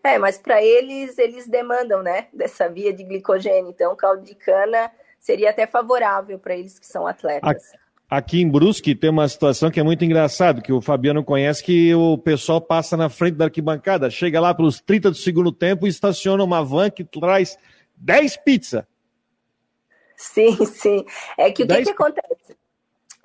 É, 0.04 0.18
mas 0.18 0.40
para 0.40 0.60
eles, 0.64 1.20
eles 1.20 1.48
demandam, 1.48 2.02
né, 2.02 2.30
dessa 2.34 2.68
via 2.68 2.92
de 2.92 3.04
glicogênio. 3.04 3.70
Então, 3.70 3.94
o 3.94 3.96
caldo 3.96 4.24
de 4.24 4.34
cana 4.34 4.90
seria 5.20 5.52
até 5.52 5.68
favorável 5.68 6.40
para 6.40 6.56
eles 6.56 6.80
que 6.80 6.88
são 6.88 7.06
atletas. 7.06 7.74
Aqui 8.10 8.42
em 8.42 8.50
Brusque 8.50 8.96
tem 8.96 9.12
uma 9.12 9.28
situação 9.28 9.70
que 9.70 9.80
é 9.80 9.84
muito 9.84 10.04
engraçada, 10.04 10.62
que 10.62 10.74
o 10.74 10.82
Fabiano 10.82 11.24
conhece, 11.24 11.64
que 11.64 11.94
o 11.94 12.18
pessoal 12.18 12.60
passa 12.60 12.98
na 12.98 13.08
frente 13.08 13.36
da 13.36 13.46
arquibancada, 13.46 14.10
chega 14.10 14.40
lá 14.40 14.52
pelos 14.52 14.82
30 14.82 15.12
do 15.12 15.18
segundo 15.18 15.52
tempo 15.52 15.86
e 15.86 15.90
estaciona 15.90 16.44
uma 16.44 16.64
van 16.64 16.90
que 16.90 17.04
traz 17.04 17.56
10 17.98 18.38
pizzas. 18.38 18.84
Sim, 20.16 20.66
sim. 20.66 21.06
É 21.38 21.52
que 21.52 21.64
o 21.64 21.68
que, 21.68 21.84
que 21.84 21.90
acontece? 21.92 22.58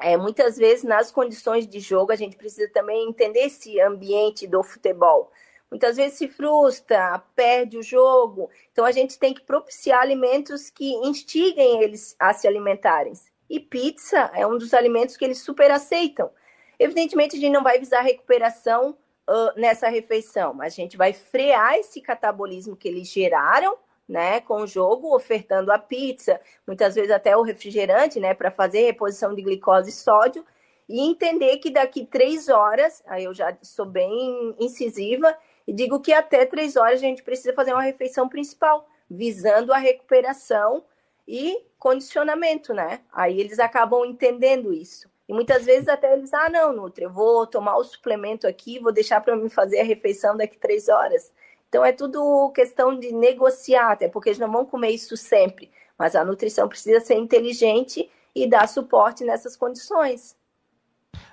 É, 0.00 0.16
muitas 0.16 0.56
vezes, 0.56 0.84
nas 0.84 1.10
condições 1.12 1.66
de 1.66 1.78
jogo, 1.80 2.12
a 2.12 2.16
gente 2.16 2.36
precisa 2.36 2.68
também 2.72 3.08
entender 3.08 3.46
esse 3.46 3.80
ambiente 3.80 4.46
do 4.46 4.62
futebol. 4.62 5.30
Muitas 5.70 5.96
vezes 5.96 6.18
se 6.18 6.28
frustra, 6.28 7.22
perde 7.34 7.78
o 7.78 7.82
jogo. 7.82 8.50
Então, 8.72 8.84
a 8.84 8.92
gente 8.92 9.18
tem 9.18 9.32
que 9.32 9.42
propiciar 9.42 10.00
alimentos 10.00 10.68
que 10.68 10.92
instiguem 10.96 11.82
eles 11.82 12.14
a 12.18 12.34
se 12.34 12.46
alimentarem. 12.46 13.12
E 13.48 13.60
pizza 13.60 14.30
é 14.34 14.46
um 14.46 14.58
dos 14.58 14.74
alimentos 14.74 15.16
que 15.16 15.24
eles 15.24 15.40
super 15.40 15.70
aceitam. 15.70 16.30
Evidentemente, 16.78 17.36
a 17.36 17.40
gente 17.40 17.52
não 17.52 17.62
vai 17.62 17.78
visar 17.78 18.00
recuperação 18.00 18.96
uh, 19.28 19.60
nessa 19.60 19.88
refeição, 19.88 20.52
mas 20.52 20.72
a 20.72 20.76
gente 20.76 20.96
vai 20.96 21.12
frear 21.12 21.74
esse 21.74 22.00
catabolismo 22.00 22.76
que 22.76 22.88
eles 22.88 23.08
geraram 23.08 23.76
né, 24.08 24.40
com 24.40 24.62
o 24.62 24.66
jogo, 24.66 25.14
ofertando 25.14 25.72
a 25.72 25.78
pizza, 25.78 26.40
muitas 26.66 26.94
vezes 26.94 27.10
até 27.10 27.36
o 27.36 27.42
refrigerante, 27.42 28.20
né, 28.20 28.34
para 28.34 28.50
fazer 28.50 28.84
reposição 28.84 29.34
de 29.34 29.42
glicose 29.42 29.90
e 29.90 29.92
sódio, 29.92 30.44
e 30.88 31.00
entender 31.00 31.58
que 31.58 31.70
daqui 31.70 32.04
três 32.04 32.48
horas, 32.48 33.02
aí 33.06 33.24
eu 33.24 33.32
já 33.32 33.56
sou 33.62 33.86
bem 33.86 34.54
incisiva, 34.58 35.34
e 35.66 35.72
digo 35.72 36.00
que 36.00 36.12
até 36.12 36.44
três 36.44 36.76
horas 36.76 36.94
a 36.94 37.06
gente 37.06 37.22
precisa 37.22 37.54
fazer 37.54 37.72
uma 37.72 37.82
refeição 37.82 38.28
principal, 38.28 38.86
visando 39.08 39.72
a 39.72 39.78
recuperação 39.78 40.84
e 41.26 41.64
condicionamento, 41.78 42.74
né? 42.74 43.00
Aí 43.12 43.40
eles 43.40 43.58
acabam 43.58 44.04
entendendo 44.04 44.72
isso. 44.72 45.08
E 45.28 45.32
muitas 45.32 45.64
vezes 45.64 45.88
até 45.88 46.12
eles, 46.12 46.32
ah, 46.34 46.48
não, 46.48 46.72
Nutri, 46.72 47.04
eu 47.04 47.10
vou 47.10 47.46
tomar 47.46 47.76
o 47.76 47.84
suplemento 47.84 48.46
aqui, 48.46 48.78
vou 48.78 48.92
deixar 48.92 49.20
para 49.20 49.36
mim 49.36 49.48
fazer 49.48 49.80
a 49.80 49.84
refeição 49.84 50.36
daqui 50.36 50.58
três 50.58 50.88
horas. 50.88 51.32
Então 51.72 51.82
é 51.82 51.90
tudo 51.90 52.52
questão 52.54 52.98
de 52.98 53.12
negociar, 53.12 53.92
até 53.92 54.06
porque 54.06 54.28
eles 54.28 54.38
não 54.38 54.52
vão 54.52 54.66
comer 54.66 54.90
isso 54.90 55.16
sempre. 55.16 55.70
Mas 55.98 56.14
a 56.14 56.22
nutrição 56.22 56.68
precisa 56.68 57.00
ser 57.00 57.14
inteligente 57.14 58.10
e 58.34 58.46
dar 58.46 58.68
suporte 58.68 59.24
nessas 59.24 59.56
condições. 59.56 60.36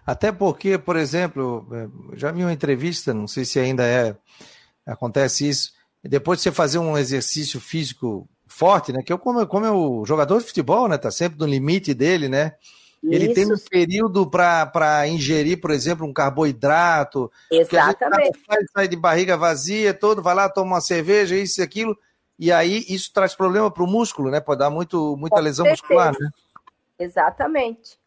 Até 0.06 0.32
porque, 0.32 0.78
por 0.78 0.96
exemplo, 0.96 1.68
é, 1.74 2.18
já 2.18 2.32
vi 2.32 2.42
uma 2.42 2.54
entrevista, 2.54 3.14
não 3.14 3.28
sei 3.28 3.44
se 3.44 3.60
ainda 3.60 3.84
é 3.86 4.16
acontece 4.86 5.50
isso, 5.50 5.74
depois 6.02 6.40
de 6.40 6.44
você 6.44 6.54
fazer 6.54 6.80
um 6.80 6.98
exercício 6.98 7.60
físico 7.60 8.26
forte, 8.48 8.94
né? 8.94 9.04
Que 9.06 9.12
é 9.12 9.18
como, 9.18 9.46
como 9.46 10.00
o 10.00 10.06
jogador 10.06 10.40
de 10.40 10.48
futebol, 10.48 10.88
né? 10.88 10.98
Tá 10.98 11.12
sempre 11.12 11.38
no 11.38 11.46
limite 11.46 11.94
dele, 11.94 12.30
né? 12.30 12.54
Isso. 13.02 13.14
Ele 13.14 13.34
tem 13.34 13.52
um 13.52 13.58
período 13.58 14.30
para 14.30 15.08
ingerir, 15.08 15.60
por 15.62 15.72
exemplo, 15.72 16.06
um 16.06 16.14
carboidrato. 16.14 17.32
Exatamente. 17.50 18.40
A 18.50 18.56
sai 18.74 18.88
de 18.88 18.96
barriga 18.96 19.38
vazia, 19.38 19.94
todo, 19.94 20.22
vai 20.22 20.36
lá, 20.36 20.50
toma 20.50 20.76
uma 20.76 20.82
cerveja, 20.82 21.36
isso 21.36 21.62
e 21.62 21.64
aquilo. 21.64 21.98
E 22.38 22.52
aí 22.52 22.86
isso 22.88 23.12
traz 23.14 23.36
problema 23.36 23.72
para 23.72 23.84
o 23.84 23.88
músculo, 23.88 24.30
né? 24.30 24.40
Pode 24.40 24.60
dar 24.60 24.70
muito, 24.70 25.16
muita 25.18 25.38
Com 25.38 25.42
lesão 25.42 25.66
certeza. 25.66 25.84
muscular, 25.84 26.14
né? 26.20 26.30
Exatamente. 26.98 27.98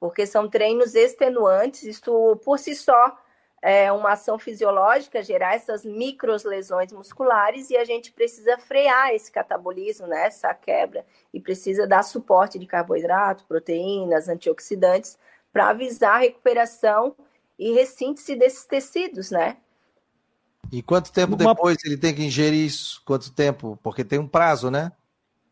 Porque 0.00 0.26
são 0.26 0.48
treinos 0.48 0.94
extenuantes, 0.94 1.84
isso 1.84 2.36
por 2.44 2.58
si 2.58 2.74
só 2.74 3.16
é, 3.64 3.90
uma 3.90 4.12
ação 4.12 4.38
fisiológica 4.38 5.22
gerar 5.22 5.54
essas 5.54 5.86
microlesões 5.86 6.92
musculares 6.92 7.70
e 7.70 7.76
a 7.78 7.84
gente 7.86 8.12
precisa 8.12 8.58
frear 8.58 9.14
esse 9.14 9.32
catabolismo, 9.32 10.06
né, 10.06 10.26
essa 10.26 10.52
quebra, 10.52 11.02
e 11.32 11.40
precisa 11.40 11.86
dar 11.86 12.02
suporte 12.02 12.58
de 12.58 12.66
carboidrato, 12.66 13.46
proteínas, 13.46 14.28
antioxidantes, 14.28 15.16
para 15.50 15.70
avisar 15.70 16.16
a 16.16 16.18
recuperação 16.18 17.16
e 17.58 17.72
ressíntese 17.72 18.36
desses 18.36 18.66
tecidos, 18.66 19.30
né? 19.30 19.56
E 20.70 20.82
quanto 20.82 21.10
tempo 21.10 21.34
depois 21.34 21.78
ele 21.86 21.96
tem 21.96 22.14
que 22.14 22.22
ingerir 22.22 22.66
isso? 22.66 23.00
Quanto 23.06 23.32
tempo? 23.32 23.78
Porque 23.82 24.04
tem 24.04 24.18
um 24.18 24.28
prazo, 24.28 24.70
né? 24.70 24.92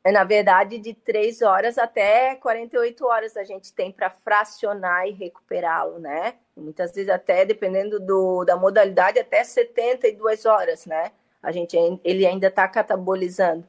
É, 0.05 0.13
na 0.13 0.25
verdade, 0.25 0.77
de 0.79 0.93
3 0.93 1.41
horas 1.41 1.79
até 1.79 2.35
48 2.35 3.07
horas 3.07 3.39
a 3.39 3.45
gente 3.45 3.73
tem 3.73 3.91
para 3.91 4.11
fracionar 4.11 5.07
e 5.07 5.13
recuperá-lo, 5.13 5.99
né? 5.99 6.35
Muitas 6.57 6.93
vezes 6.95 7.09
até, 7.09 7.45
dependendo 7.45 7.99
do, 7.99 8.45
da 8.45 8.57
modalidade, 8.57 9.19
até 9.19 9.43
72 9.43 10.45
horas, 10.45 10.85
né? 10.87 11.11
A 11.43 11.51
gente, 11.51 11.77
ele 12.05 12.27
ainda 12.27 12.49
está 12.49 12.69
catabolizando. 12.69 13.65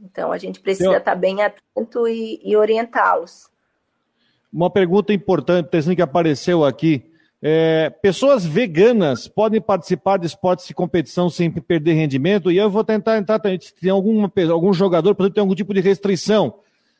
Então, 0.00 0.30
a 0.30 0.38
gente 0.38 0.60
precisa 0.60 0.96
estar 0.96 1.00
tá 1.00 1.14
bem 1.14 1.42
atento 1.42 2.06
e, 2.06 2.40
e 2.44 2.56
orientá-los. 2.56 3.48
Uma 4.52 4.70
pergunta 4.70 5.12
importante, 5.12 5.68
que 5.94 6.02
apareceu 6.02 6.64
aqui. 6.64 7.04
É, 7.40 7.90
pessoas 8.02 8.44
veganas 8.44 9.28
podem 9.28 9.60
participar 9.60 10.18
de 10.18 10.26
esportes 10.26 10.66
de 10.66 10.74
competição 10.74 11.30
sem 11.30 11.50
perder 11.50 11.92
rendimento? 11.92 12.50
E 12.50 12.56
eu 12.56 12.68
vou 12.68 12.82
tentar 12.82 13.16
entrar 13.16 13.40
se 13.60 13.74
tem 13.74 13.90
alguma, 13.90 14.30
algum 14.50 14.72
jogador, 14.72 15.14
por 15.14 15.22
exemplo, 15.22 15.34
tem 15.34 15.40
algum 15.40 15.54
tipo 15.54 15.72
de 15.72 15.80
restrição, 15.80 16.58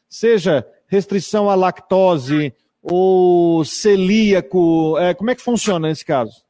seja 0.09 0.67
restrição 0.87 1.51
à 1.51 1.55
lactose 1.55 2.55
ou 2.91 3.65
celíaco, 3.65 4.97
é, 4.99 5.15
como 5.15 5.31
é 5.31 5.35
que 5.35 5.43
funciona 5.43 5.89
nesse 5.89 6.05
caso? 6.05 6.45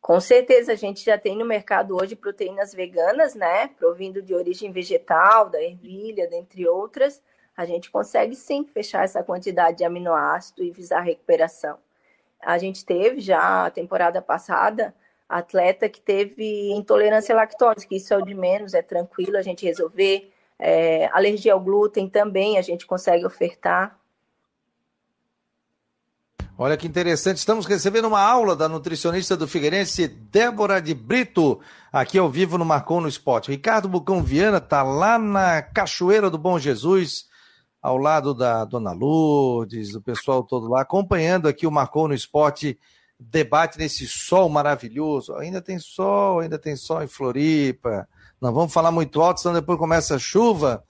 Com 0.00 0.20
certeza, 0.20 0.72
a 0.72 0.74
gente 0.74 1.04
já 1.04 1.18
tem 1.18 1.36
no 1.36 1.44
mercado 1.44 1.94
hoje 1.94 2.16
proteínas 2.16 2.72
veganas, 2.72 3.34
né? 3.34 3.68
Provindo 3.78 4.22
de 4.22 4.34
origem 4.34 4.72
vegetal, 4.72 5.50
da 5.50 5.62
ervilha, 5.62 6.26
dentre 6.26 6.66
outras. 6.66 7.20
A 7.54 7.66
gente 7.66 7.90
consegue 7.90 8.34
sim 8.34 8.64
fechar 8.64 9.04
essa 9.04 9.22
quantidade 9.22 9.78
de 9.78 9.84
aminoácido 9.84 10.62
e 10.62 10.70
visar 10.70 11.00
recuperação. 11.00 11.76
A 12.40 12.56
gente 12.56 12.84
teve 12.86 13.20
já 13.20 13.66
a 13.66 13.70
temporada 13.70 14.22
passada 14.22 14.94
atleta 15.28 15.88
que 15.88 16.00
teve 16.00 16.72
intolerância 16.72 17.34
à 17.34 17.36
lactose, 17.36 17.86
que 17.86 17.96
isso 17.96 18.14
é 18.14 18.16
o 18.16 18.24
de 18.24 18.34
menos, 18.34 18.72
é 18.72 18.80
tranquilo 18.80 19.36
a 19.36 19.42
gente 19.42 19.66
resolver. 19.66 20.32
É, 20.58 21.06
alergia 21.12 21.52
ao 21.52 21.60
glúten 21.60 22.08
também 22.08 22.56
a 22.56 22.62
gente 22.62 22.86
consegue 22.86 23.26
ofertar. 23.26 23.98
Olha 26.60 26.76
que 26.76 26.88
interessante, 26.88 27.36
estamos 27.36 27.66
recebendo 27.66 28.08
uma 28.08 28.20
aula 28.20 28.56
da 28.56 28.68
nutricionista 28.68 29.36
do 29.36 29.46
Figueirense, 29.46 30.08
Débora 30.08 30.82
de 30.82 30.92
Brito, 30.92 31.60
aqui 31.92 32.18
ao 32.18 32.28
vivo 32.28 32.58
no 32.58 32.64
Marcon 32.64 33.00
no 33.00 33.06
Esporte. 33.06 33.52
Ricardo 33.52 33.88
Bucão 33.88 34.24
Viana 34.24 34.58
está 34.58 34.82
lá 34.82 35.20
na 35.20 35.62
Cachoeira 35.62 36.28
do 36.28 36.36
Bom 36.36 36.58
Jesus, 36.58 37.26
ao 37.80 37.96
lado 37.96 38.34
da 38.34 38.64
Dona 38.64 38.90
Lourdes, 38.90 39.92
do 39.92 40.02
pessoal 40.02 40.42
todo 40.42 40.66
lá, 40.68 40.80
acompanhando 40.80 41.46
aqui 41.46 41.64
o 41.64 41.70
Marcou 41.70 42.08
no 42.08 42.14
Esporte, 42.14 42.76
debate 43.20 43.78
nesse 43.78 44.08
sol 44.08 44.48
maravilhoso. 44.48 45.36
Ainda 45.36 45.62
tem 45.62 45.78
sol, 45.78 46.40
ainda 46.40 46.58
tem 46.58 46.74
sol 46.74 47.04
em 47.04 47.06
Floripa. 47.06 48.08
Não 48.40 48.52
vamos 48.52 48.72
falar 48.72 48.90
muito 48.90 49.22
alto, 49.22 49.42
senão 49.42 49.54
depois 49.54 49.78
começa 49.78 50.16
a 50.16 50.18
chuva, 50.18 50.82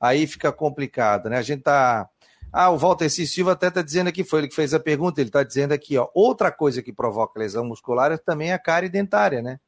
aí 0.00 0.24
fica 0.28 0.52
complicado, 0.52 1.28
né? 1.28 1.38
A 1.38 1.42
gente 1.42 1.62
tá. 1.64 2.08
Ah, 2.52 2.70
o 2.70 2.78
Walter 2.78 3.10
C. 3.10 3.26
Silva 3.26 3.52
até 3.52 3.68
está 3.68 3.82
dizendo 3.82 4.08
aqui, 4.08 4.24
foi 4.24 4.40
ele 4.40 4.48
que 4.48 4.54
fez 4.54 4.72
a 4.72 4.80
pergunta, 4.80 5.20
ele 5.20 5.28
está 5.28 5.42
dizendo 5.42 5.72
aqui, 5.72 5.98
ó, 5.98 6.08
outra 6.14 6.50
coisa 6.50 6.82
que 6.82 6.92
provoca 6.92 7.38
lesão 7.38 7.64
muscular 7.64 8.12
é 8.12 8.16
também 8.16 8.52
a 8.52 8.58
cárie 8.58 8.88
dentária, 8.88 9.42
né? 9.42 9.60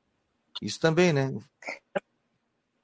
Isso 0.63 0.81
também, 0.81 1.13
né? 1.13 1.35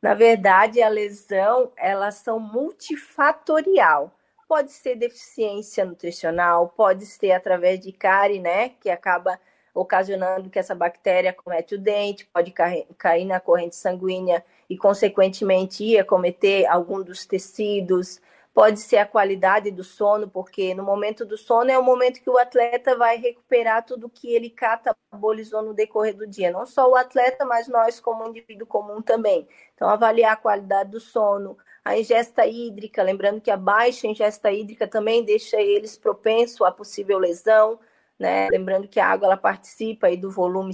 Na 0.03 0.13
verdade, 0.13 0.83
a 0.83 0.89
lesão, 0.89 1.73
elas 1.77 2.17
são 2.17 2.39
multifatorial. 2.39 4.15
Pode 4.47 4.73
ser 4.73 4.97
deficiência 4.97 5.85
nutricional, 5.85 6.69
pode 6.77 7.07
ser 7.07 7.33
através 7.33 7.81
de 7.81 7.91
cárie, 7.91 8.39
né, 8.39 8.69
que 8.69 8.91
acaba 8.91 9.41
ocasionando 9.73 10.51
que 10.51 10.59
essa 10.59 10.75
bactéria 10.75 11.33
comete 11.33 11.75
o 11.75 11.79
dente, 11.79 12.29
pode 12.33 12.53
cair 12.53 13.25
na 13.25 13.41
corrente 13.41 13.75
sanguínea 13.75 14.45
e, 14.69 14.77
consequentemente, 14.77 15.83
ir 15.83 15.99
acometer 15.99 16.67
algum 16.67 17.03
dos 17.03 17.27
tecidos. 17.27 18.21
Pode 18.55 18.79
ser 18.81 18.99
a 18.99 19.07
qualidade 19.07 19.73
do 19.73 19.83
sono, 19.83 20.31
porque 20.31 20.75
no 20.75 20.85
momento 20.85 21.27
do 21.27 21.37
sono 21.37 21.73
é 21.73 21.79
o 21.79 21.83
momento 21.83 22.23
que 22.23 22.31
o 22.31 22.39
atleta 22.39 22.97
vai 22.97 23.17
recuperar 23.17 23.85
tudo 23.85 24.09
que 24.09 24.33
ele 24.33 24.49
catabolizou 24.49 25.61
no 25.61 25.75
decorrer 25.75 26.17
do 26.17 26.25
dia. 26.25 26.53
Não 26.53 26.65
só 26.65 26.89
o 26.89 26.95
atleta, 26.95 27.45
mas 27.45 27.67
nós 27.67 27.99
como 27.99 28.29
indivíduo 28.29 28.65
comum 28.65 29.03
também. 29.03 29.49
Então, 29.75 29.89
avaliar 29.89 30.35
a 30.35 30.37
qualidade 30.37 30.93
do 30.93 31.01
sono, 31.01 31.59
a 31.85 31.99
ingesta 31.99 32.47
hídrica, 32.47 33.03
lembrando 33.03 33.41
que 33.41 33.51
a 33.51 33.57
baixa 33.57 34.07
ingesta 34.07 34.53
hídrica 34.53 34.87
também 34.87 35.25
deixa 35.25 35.61
eles 35.61 35.99
propensos 35.99 36.63
a 36.63 36.71
possível 36.71 37.19
lesão, 37.19 37.81
né? 38.17 38.49
Lembrando 38.51 38.87
que 38.87 39.01
a 39.01 39.09
água 39.09 39.27
ela 39.27 39.37
participa 39.37 40.07
aí 40.07 40.17
do 40.17 40.31
volume 40.31 40.73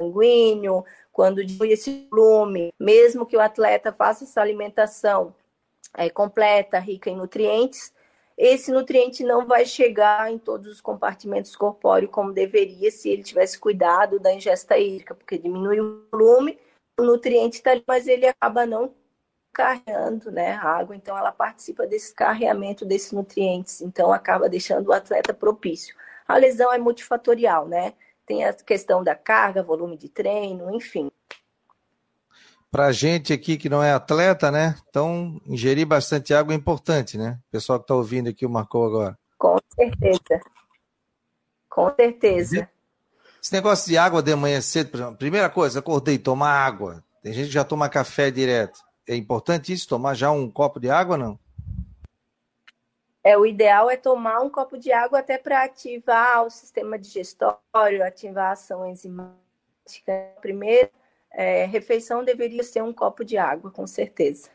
sanguíneo, 0.00 0.84
quando 1.12 1.44
diminui 1.44 1.72
esse 1.72 2.08
volume, 2.10 2.72
mesmo 2.78 3.24
que 3.24 3.36
o 3.36 3.40
atleta 3.40 3.92
faça 3.92 4.24
essa 4.24 4.40
alimentação 4.40 5.32
é, 5.94 6.08
completa, 6.10 6.78
rica 6.78 7.10
em 7.10 7.16
nutrientes, 7.16 7.92
esse 8.42 8.72
nutriente 8.72 9.22
não 9.22 9.46
vai 9.46 9.66
chegar 9.66 10.32
em 10.32 10.38
todos 10.38 10.66
os 10.66 10.80
compartimentos 10.80 11.54
corpóreos 11.54 12.10
como 12.10 12.32
deveria 12.32 12.90
se 12.90 13.10
ele 13.10 13.22
tivesse 13.22 13.58
cuidado 13.58 14.18
da 14.18 14.32
ingesta 14.32 14.78
hídrica, 14.78 15.14
porque 15.14 15.36
diminui 15.36 15.78
o 15.78 16.06
volume, 16.10 16.58
o 16.98 17.02
nutriente 17.02 17.56
está 17.56 17.72
ali, 17.72 17.84
mas 17.86 18.06
ele 18.08 18.26
acaba 18.26 18.64
não 18.64 18.94
carregando 19.52 20.30
né, 20.30 20.52
a 20.52 20.62
água, 20.62 20.96
então 20.96 21.18
ela 21.18 21.32
participa 21.32 21.86
desse 21.86 22.14
carreamento 22.14 22.86
desses 22.86 23.12
nutrientes, 23.12 23.82
então 23.82 24.10
acaba 24.10 24.48
deixando 24.48 24.88
o 24.88 24.92
atleta 24.92 25.34
propício. 25.34 25.94
A 26.26 26.38
lesão 26.38 26.72
é 26.72 26.78
multifatorial, 26.78 27.68
né? 27.68 27.92
Tem 28.24 28.44
a 28.44 28.54
questão 28.54 29.04
da 29.04 29.14
carga, 29.14 29.62
volume 29.62 29.98
de 29.98 30.08
treino, 30.08 30.74
enfim 30.74 31.10
para 32.70 32.92
gente 32.92 33.32
aqui 33.32 33.56
que 33.56 33.68
não 33.68 33.82
é 33.82 33.92
atleta, 33.92 34.50
né? 34.50 34.76
Então, 34.88 35.40
ingerir 35.46 35.86
bastante 35.86 36.32
água 36.32 36.54
é 36.54 36.56
importante, 36.56 37.18
né? 37.18 37.38
O 37.48 37.50
pessoal 37.50 37.78
que 37.78 37.84
está 37.84 37.94
ouvindo 37.94 38.28
aqui 38.28 38.46
o 38.46 38.50
marcou 38.50 38.86
agora. 38.86 39.18
Com 39.36 39.56
certeza. 39.74 40.40
Com 41.68 41.94
certeza. 41.94 42.68
Esse 43.42 43.52
negócio 43.52 43.88
de 43.88 43.98
água 43.98 44.22
de 44.22 44.34
manhã 44.36 44.60
cedo, 44.60 44.90
por 44.90 44.98
exemplo, 44.98 45.16
primeira 45.16 45.48
coisa, 45.48 45.80
acordei, 45.80 46.18
tomar 46.18 46.52
água. 46.52 47.02
Tem 47.22 47.32
gente 47.32 47.46
que 47.46 47.54
já 47.54 47.64
toma 47.64 47.88
café 47.88 48.30
direto. 48.30 48.80
É 49.08 49.16
importante 49.16 49.72
isso, 49.72 49.88
tomar 49.88 50.14
já 50.14 50.30
um 50.30 50.48
copo 50.50 50.78
de 50.78 50.90
água, 50.90 51.16
não? 51.16 51.38
É, 53.24 53.36
o 53.36 53.44
ideal 53.44 53.90
é 53.90 53.96
tomar 53.96 54.40
um 54.40 54.48
copo 54.48 54.78
de 54.78 54.92
água 54.92 55.18
até 55.18 55.36
para 55.36 55.64
ativar 55.64 56.44
o 56.44 56.50
sistema 56.50 56.98
digestório, 56.98 58.04
ativar 58.04 58.50
a 58.50 58.52
ação 58.52 58.86
enzimática 58.86 59.34
primeiro 60.40 60.90
é, 61.32 61.64
refeição 61.64 62.24
deveria 62.24 62.62
ser 62.62 62.82
um 62.82 62.92
copo 62.92 63.24
de 63.24 63.36
água, 63.36 63.70
com 63.70 63.86
certeza. 63.86 64.48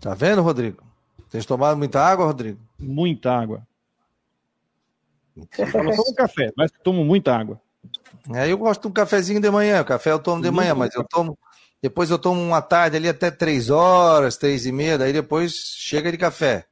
Tá 0.00 0.14
vendo, 0.14 0.42
Rodrigo? 0.42 0.82
Tem 1.30 1.42
tomado 1.42 1.76
muita 1.76 2.00
água, 2.00 2.26
Rodrigo? 2.26 2.60
Muita 2.78 3.32
água. 3.32 3.66
Eu 5.36 5.46
tomo 5.72 6.14
café, 6.14 6.52
mas 6.56 6.70
tomo 6.82 7.04
muita 7.04 7.36
água. 7.36 7.60
É, 8.32 8.50
eu 8.50 8.56
gosto 8.56 8.82
de 8.82 8.88
um 8.88 8.92
cafezinho 8.92 9.40
de 9.40 9.50
manhã. 9.50 9.82
O 9.82 9.84
café 9.84 10.12
eu 10.12 10.18
tomo 10.18 10.40
de 10.40 10.50
manhã, 10.50 10.74
mas 10.74 10.94
eu 10.94 11.04
tomo. 11.04 11.36
Depois 11.82 12.08
eu 12.08 12.18
tomo 12.18 12.40
uma 12.40 12.62
tarde 12.62 12.96
ali 12.96 13.08
até 13.08 13.30
três 13.30 13.68
horas, 13.68 14.36
três 14.36 14.64
e 14.64 14.72
meia, 14.72 14.96
daí 14.96 15.12
depois 15.12 15.52
chega 15.52 16.10
de 16.10 16.16
café. 16.16 16.66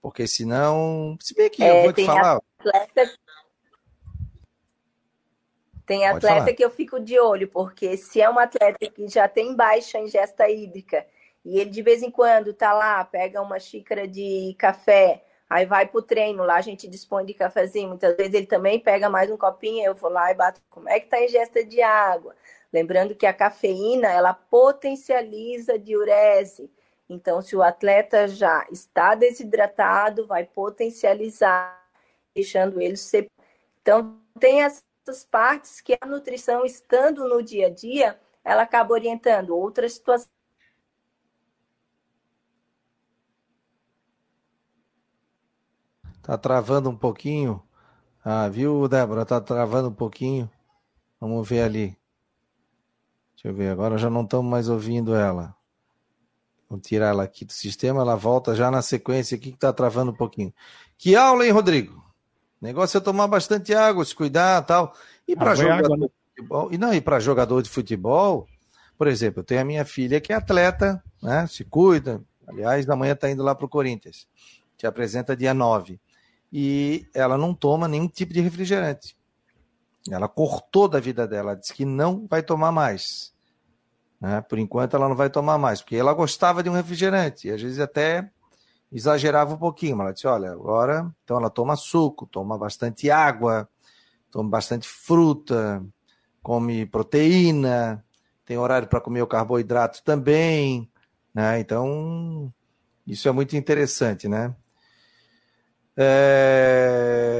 Porque 0.00 0.26
senão. 0.26 1.16
Se 1.20 1.34
bem 1.34 1.50
que 1.50 1.62
é, 1.62 1.78
eu 1.78 1.82
vou 1.84 1.92
te 1.92 2.04
falar. 2.06 2.38
Atleta 2.58 3.10
tem 5.92 6.06
atleta 6.06 6.54
que 6.54 6.64
eu 6.64 6.70
fico 6.70 6.98
de 6.98 7.18
olho, 7.18 7.46
porque 7.48 7.98
se 7.98 8.20
é 8.20 8.30
um 8.30 8.38
atleta 8.38 8.78
que 8.88 9.06
já 9.08 9.28
tem 9.28 9.54
baixa 9.54 9.98
ingesta 9.98 10.48
hídrica 10.48 11.06
e 11.44 11.60
ele 11.60 11.68
de 11.68 11.82
vez 11.82 12.02
em 12.02 12.10
quando 12.10 12.54
tá 12.54 12.72
lá, 12.72 13.04
pega 13.04 13.42
uma 13.42 13.58
xícara 13.58 14.08
de 14.08 14.56
café, 14.58 15.22
aí 15.50 15.66
vai 15.66 15.86
pro 15.86 16.00
treino, 16.00 16.44
lá 16.44 16.56
a 16.56 16.60
gente 16.62 16.88
dispõe 16.88 17.26
de 17.26 17.34
cafezinho, 17.34 17.88
muitas 17.88 18.16
vezes 18.16 18.32
ele 18.32 18.46
também 18.46 18.80
pega 18.80 19.10
mais 19.10 19.30
um 19.30 19.36
copinho, 19.36 19.84
eu 19.84 19.94
vou 19.94 20.10
lá 20.10 20.30
e 20.30 20.34
bato 20.34 20.62
como 20.70 20.88
é 20.88 20.98
que 20.98 21.08
tá 21.08 21.18
a 21.18 21.24
ingesta 21.24 21.62
de 21.62 21.82
água. 21.82 22.34
Lembrando 22.72 23.14
que 23.14 23.26
a 23.26 23.34
cafeína, 23.34 24.08
ela 24.08 24.32
potencializa 24.32 25.74
a 25.74 25.78
diurese. 25.78 26.70
Então, 27.06 27.42
se 27.42 27.54
o 27.54 27.62
atleta 27.62 28.26
já 28.26 28.66
está 28.72 29.14
desidratado, 29.14 30.26
vai 30.26 30.44
potencializar, 30.44 31.78
deixando 32.34 32.80
ele 32.80 32.96
ser. 32.96 33.30
Então, 33.82 34.18
tem 34.40 34.62
as 34.62 34.82
essas 35.02 35.24
partes 35.24 35.80
que 35.80 35.96
a 36.00 36.06
nutrição, 36.06 36.64
estando 36.64 37.28
no 37.28 37.42
dia 37.42 37.66
a 37.66 37.70
dia, 37.70 38.18
ela 38.44 38.62
acaba 38.62 38.94
orientando 38.94 39.50
outras 39.56 39.94
situações. 39.94 40.30
Tá 46.22 46.38
travando 46.38 46.88
um 46.88 46.96
pouquinho. 46.96 47.60
Ah, 48.24 48.48
viu, 48.48 48.86
Débora? 48.86 49.26
Tá 49.26 49.40
travando 49.40 49.88
um 49.88 49.94
pouquinho. 49.94 50.48
Vamos 51.20 51.48
ver 51.48 51.62
ali. 51.62 51.98
Deixa 53.34 53.48
eu 53.48 53.54
ver, 53.54 53.70
agora 53.70 53.98
já 53.98 54.08
não 54.08 54.22
estamos 54.22 54.48
mais 54.48 54.68
ouvindo 54.68 55.16
ela. 55.16 55.56
Vamos 56.70 56.86
tirar 56.86 57.08
ela 57.08 57.24
aqui 57.24 57.44
do 57.44 57.52
sistema, 57.52 58.00
ela 58.00 58.14
volta 58.14 58.54
já 58.54 58.70
na 58.70 58.80
sequência 58.80 59.36
aqui 59.36 59.50
que 59.50 59.58
tá 59.58 59.72
travando 59.72 60.12
um 60.12 60.14
pouquinho. 60.14 60.54
Que 60.96 61.16
aula, 61.16 61.44
hein, 61.44 61.50
Rodrigo? 61.50 62.01
O 62.62 62.64
negócio 62.64 62.96
é 62.96 63.00
tomar 63.00 63.26
bastante 63.26 63.74
água, 63.74 64.04
se 64.04 64.14
cuidar 64.14 64.62
tal. 64.62 64.94
E 65.26 65.34
para 65.34 65.56
jogador 65.56 65.94
água, 65.94 66.06
de 66.06 66.12
futebol, 66.36 66.72
e 66.72 66.78
não, 66.78 66.94
e 66.94 67.00
para 67.00 67.18
jogador 67.18 67.60
de 67.60 67.68
futebol, 67.68 68.46
por 68.96 69.08
exemplo, 69.08 69.40
eu 69.40 69.44
tenho 69.44 69.60
a 69.60 69.64
minha 69.64 69.84
filha 69.84 70.20
que 70.20 70.32
é 70.32 70.36
atleta, 70.36 71.02
né? 71.20 71.44
Se 71.48 71.64
cuida. 71.64 72.22
Aliás, 72.46 72.86
da 72.86 72.94
manhã 72.94 73.14
está 73.14 73.28
indo 73.28 73.42
lá 73.42 73.52
para 73.52 73.66
o 73.66 73.68
Corinthians. 73.68 74.28
Te 74.76 74.86
apresenta 74.86 75.36
dia 75.36 75.52
9. 75.52 76.00
E 76.52 77.04
ela 77.12 77.36
não 77.36 77.52
toma 77.52 77.88
nenhum 77.88 78.06
tipo 78.06 78.32
de 78.32 78.40
refrigerante. 78.40 79.16
Ela 80.08 80.28
cortou 80.28 80.86
da 80.86 81.00
vida 81.00 81.26
dela, 81.26 81.56
disse 81.56 81.74
que 81.74 81.84
não 81.84 82.28
vai 82.28 82.44
tomar 82.44 82.70
mais. 82.70 83.32
Né? 84.20 84.40
Por 84.40 84.60
enquanto 84.60 84.94
ela 84.94 85.08
não 85.08 85.16
vai 85.16 85.28
tomar 85.28 85.58
mais, 85.58 85.80
porque 85.80 85.96
ela 85.96 86.14
gostava 86.14 86.62
de 86.62 86.70
um 86.70 86.74
refrigerante, 86.74 87.48
e 87.48 87.50
às 87.50 87.60
vezes 87.60 87.80
até 87.80 88.30
exagerava 88.92 89.54
um 89.54 89.58
pouquinho, 89.58 89.96
mas 89.96 90.04
ela 90.04 90.12
disse: 90.12 90.26
olha, 90.26 90.52
agora 90.52 91.10
então 91.24 91.38
ela 91.38 91.48
toma 91.50 91.74
suco, 91.76 92.26
toma 92.26 92.58
bastante 92.58 93.10
água, 93.10 93.68
toma 94.30 94.50
bastante 94.50 94.86
fruta, 94.88 95.82
come 96.42 96.84
proteína, 96.86 98.04
tem 98.44 98.58
horário 98.58 98.88
para 98.88 99.00
comer 99.00 99.22
o 99.22 99.26
carboidrato 99.26 100.02
também, 100.04 100.90
né? 101.34 101.58
Então, 101.60 102.52
isso 103.06 103.28
é 103.28 103.32
muito 103.32 103.56
interessante, 103.56 104.28
né? 104.28 104.54
É... 105.96 107.32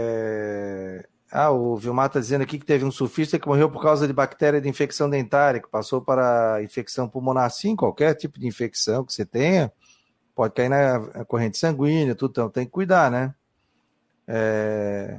Ah, 1.31 1.51
o 1.51 1.77
Vilmar 1.77 2.07
está 2.07 2.21
dizendo 2.21 2.43
aqui 2.43 2.59
que 2.59 2.67
teve 2.67 2.85
um 2.85 2.91
surfista 2.91 3.39
que 3.39 3.49
morreu 3.49 3.71
por 3.71 3.83
causa 3.83 4.07
de 4.07 4.13
bactéria 4.13 4.61
de 4.61 4.69
infecção 4.69 5.09
dentária, 5.09 5.61
que 5.61 5.69
passou 5.69 6.03
para 6.03 6.63
infecção 6.63 7.09
pulmonar, 7.09 7.51
sim, 7.51 7.75
qualquer 7.75 8.15
tipo 8.15 8.39
de 8.39 8.47
infecção 8.47 9.03
que 9.05 9.15
você 9.15 9.25
tenha, 9.25 9.73
pode 10.35 10.55
cair 10.55 10.69
na 10.69 11.25
corrente 11.25 11.59
sanguínea, 11.59 12.15
tudo, 12.15 12.31
então 12.33 12.51
tem 12.51 12.65
que 12.65 12.71
cuidar, 12.71 13.11
né? 13.11 13.35
É... 14.27 15.19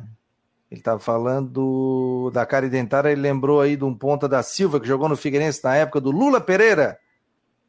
Ele 0.72 0.80
estava 0.82 1.00
falando 1.00 2.32
da 2.34 2.48
cárie 2.48 2.68
dentária, 2.68 3.10
ele 3.12 3.22
lembrou 3.22 3.62
aí 3.62 3.78
de 3.78 3.84
um 3.84 3.94
ponta 3.94 4.28
da 4.28 4.42
Silva 4.42 4.80
que 4.80 4.88
jogou 4.88 5.08
no 5.08 5.16
Figueirense 5.16 5.64
na 5.64 5.76
época 5.76 6.02
do 6.02 6.10
Lula 6.10 6.42
Pereira. 6.42 6.98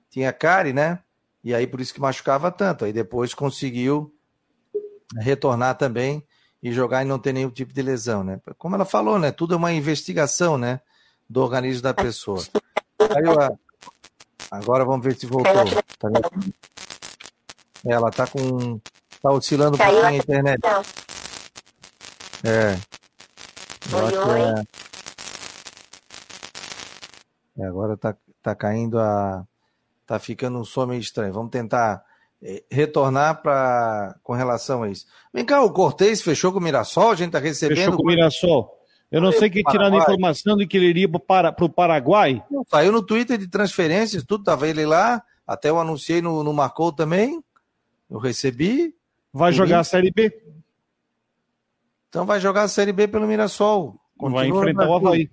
Tinha 0.08 0.32
cárie, 0.32 0.72
né? 0.72 1.00
E 1.42 1.54
aí 1.54 1.66
por 1.66 1.82
isso 1.82 1.92
que 1.92 2.00
machucava 2.00 2.50
tanto. 2.50 2.86
Aí 2.86 2.94
depois 2.94 3.34
conseguiu 3.34 4.10
retornar 5.18 5.76
também 5.76 6.24
e 6.62 6.72
jogar 6.72 7.02
e 7.02 7.04
não 7.04 7.18
ter 7.18 7.34
nenhum 7.34 7.50
tipo 7.50 7.74
de 7.74 7.82
lesão, 7.82 8.24
né? 8.24 8.40
Como 8.56 8.74
ela 8.74 8.86
falou, 8.86 9.18
né? 9.18 9.30
Tudo 9.30 9.52
é 9.52 9.56
uma 9.58 9.70
investigação, 9.70 10.56
né? 10.56 10.80
Do 11.28 11.42
organismo 11.42 11.82
da 11.82 11.92
pessoa. 11.92 12.42
Aí, 12.98 13.58
agora 14.50 14.82
vamos 14.82 15.04
ver 15.04 15.14
se 15.14 15.26
voltou. 15.26 15.52
Tá 15.98 16.08
ela 17.84 18.10
tá 18.10 18.26
com. 18.26 18.80
tá 19.20 19.30
oscilando 19.30 19.76
um 19.76 19.78
pouquinho 19.78 20.06
a 20.06 20.14
internet. 20.14 20.60
É. 22.42 22.78
Oi, 23.94 24.16
oi. 24.16 24.40
É... 24.40 24.64
é... 27.62 27.66
agora 27.66 27.96
tá, 27.96 28.16
tá 28.42 28.54
caindo 28.54 28.98
a. 28.98 29.44
tá 30.06 30.18
ficando 30.18 30.58
um 30.58 30.64
som 30.64 30.86
meio 30.86 31.00
estranho. 31.00 31.32
Vamos 31.32 31.50
tentar 31.50 32.02
é, 32.42 32.62
retornar 32.70 33.42
para 33.42 34.16
com 34.22 34.32
relação 34.32 34.82
a 34.82 34.88
isso. 34.88 35.06
Vem 35.32 35.44
cá, 35.44 35.62
o 35.62 35.72
Cortez 35.72 36.22
fechou 36.22 36.52
com 36.52 36.58
o 36.58 36.62
Mirassol, 36.62 37.10
a 37.10 37.14
gente 37.14 37.32
tá 37.32 37.38
recebendo. 37.38 37.78
Fechou 37.78 37.96
com 37.96 38.02
o 38.02 38.06
Mirassol. 38.06 38.80
Eu 39.10 39.20
não 39.20 39.30
sei 39.30 39.48
quem 39.48 39.62
tirando 39.62 39.94
a 39.94 39.98
informação 39.98 40.56
de 40.56 40.66
que 40.66 40.76
ele 40.76 40.86
iria 40.86 41.08
para 41.08 41.54
o 41.60 41.68
Paraguai. 41.68 42.42
Saiu 42.68 42.90
no 42.90 43.00
Twitter 43.00 43.38
de 43.38 43.46
transferências, 43.46 44.24
tudo, 44.24 44.42
tava 44.42 44.66
ele 44.66 44.84
lá. 44.84 45.22
Até 45.46 45.70
eu 45.70 45.78
anunciei 45.78 46.20
no, 46.20 46.42
no 46.42 46.52
Marcou 46.52 46.90
também. 46.90 47.40
Eu 48.10 48.18
recebi. 48.18 48.94
Vai 49.32 49.52
jogar 49.52 49.80
a 49.80 49.84
Série 49.84 50.10
B? 50.10 50.32
Então 52.08 52.24
vai 52.24 52.40
jogar 52.40 52.62
a 52.62 52.68
Série 52.68 52.92
B 52.92 53.08
pelo 53.08 53.26
Mirassol. 53.26 54.00
Continua 54.16 54.42
vai 54.42 54.48
enfrentar 54.48 54.88
o 54.88 54.94
Havaí. 54.94 55.30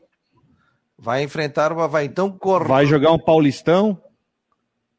Vai 0.97 1.24
enfrentar 1.24 1.74
o 1.74 1.82
Havaí. 1.82 2.07
Então 2.07 2.32
corre. 2.32 2.67
Vai 2.67 2.86
jogar 2.86 3.11
um 3.11 3.19
Paulistão. 3.19 4.01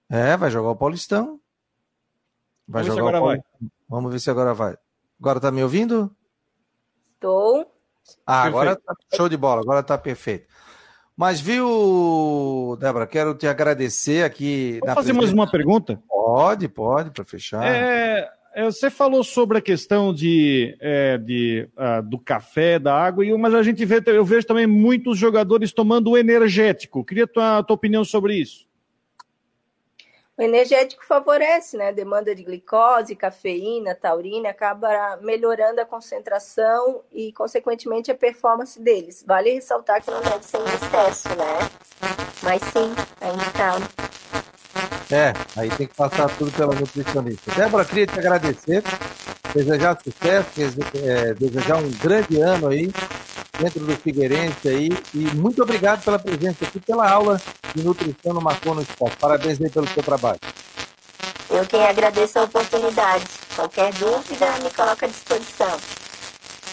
É, 0.08 0.36
vai 0.36 0.50
jogar 0.50 0.70
o 0.70 0.76
Paulistão. 0.76 1.40
Vai 2.68 2.82
Vamos 2.82 2.96
jogar 2.96 3.16
agora 3.16 3.20
vai. 3.20 3.68
Vamos 3.88 4.12
ver 4.12 4.20
se 4.20 4.30
agora 4.30 4.54
vai. 4.54 4.76
Agora 5.18 5.40
tá 5.40 5.50
me 5.50 5.62
ouvindo? 5.62 6.14
Estou. 7.14 7.72
Ah, 8.26 8.42
agora 8.42 8.76
tá 8.76 8.94
show 9.14 9.28
de 9.28 9.36
bola, 9.36 9.60
agora 9.60 9.82
tá 9.82 9.96
perfeito. 9.96 10.51
Mas 11.22 11.40
viu, 11.40 12.76
Débora, 12.80 13.06
quero 13.06 13.32
te 13.32 13.46
agradecer 13.46 14.24
aqui. 14.24 14.80
Vou 14.84 14.92
fazer 14.92 15.12
mais 15.12 15.32
uma 15.32 15.48
pergunta? 15.48 16.02
Pode, 16.08 16.66
pode, 16.66 17.12
para 17.12 17.24
fechar. 17.24 17.64
É, 17.64 18.28
é, 18.52 18.64
você 18.64 18.90
falou 18.90 19.22
sobre 19.22 19.56
a 19.56 19.60
questão 19.60 20.12
de, 20.12 20.76
é, 20.80 21.16
de 21.18 21.68
uh, 21.76 22.02
do 22.02 22.18
café, 22.18 22.76
da 22.76 22.92
água, 22.92 23.24
mas 23.38 23.54
a 23.54 23.62
gente 23.62 23.84
vê, 23.84 24.02
eu 24.04 24.24
vejo 24.24 24.48
também 24.48 24.66
muitos 24.66 25.16
jogadores 25.16 25.72
tomando 25.72 26.18
energético. 26.18 27.04
Queria 27.04 27.22
a 27.22 27.28
tua, 27.28 27.62
tua 27.62 27.74
opinião 27.74 28.04
sobre 28.04 28.34
isso. 28.34 28.66
Energético 30.42 31.04
favorece, 31.06 31.76
né? 31.76 31.88
A 31.88 31.92
demanda 31.92 32.34
de 32.34 32.42
glicose, 32.42 33.14
cafeína, 33.14 33.94
taurina, 33.94 34.50
acaba 34.50 35.16
melhorando 35.20 35.80
a 35.80 35.84
concentração 35.84 37.02
e, 37.12 37.32
consequentemente, 37.32 38.10
a 38.10 38.14
performance 38.14 38.80
deles. 38.80 39.24
Vale 39.24 39.52
ressaltar 39.52 40.02
que 40.02 40.10
não 40.10 40.20
deve 40.20 40.44
ser 40.44 40.58
em 40.58 40.64
excesso, 40.64 41.28
né? 41.28 41.58
Mas 42.42 42.60
sim, 42.62 42.92
é 43.20 43.28
indicado. 43.28 44.41
É, 45.12 45.34
aí 45.60 45.68
tem 45.68 45.86
que 45.86 45.94
passar 45.94 46.26
tudo 46.38 46.50
pela 46.52 46.74
nutricionista. 46.74 47.52
Débora, 47.54 47.84
queria 47.84 48.06
te 48.06 48.18
agradecer, 48.18 48.82
desejar 49.54 49.98
sucesso, 50.02 50.48
é, 51.04 51.34
desejar 51.34 51.76
um 51.76 51.90
grande 51.90 52.40
ano 52.40 52.68
aí 52.68 52.90
dentro 53.60 53.84
do 53.84 53.94
Figueirense 53.94 54.66
aí. 54.66 54.88
E 55.12 55.18
muito 55.36 55.62
obrigado 55.62 56.02
pela 56.02 56.18
presença 56.18 56.64
aqui, 56.64 56.80
pela 56.80 57.06
aula 57.10 57.38
de 57.74 57.84
nutrição 57.84 58.32
no 58.32 58.40
Marcou 58.40 58.74
no 58.74 58.80
Esporte. 58.80 59.18
Parabéns 59.18 59.60
aí 59.60 59.68
pelo 59.68 59.86
seu 59.88 60.02
trabalho. 60.02 60.40
Eu 61.50 61.66
quem 61.66 61.84
agradeço 61.84 62.38
a 62.38 62.44
oportunidade. 62.44 63.26
Qualquer 63.54 63.92
dúvida, 63.92 64.46
me 64.62 64.70
coloca 64.70 65.04
à 65.04 65.08
disposição. 65.10 65.78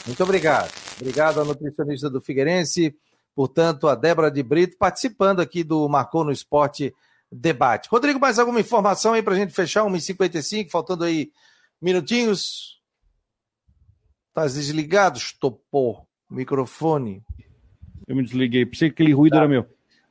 Muito 0.08 0.24
obrigado. 0.24 0.72
Obrigado 1.02 1.42
ao 1.42 1.46
nutricionista 1.46 2.10
do 2.10 2.22
Figueirense, 2.22 2.96
portanto, 3.36 3.90
a 3.90 3.96
Débora 3.96 4.32
de 4.32 4.42
Brito, 4.42 4.78
participando 4.78 5.42
aqui 5.42 5.62
do 5.62 5.90
Marcou 5.90 6.24
no 6.24 6.32
Esporte 6.32 6.96
debate. 7.32 7.90
Rodrigo, 7.90 8.20
mais 8.20 8.40
alguma 8.40 8.60
informação 8.60 9.14
aí 9.14 9.22
para 9.22 9.34
a 9.34 9.38
gente 9.38 9.54
fechar? 9.54 9.84
1h55, 9.84 10.70
faltando 10.70 11.04
aí 11.04 11.32
minutinhos. 11.82 12.80
Tá 14.34 14.46
desligado, 14.46 15.18
estopou 15.18 16.08
o 16.30 16.34
microfone. 16.34 17.24
Eu 18.08 18.16
me 18.16 18.24
desliguei, 18.24 18.66
pensei 18.66 18.90
que 18.90 18.94
aquele 18.94 19.14
ruído 19.14 19.34
tá. 19.34 19.40
era 19.40 19.48
meu. 19.48 19.66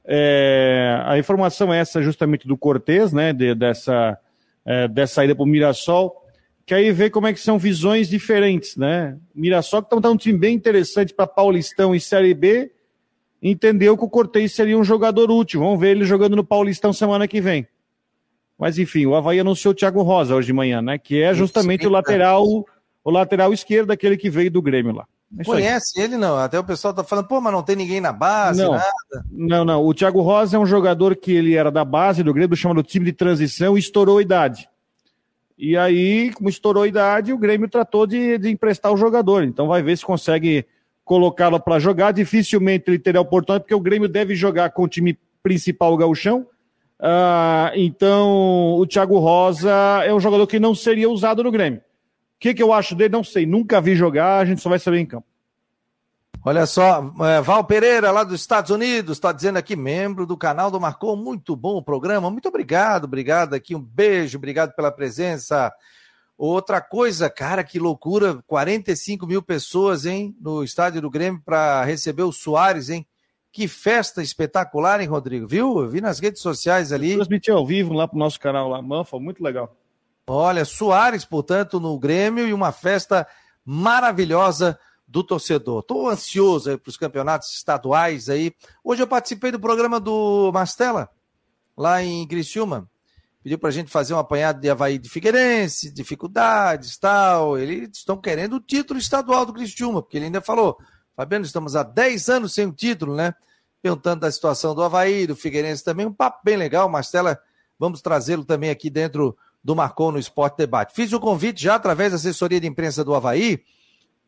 É, 0.05 1.03
a 1.05 1.19
informação 1.19 1.73
é 1.73 1.81
essa 1.81 2.01
justamente 2.01 2.49
do 2.49 2.57
Cortez, 2.57 3.13
né, 3.13 3.33
de, 3.33 3.55
dessa, 3.55 4.19
é, 4.65 4.89
dessa 4.89 5.15
saída 5.15 5.35
para 5.35 5.43
o 5.43 5.47
Mirassol, 5.47 6.25
que 6.65 6.73
aí 6.73 6.91
vê 6.93 7.11
como 7.11 7.27
é 7.27 7.33
que 7.33 7.41
são 7.41 7.59
visões 7.59 8.09
diferentes, 8.09 8.77
né? 8.77 9.19
Mirassol 9.35 9.83
que 9.83 9.95
está 9.95 10.11
um 10.11 10.17
time 10.17 10.39
bem 10.39 10.55
interessante 10.55 11.13
para 11.13 11.27
Paulistão 11.27 11.95
e 11.95 12.01
Série 12.01 12.35
B, 12.35 12.73
entendeu 13.43 13.97
que 13.97 14.05
o 14.05 14.09
Cortez 14.09 14.53
seria 14.55 14.79
um 14.79 14.85
jogador 14.85 15.31
útil. 15.31 15.61
Vamos 15.61 15.81
ver 15.81 15.91
ele 15.91 16.05
jogando 16.05 16.37
no 16.37 16.45
Paulistão 16.45 16.93
semana 16.93 17.29
que 17.29 17.41
vem. 17.41 17.67
Mas 18.59 18.79
enfim, 18.79 19.07
o 19.07 19.15
Havaí 19.15 19.39
anunciou 19.39 19.73
o 19.73 19.75
Thiago 19.75 20.03
Rosa 20.03 20.35
hoje 20.35 20.47
de 20.47 20.53
manhã, 20.53 20.83
né? 20.83 20.99
Que 20.99 21.23
é 21.23 21.33
justamente 21.33 21.87
o 21.87 21.91
lateral, 21.91 22.45
o 23.05 23.11
lateral 23.11 23.53
esquerdo, 23.53 23.93
aquele 23.93 24.17
que 24.17 24.29
veio 24.29 24.51
do 24.51 24.61
Grêmio 24.61 24.93
lá. 24.93 25.07
É 25.39 25.45
Conhece 25.45 26.01
ele, 26.01 26.17
não? 26.17 26.37
Até 26.37 26.59
o 26.59 26.65
pessoal 26.65 26.95
tá 26.95 27.05
falando, 27.05 27.29
pô, 27.29 27.41
mas 27.41 27.53
não 27.53 27.63
tem 27.63 27.77
ninguém 27.77 28.01
na 28.01 28.13
base, 28.13 28.63
não, 28.63 28.73
nada. 28.73 29.25
Não, 29.31 29.65
não. 29.65 29.85
O 29.85 29.93
Thiago 29.93 30.23
Rosa 30.23 30.57
é 30.57 30.61
um 30.61 30.67
jogador 30.67 31.15
que 31.15 31.33
ele 31.33 31.55
era 31.55 31.71
da 31.71 31.85
base 31.85 32.23
do 32.23 32.33
Grêmio, 32.33 32.57
chamado 32.57 32.83
time 32.83 33.05
de 33.05 33.13
transição, 33.13 33.77
e 33.77 33.81
estourou 33.81 34.19
a 34.19 34.23
idade. 34.23 34.69
E 35.57 35.77
aí, 35.77 36.33
como 36.33 36.49
estourou 36.49 36.85
a 36.85 36.89
idade, 36.89 37.33
o 37.33 37.39
Grêmio 37.39 37.69
tratou 37.69 38.07
de, 38.07 38.39
de 38.39 38.49
emprestar 38.49 38.93
o 38.93 38.97
jogador. 38.97 39.45
Então 39.45 39.69
vai 39.69 39.83
ver 39.83 39.99
se 39.99 40.05
consegue 40.05 40.65
colocá-lo 41.09 41.59
para 41.59 41.81
jogar. 41.81 42.13
Dificilmente 42.13 42.85
ele 42.91 42.99
terá 42.99 43.19
oportunidade, 43.19 43.65
porque 43.65 43.75
o 43.75 43.81
Grêmio 43.81 44.09
deve 44.09 44.35
jogar 44.35 44.71
com 44.71 44.83
o 44.83 44.89
time 44.89 45.19
principal, 45.43 45.97
Gauchão. 45.97 46.47
Uh, 47.01 47.73
então, 47.75 48.75
o 48.75 48.87
Thiago 48.87 49.19
Rosa 49.19 49.73
é 50.05 50.13
um 50.13 50.21
jogador 50.21 50.47
que 50.47 50.61
não 50.61 50.75
seria 50.75 51.09
usado 51.09 51.43
no 51.43 51.51
Grêmio. 51.51 51.79
O 51.79 51.83
que, 52.39 52.53
que 52.53 52.63
eu 52.63 52.75
acho 52.75 52.95
dele? 52.95 53.15
Não 53.15 53.25
sei. 53.25 53.47
Nunca 53.47 53.81
vi 53.81 53.97
jogar, 53.97 54.39
a 54.39 54.45
gente 54.45 54.61
só 54.61 54.69
vai 54.69 54.79
saber 54.79 54.99
em 54.99 55.07
campo. 55.07 55.27
Olha 56.45 56.67
só, 56.67 57.13
é, 57.23 57.41
Val 57.41 57.65
Pereira, 57.65 58.11
lá 58.11 58.23
dos 58.23 58.41
Estados 58.41 58.71
Unidos, 58.71 59.17
está 59.17 59.33
dizendo 59.33 59.57
aqui, 59.57 59.75
membro 59.75 60.25
do 60.25 60.37
canal 60.37 60.71
do 60.71 60.81
Marcou, 60.81 61.17
muito 61.17 61.57
bom 61.57 61.77
o 61.77 61.83
programa, 61.83 62.31
muito 62.31 62.49
obrigado, 62.49 63.05
obrigado 63.05 63.55
aqui, 63.55 63.75
um 63.75 63.81
beijo, 63.81 64.39
obrigado 64.39 64.73
pela 64.75 64.93
presença. 64.93 65.73
Outra 66.39 66.81
coisa, 66.81 67.29
cara, 67.29 67.65
que 67.65 67.81
loucura, 67.81 68.41
45 68.47 69.27
mil 69.27 69.43
pessoas, 69.43 70.07
hein, 70.07 70.37
no 70.41 70.63
estádio 70.63 71.03
do 71.03 71.11
Grêmio 71.11 71.43
para 71.45 71.83
receber 71.83 72.23
o 72.23 72.31
Soares, 72.31 72.91
hein? 72.91 73.05
Que 73.51 73.67
festa 73.67 74.23
espetacular, 74.23 75.01
hein, 75.01 75.09
Rodrigo? 75.09 75.49
Viu? 75.49 75.81
Eu 75.81 75.89
vi 75.89 76.01
nas 76.01 76.21
redes 76.21 76.41
sociais 76.41 76.93
ali. 76.93 77.17
Transmitiu 77.17 77.57
ao 77.57 77.67
vivo 77.67 77.93
lá 77.93 78.07
pro 78.07 78.17
nosso 78.17 78.39
canal 78.39 78.69
lá, 78.69 78.81
Manfa, 78.81 79.19
muito 79.19 79.43
legal. 79.43 79.77
Olha, 80.29 80.65
Soares, 80.65 81.25
portanto, 81.25 81.81
no 81.81 81.99
Grêmio 81.99 82.47
e 82.47 82.53
uma 82.53 82.71
festa 82.71 83.27
maravilhosa 83.65 84.79
do 85.09 85.25
torcedor. 85.25 85.81
Estou 85.81 86.09
ansioso 86.09 86.79
para 86.79 86.89
os 86.89 86.97
campeonatos 86.97 87.53
estaduais 87.53 88.29
aí. 88.29 88.55
Hoje 88.85 89.03
eu 89.03 89.09
participei 89.09 89.51
do 89.51 89.59
programa 89.59 89.99
do 89.99 90.53
Mastella, 90.53 91.11
lá 91.77 92.01
em 92.01 92.25
Criciúma. 92.29 92.89
Pediu 93.43 93.59
para 93.59 93.69
a 93.69 93.73
gente 93.73 93.91
fazer 93.91 94.15
um 94.15 94.19
apanhado 94.19 94.61
de 94.61 94.69
Havaí 94.69 94.99
de 94.99 95.09
Figueirense, 95.09 95.93
dificuldades 95.93 96.99
tal. 96.99 97.57
Eles 97.57 97.91
estão 97.95 98.17
querendo 98.17 98.57
o 98.57 98.61
título 98.61 98.99
estadual 98.99 99.47
do 99.47 99.53
Criciúma, 99.53 100.03
porque 100.03 100.17
ele 100.17 100.27
ainda 100.27 100.41
falou, 100.41 100.77
Fabiano, 101.17 101.45
estamos 101.45 101.77
há 101.77 101.83
10 101.83 102.29
anos 102.29 102.55
sem 102.55 102.67
o 102.67 102.73
título, 102.73 103.15
né? 103.15 103.35
Perguntando 103.81 104.21
da 104.21 104.31
situação 104.31 104.75
do 104.75 104.83
Havaí, 104.83 105.27
do 105.27 105.37
Figueirense 105.37 105.85
também. 105.85 106.07
Um 106.07 106.13
papo 106.13 106.41
bem 106.45 106.57
legal, 106.57 106.89
Mastella. 106.89 107.39
Vamos 107.79 108.03
trazê-lo 108.03 108.45
também 108.45 108.71
aqui 108.71 108.91
dentro 108.91 109.37
do 109.63 109.75
Marcou 109.75 110.11
no 110.11 110.19
Esporte 110.19 110.57
Debate. 110.57 110.95
Fiz 110.95 111.13
o 111.13 111.21
convite 111.21 111.63
já 111.63 111.77
através 111.77 112.11
da 112.11 112.17
assessoria 112.17 112.61
de 112.61 112.67
imprensa 112.67 113.05
do 113.05 113.15
Havaí 113.15 113.63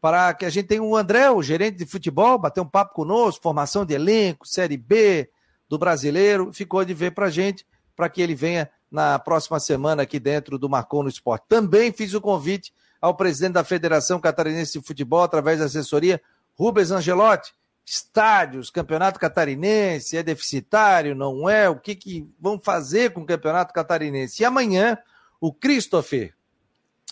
para 0.01 0.33
que 0.33 0.45
a 0.45 0.51
gente 0.51 0.67
tenha 0.67 0.83
o 0.83 0.97
André, 0.97 1.31
o 1.31 1.43
gerente 1.43 1.77
de 1.77 1.87
futebol, 1.87 2.39
bater 2.39 2.61
um 2.61 2.69
papo 2.69 2.95
conosco, 2.95 3.43
formação 3.43 3.85
de 3.85 3.95
elenco, 3.95 4.47
Série 4.47 4.77
B 4.77 5.29
do 5.69 5.79
brasileiro. 5.79 6.53
Ficou 6.53 6.85
de 6.85 6.95
ver 6.95 7.13
para 7.13 7.27
a 7.27 7.31
gente, 7.31 7.67
para 7.95 8.09
que 8.09 8.23
ele 8.23 8.35
venha 8.35 8.71
na 8.91 9.19
próxima 9.19 9.61
semana 9.61 10.03
aqui 10.03 10.19
dentro 10.19 10.59
do 10.59 10.69
Marcou 10.69 11.03
no 11.03 11.09
Esporte. 11.09 11.45
Também 11.49 11.93
fiz 11.93 12.13
o 12.15 12.21
convite 12.21 12.73
ao 13.01 13.15
presidente 13.15 13.53
da 13.53 13.65
Federação 13.65 14.21
Catarinense 14.21 14.79
de 14.79 14.85
Futebol, 14.85 15.23
através 15.23 15.59
da 15.61 15.67
assessoria, 15.67 16.21
Rubens 16.55 16.91
Angelotti. 16.91 17.55
Estádios, 17.83 18.71
campeonato 18.71 19.19
catarinense, 19.19 20.17
é 20.17 20.23
deficitário, 20.23 21.15
não 21.15 21.49
é? 21.49 21.69
O 21.69 21.77
que, 21.77 21.97
que 21.97 22.29
vão 22.39 22.57
fazer 22.57 23.13
com 23.13 23.23
o 23.23 23.27
campeonato 23.27 23.73
catarinense? 23.73 24.43
E 24.43 24.45
amanhã 24.45 24.97
o 25.41 25.53
Christopher, 25.53 26.33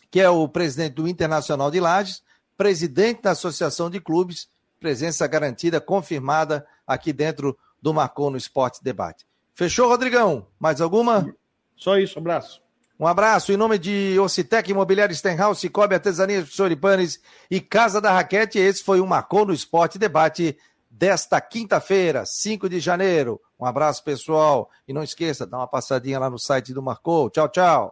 que 0.08 0.20
é 0.20 0.28
o 0.28 0.46
presidente 0.46 0.94
do 0.94 1.08
Internacional 1.08 1.70
de 1.70 1.80
Lages, 1.80 2.22
presidente 2.56 3.22
da 3.22 3.32
Associação 3.32 3.90
de 3.90 4.00
Clubes, 4.00 4.48
presença 4.78 5.26
garantida, 5.26 5.80
confirmada 5.80 6.64
aqui 6.86 7.12
dentro 7.12 7.58
do 7.82 7.92
Marcou 7.92 8.30
no 8.30 8.36
Esporte 8.36 8.82
Debate. 8.82 9.26
Fechou, 9.54 9.88
Rodrigão? 9.88 10.46
Mais 10.60 10.80
alguma? 10.80 11.34
Só 11.78 11.96
isso, 11.96 12.18
um 12.18 12.22
abraço. 12.22 12.60
Um 13.00 13.06
abraço 13.06 13.52
em 13.52 13.56
nome 13.56 13.78
de 13.78 14.18
Ocitec 14.18 14.68
Imobiliário 14.68 15.14
Stenhouse, 15.14 15.60
Cicobi 15.60 15.94
Artesanias 15.94 16.48
Choripanes 16.48 17.20
e 17.48 17.60
Casa 17.60 18.00
da 18.00 18.12
Raquete. 18.12 18.58
Esse 18.58 18.82
foi 18.82 19.00
o 19.00 19.06
Marcou 19.06 19.46
no 19.46 19.54
Esporte 19.54 20.00
Debate 20.00 20.58
desta 20.90 21.40
quinta-feira, 21.40 22.24
5 22.26 22.68
de 22.68 22.80
janeiro. 22.80 23.40
Um 23.58 23.64
abraço, 23.64 24.02
pessoal. 24.02 24.68
E 24.86 24.92
não 24.92 25.04
esqueça, 25.04 25.46
dá 25.46 25.58
uma 25.58 25.68
passadinha 25.68 26.18
lá 26.18 26.28
no 26.28 26.40
site 26.40 26.74
do 26.74 26.82
Marcou. 26.82 27.30
Tchau, 27.30 27.48
tchau. 27.48 27.86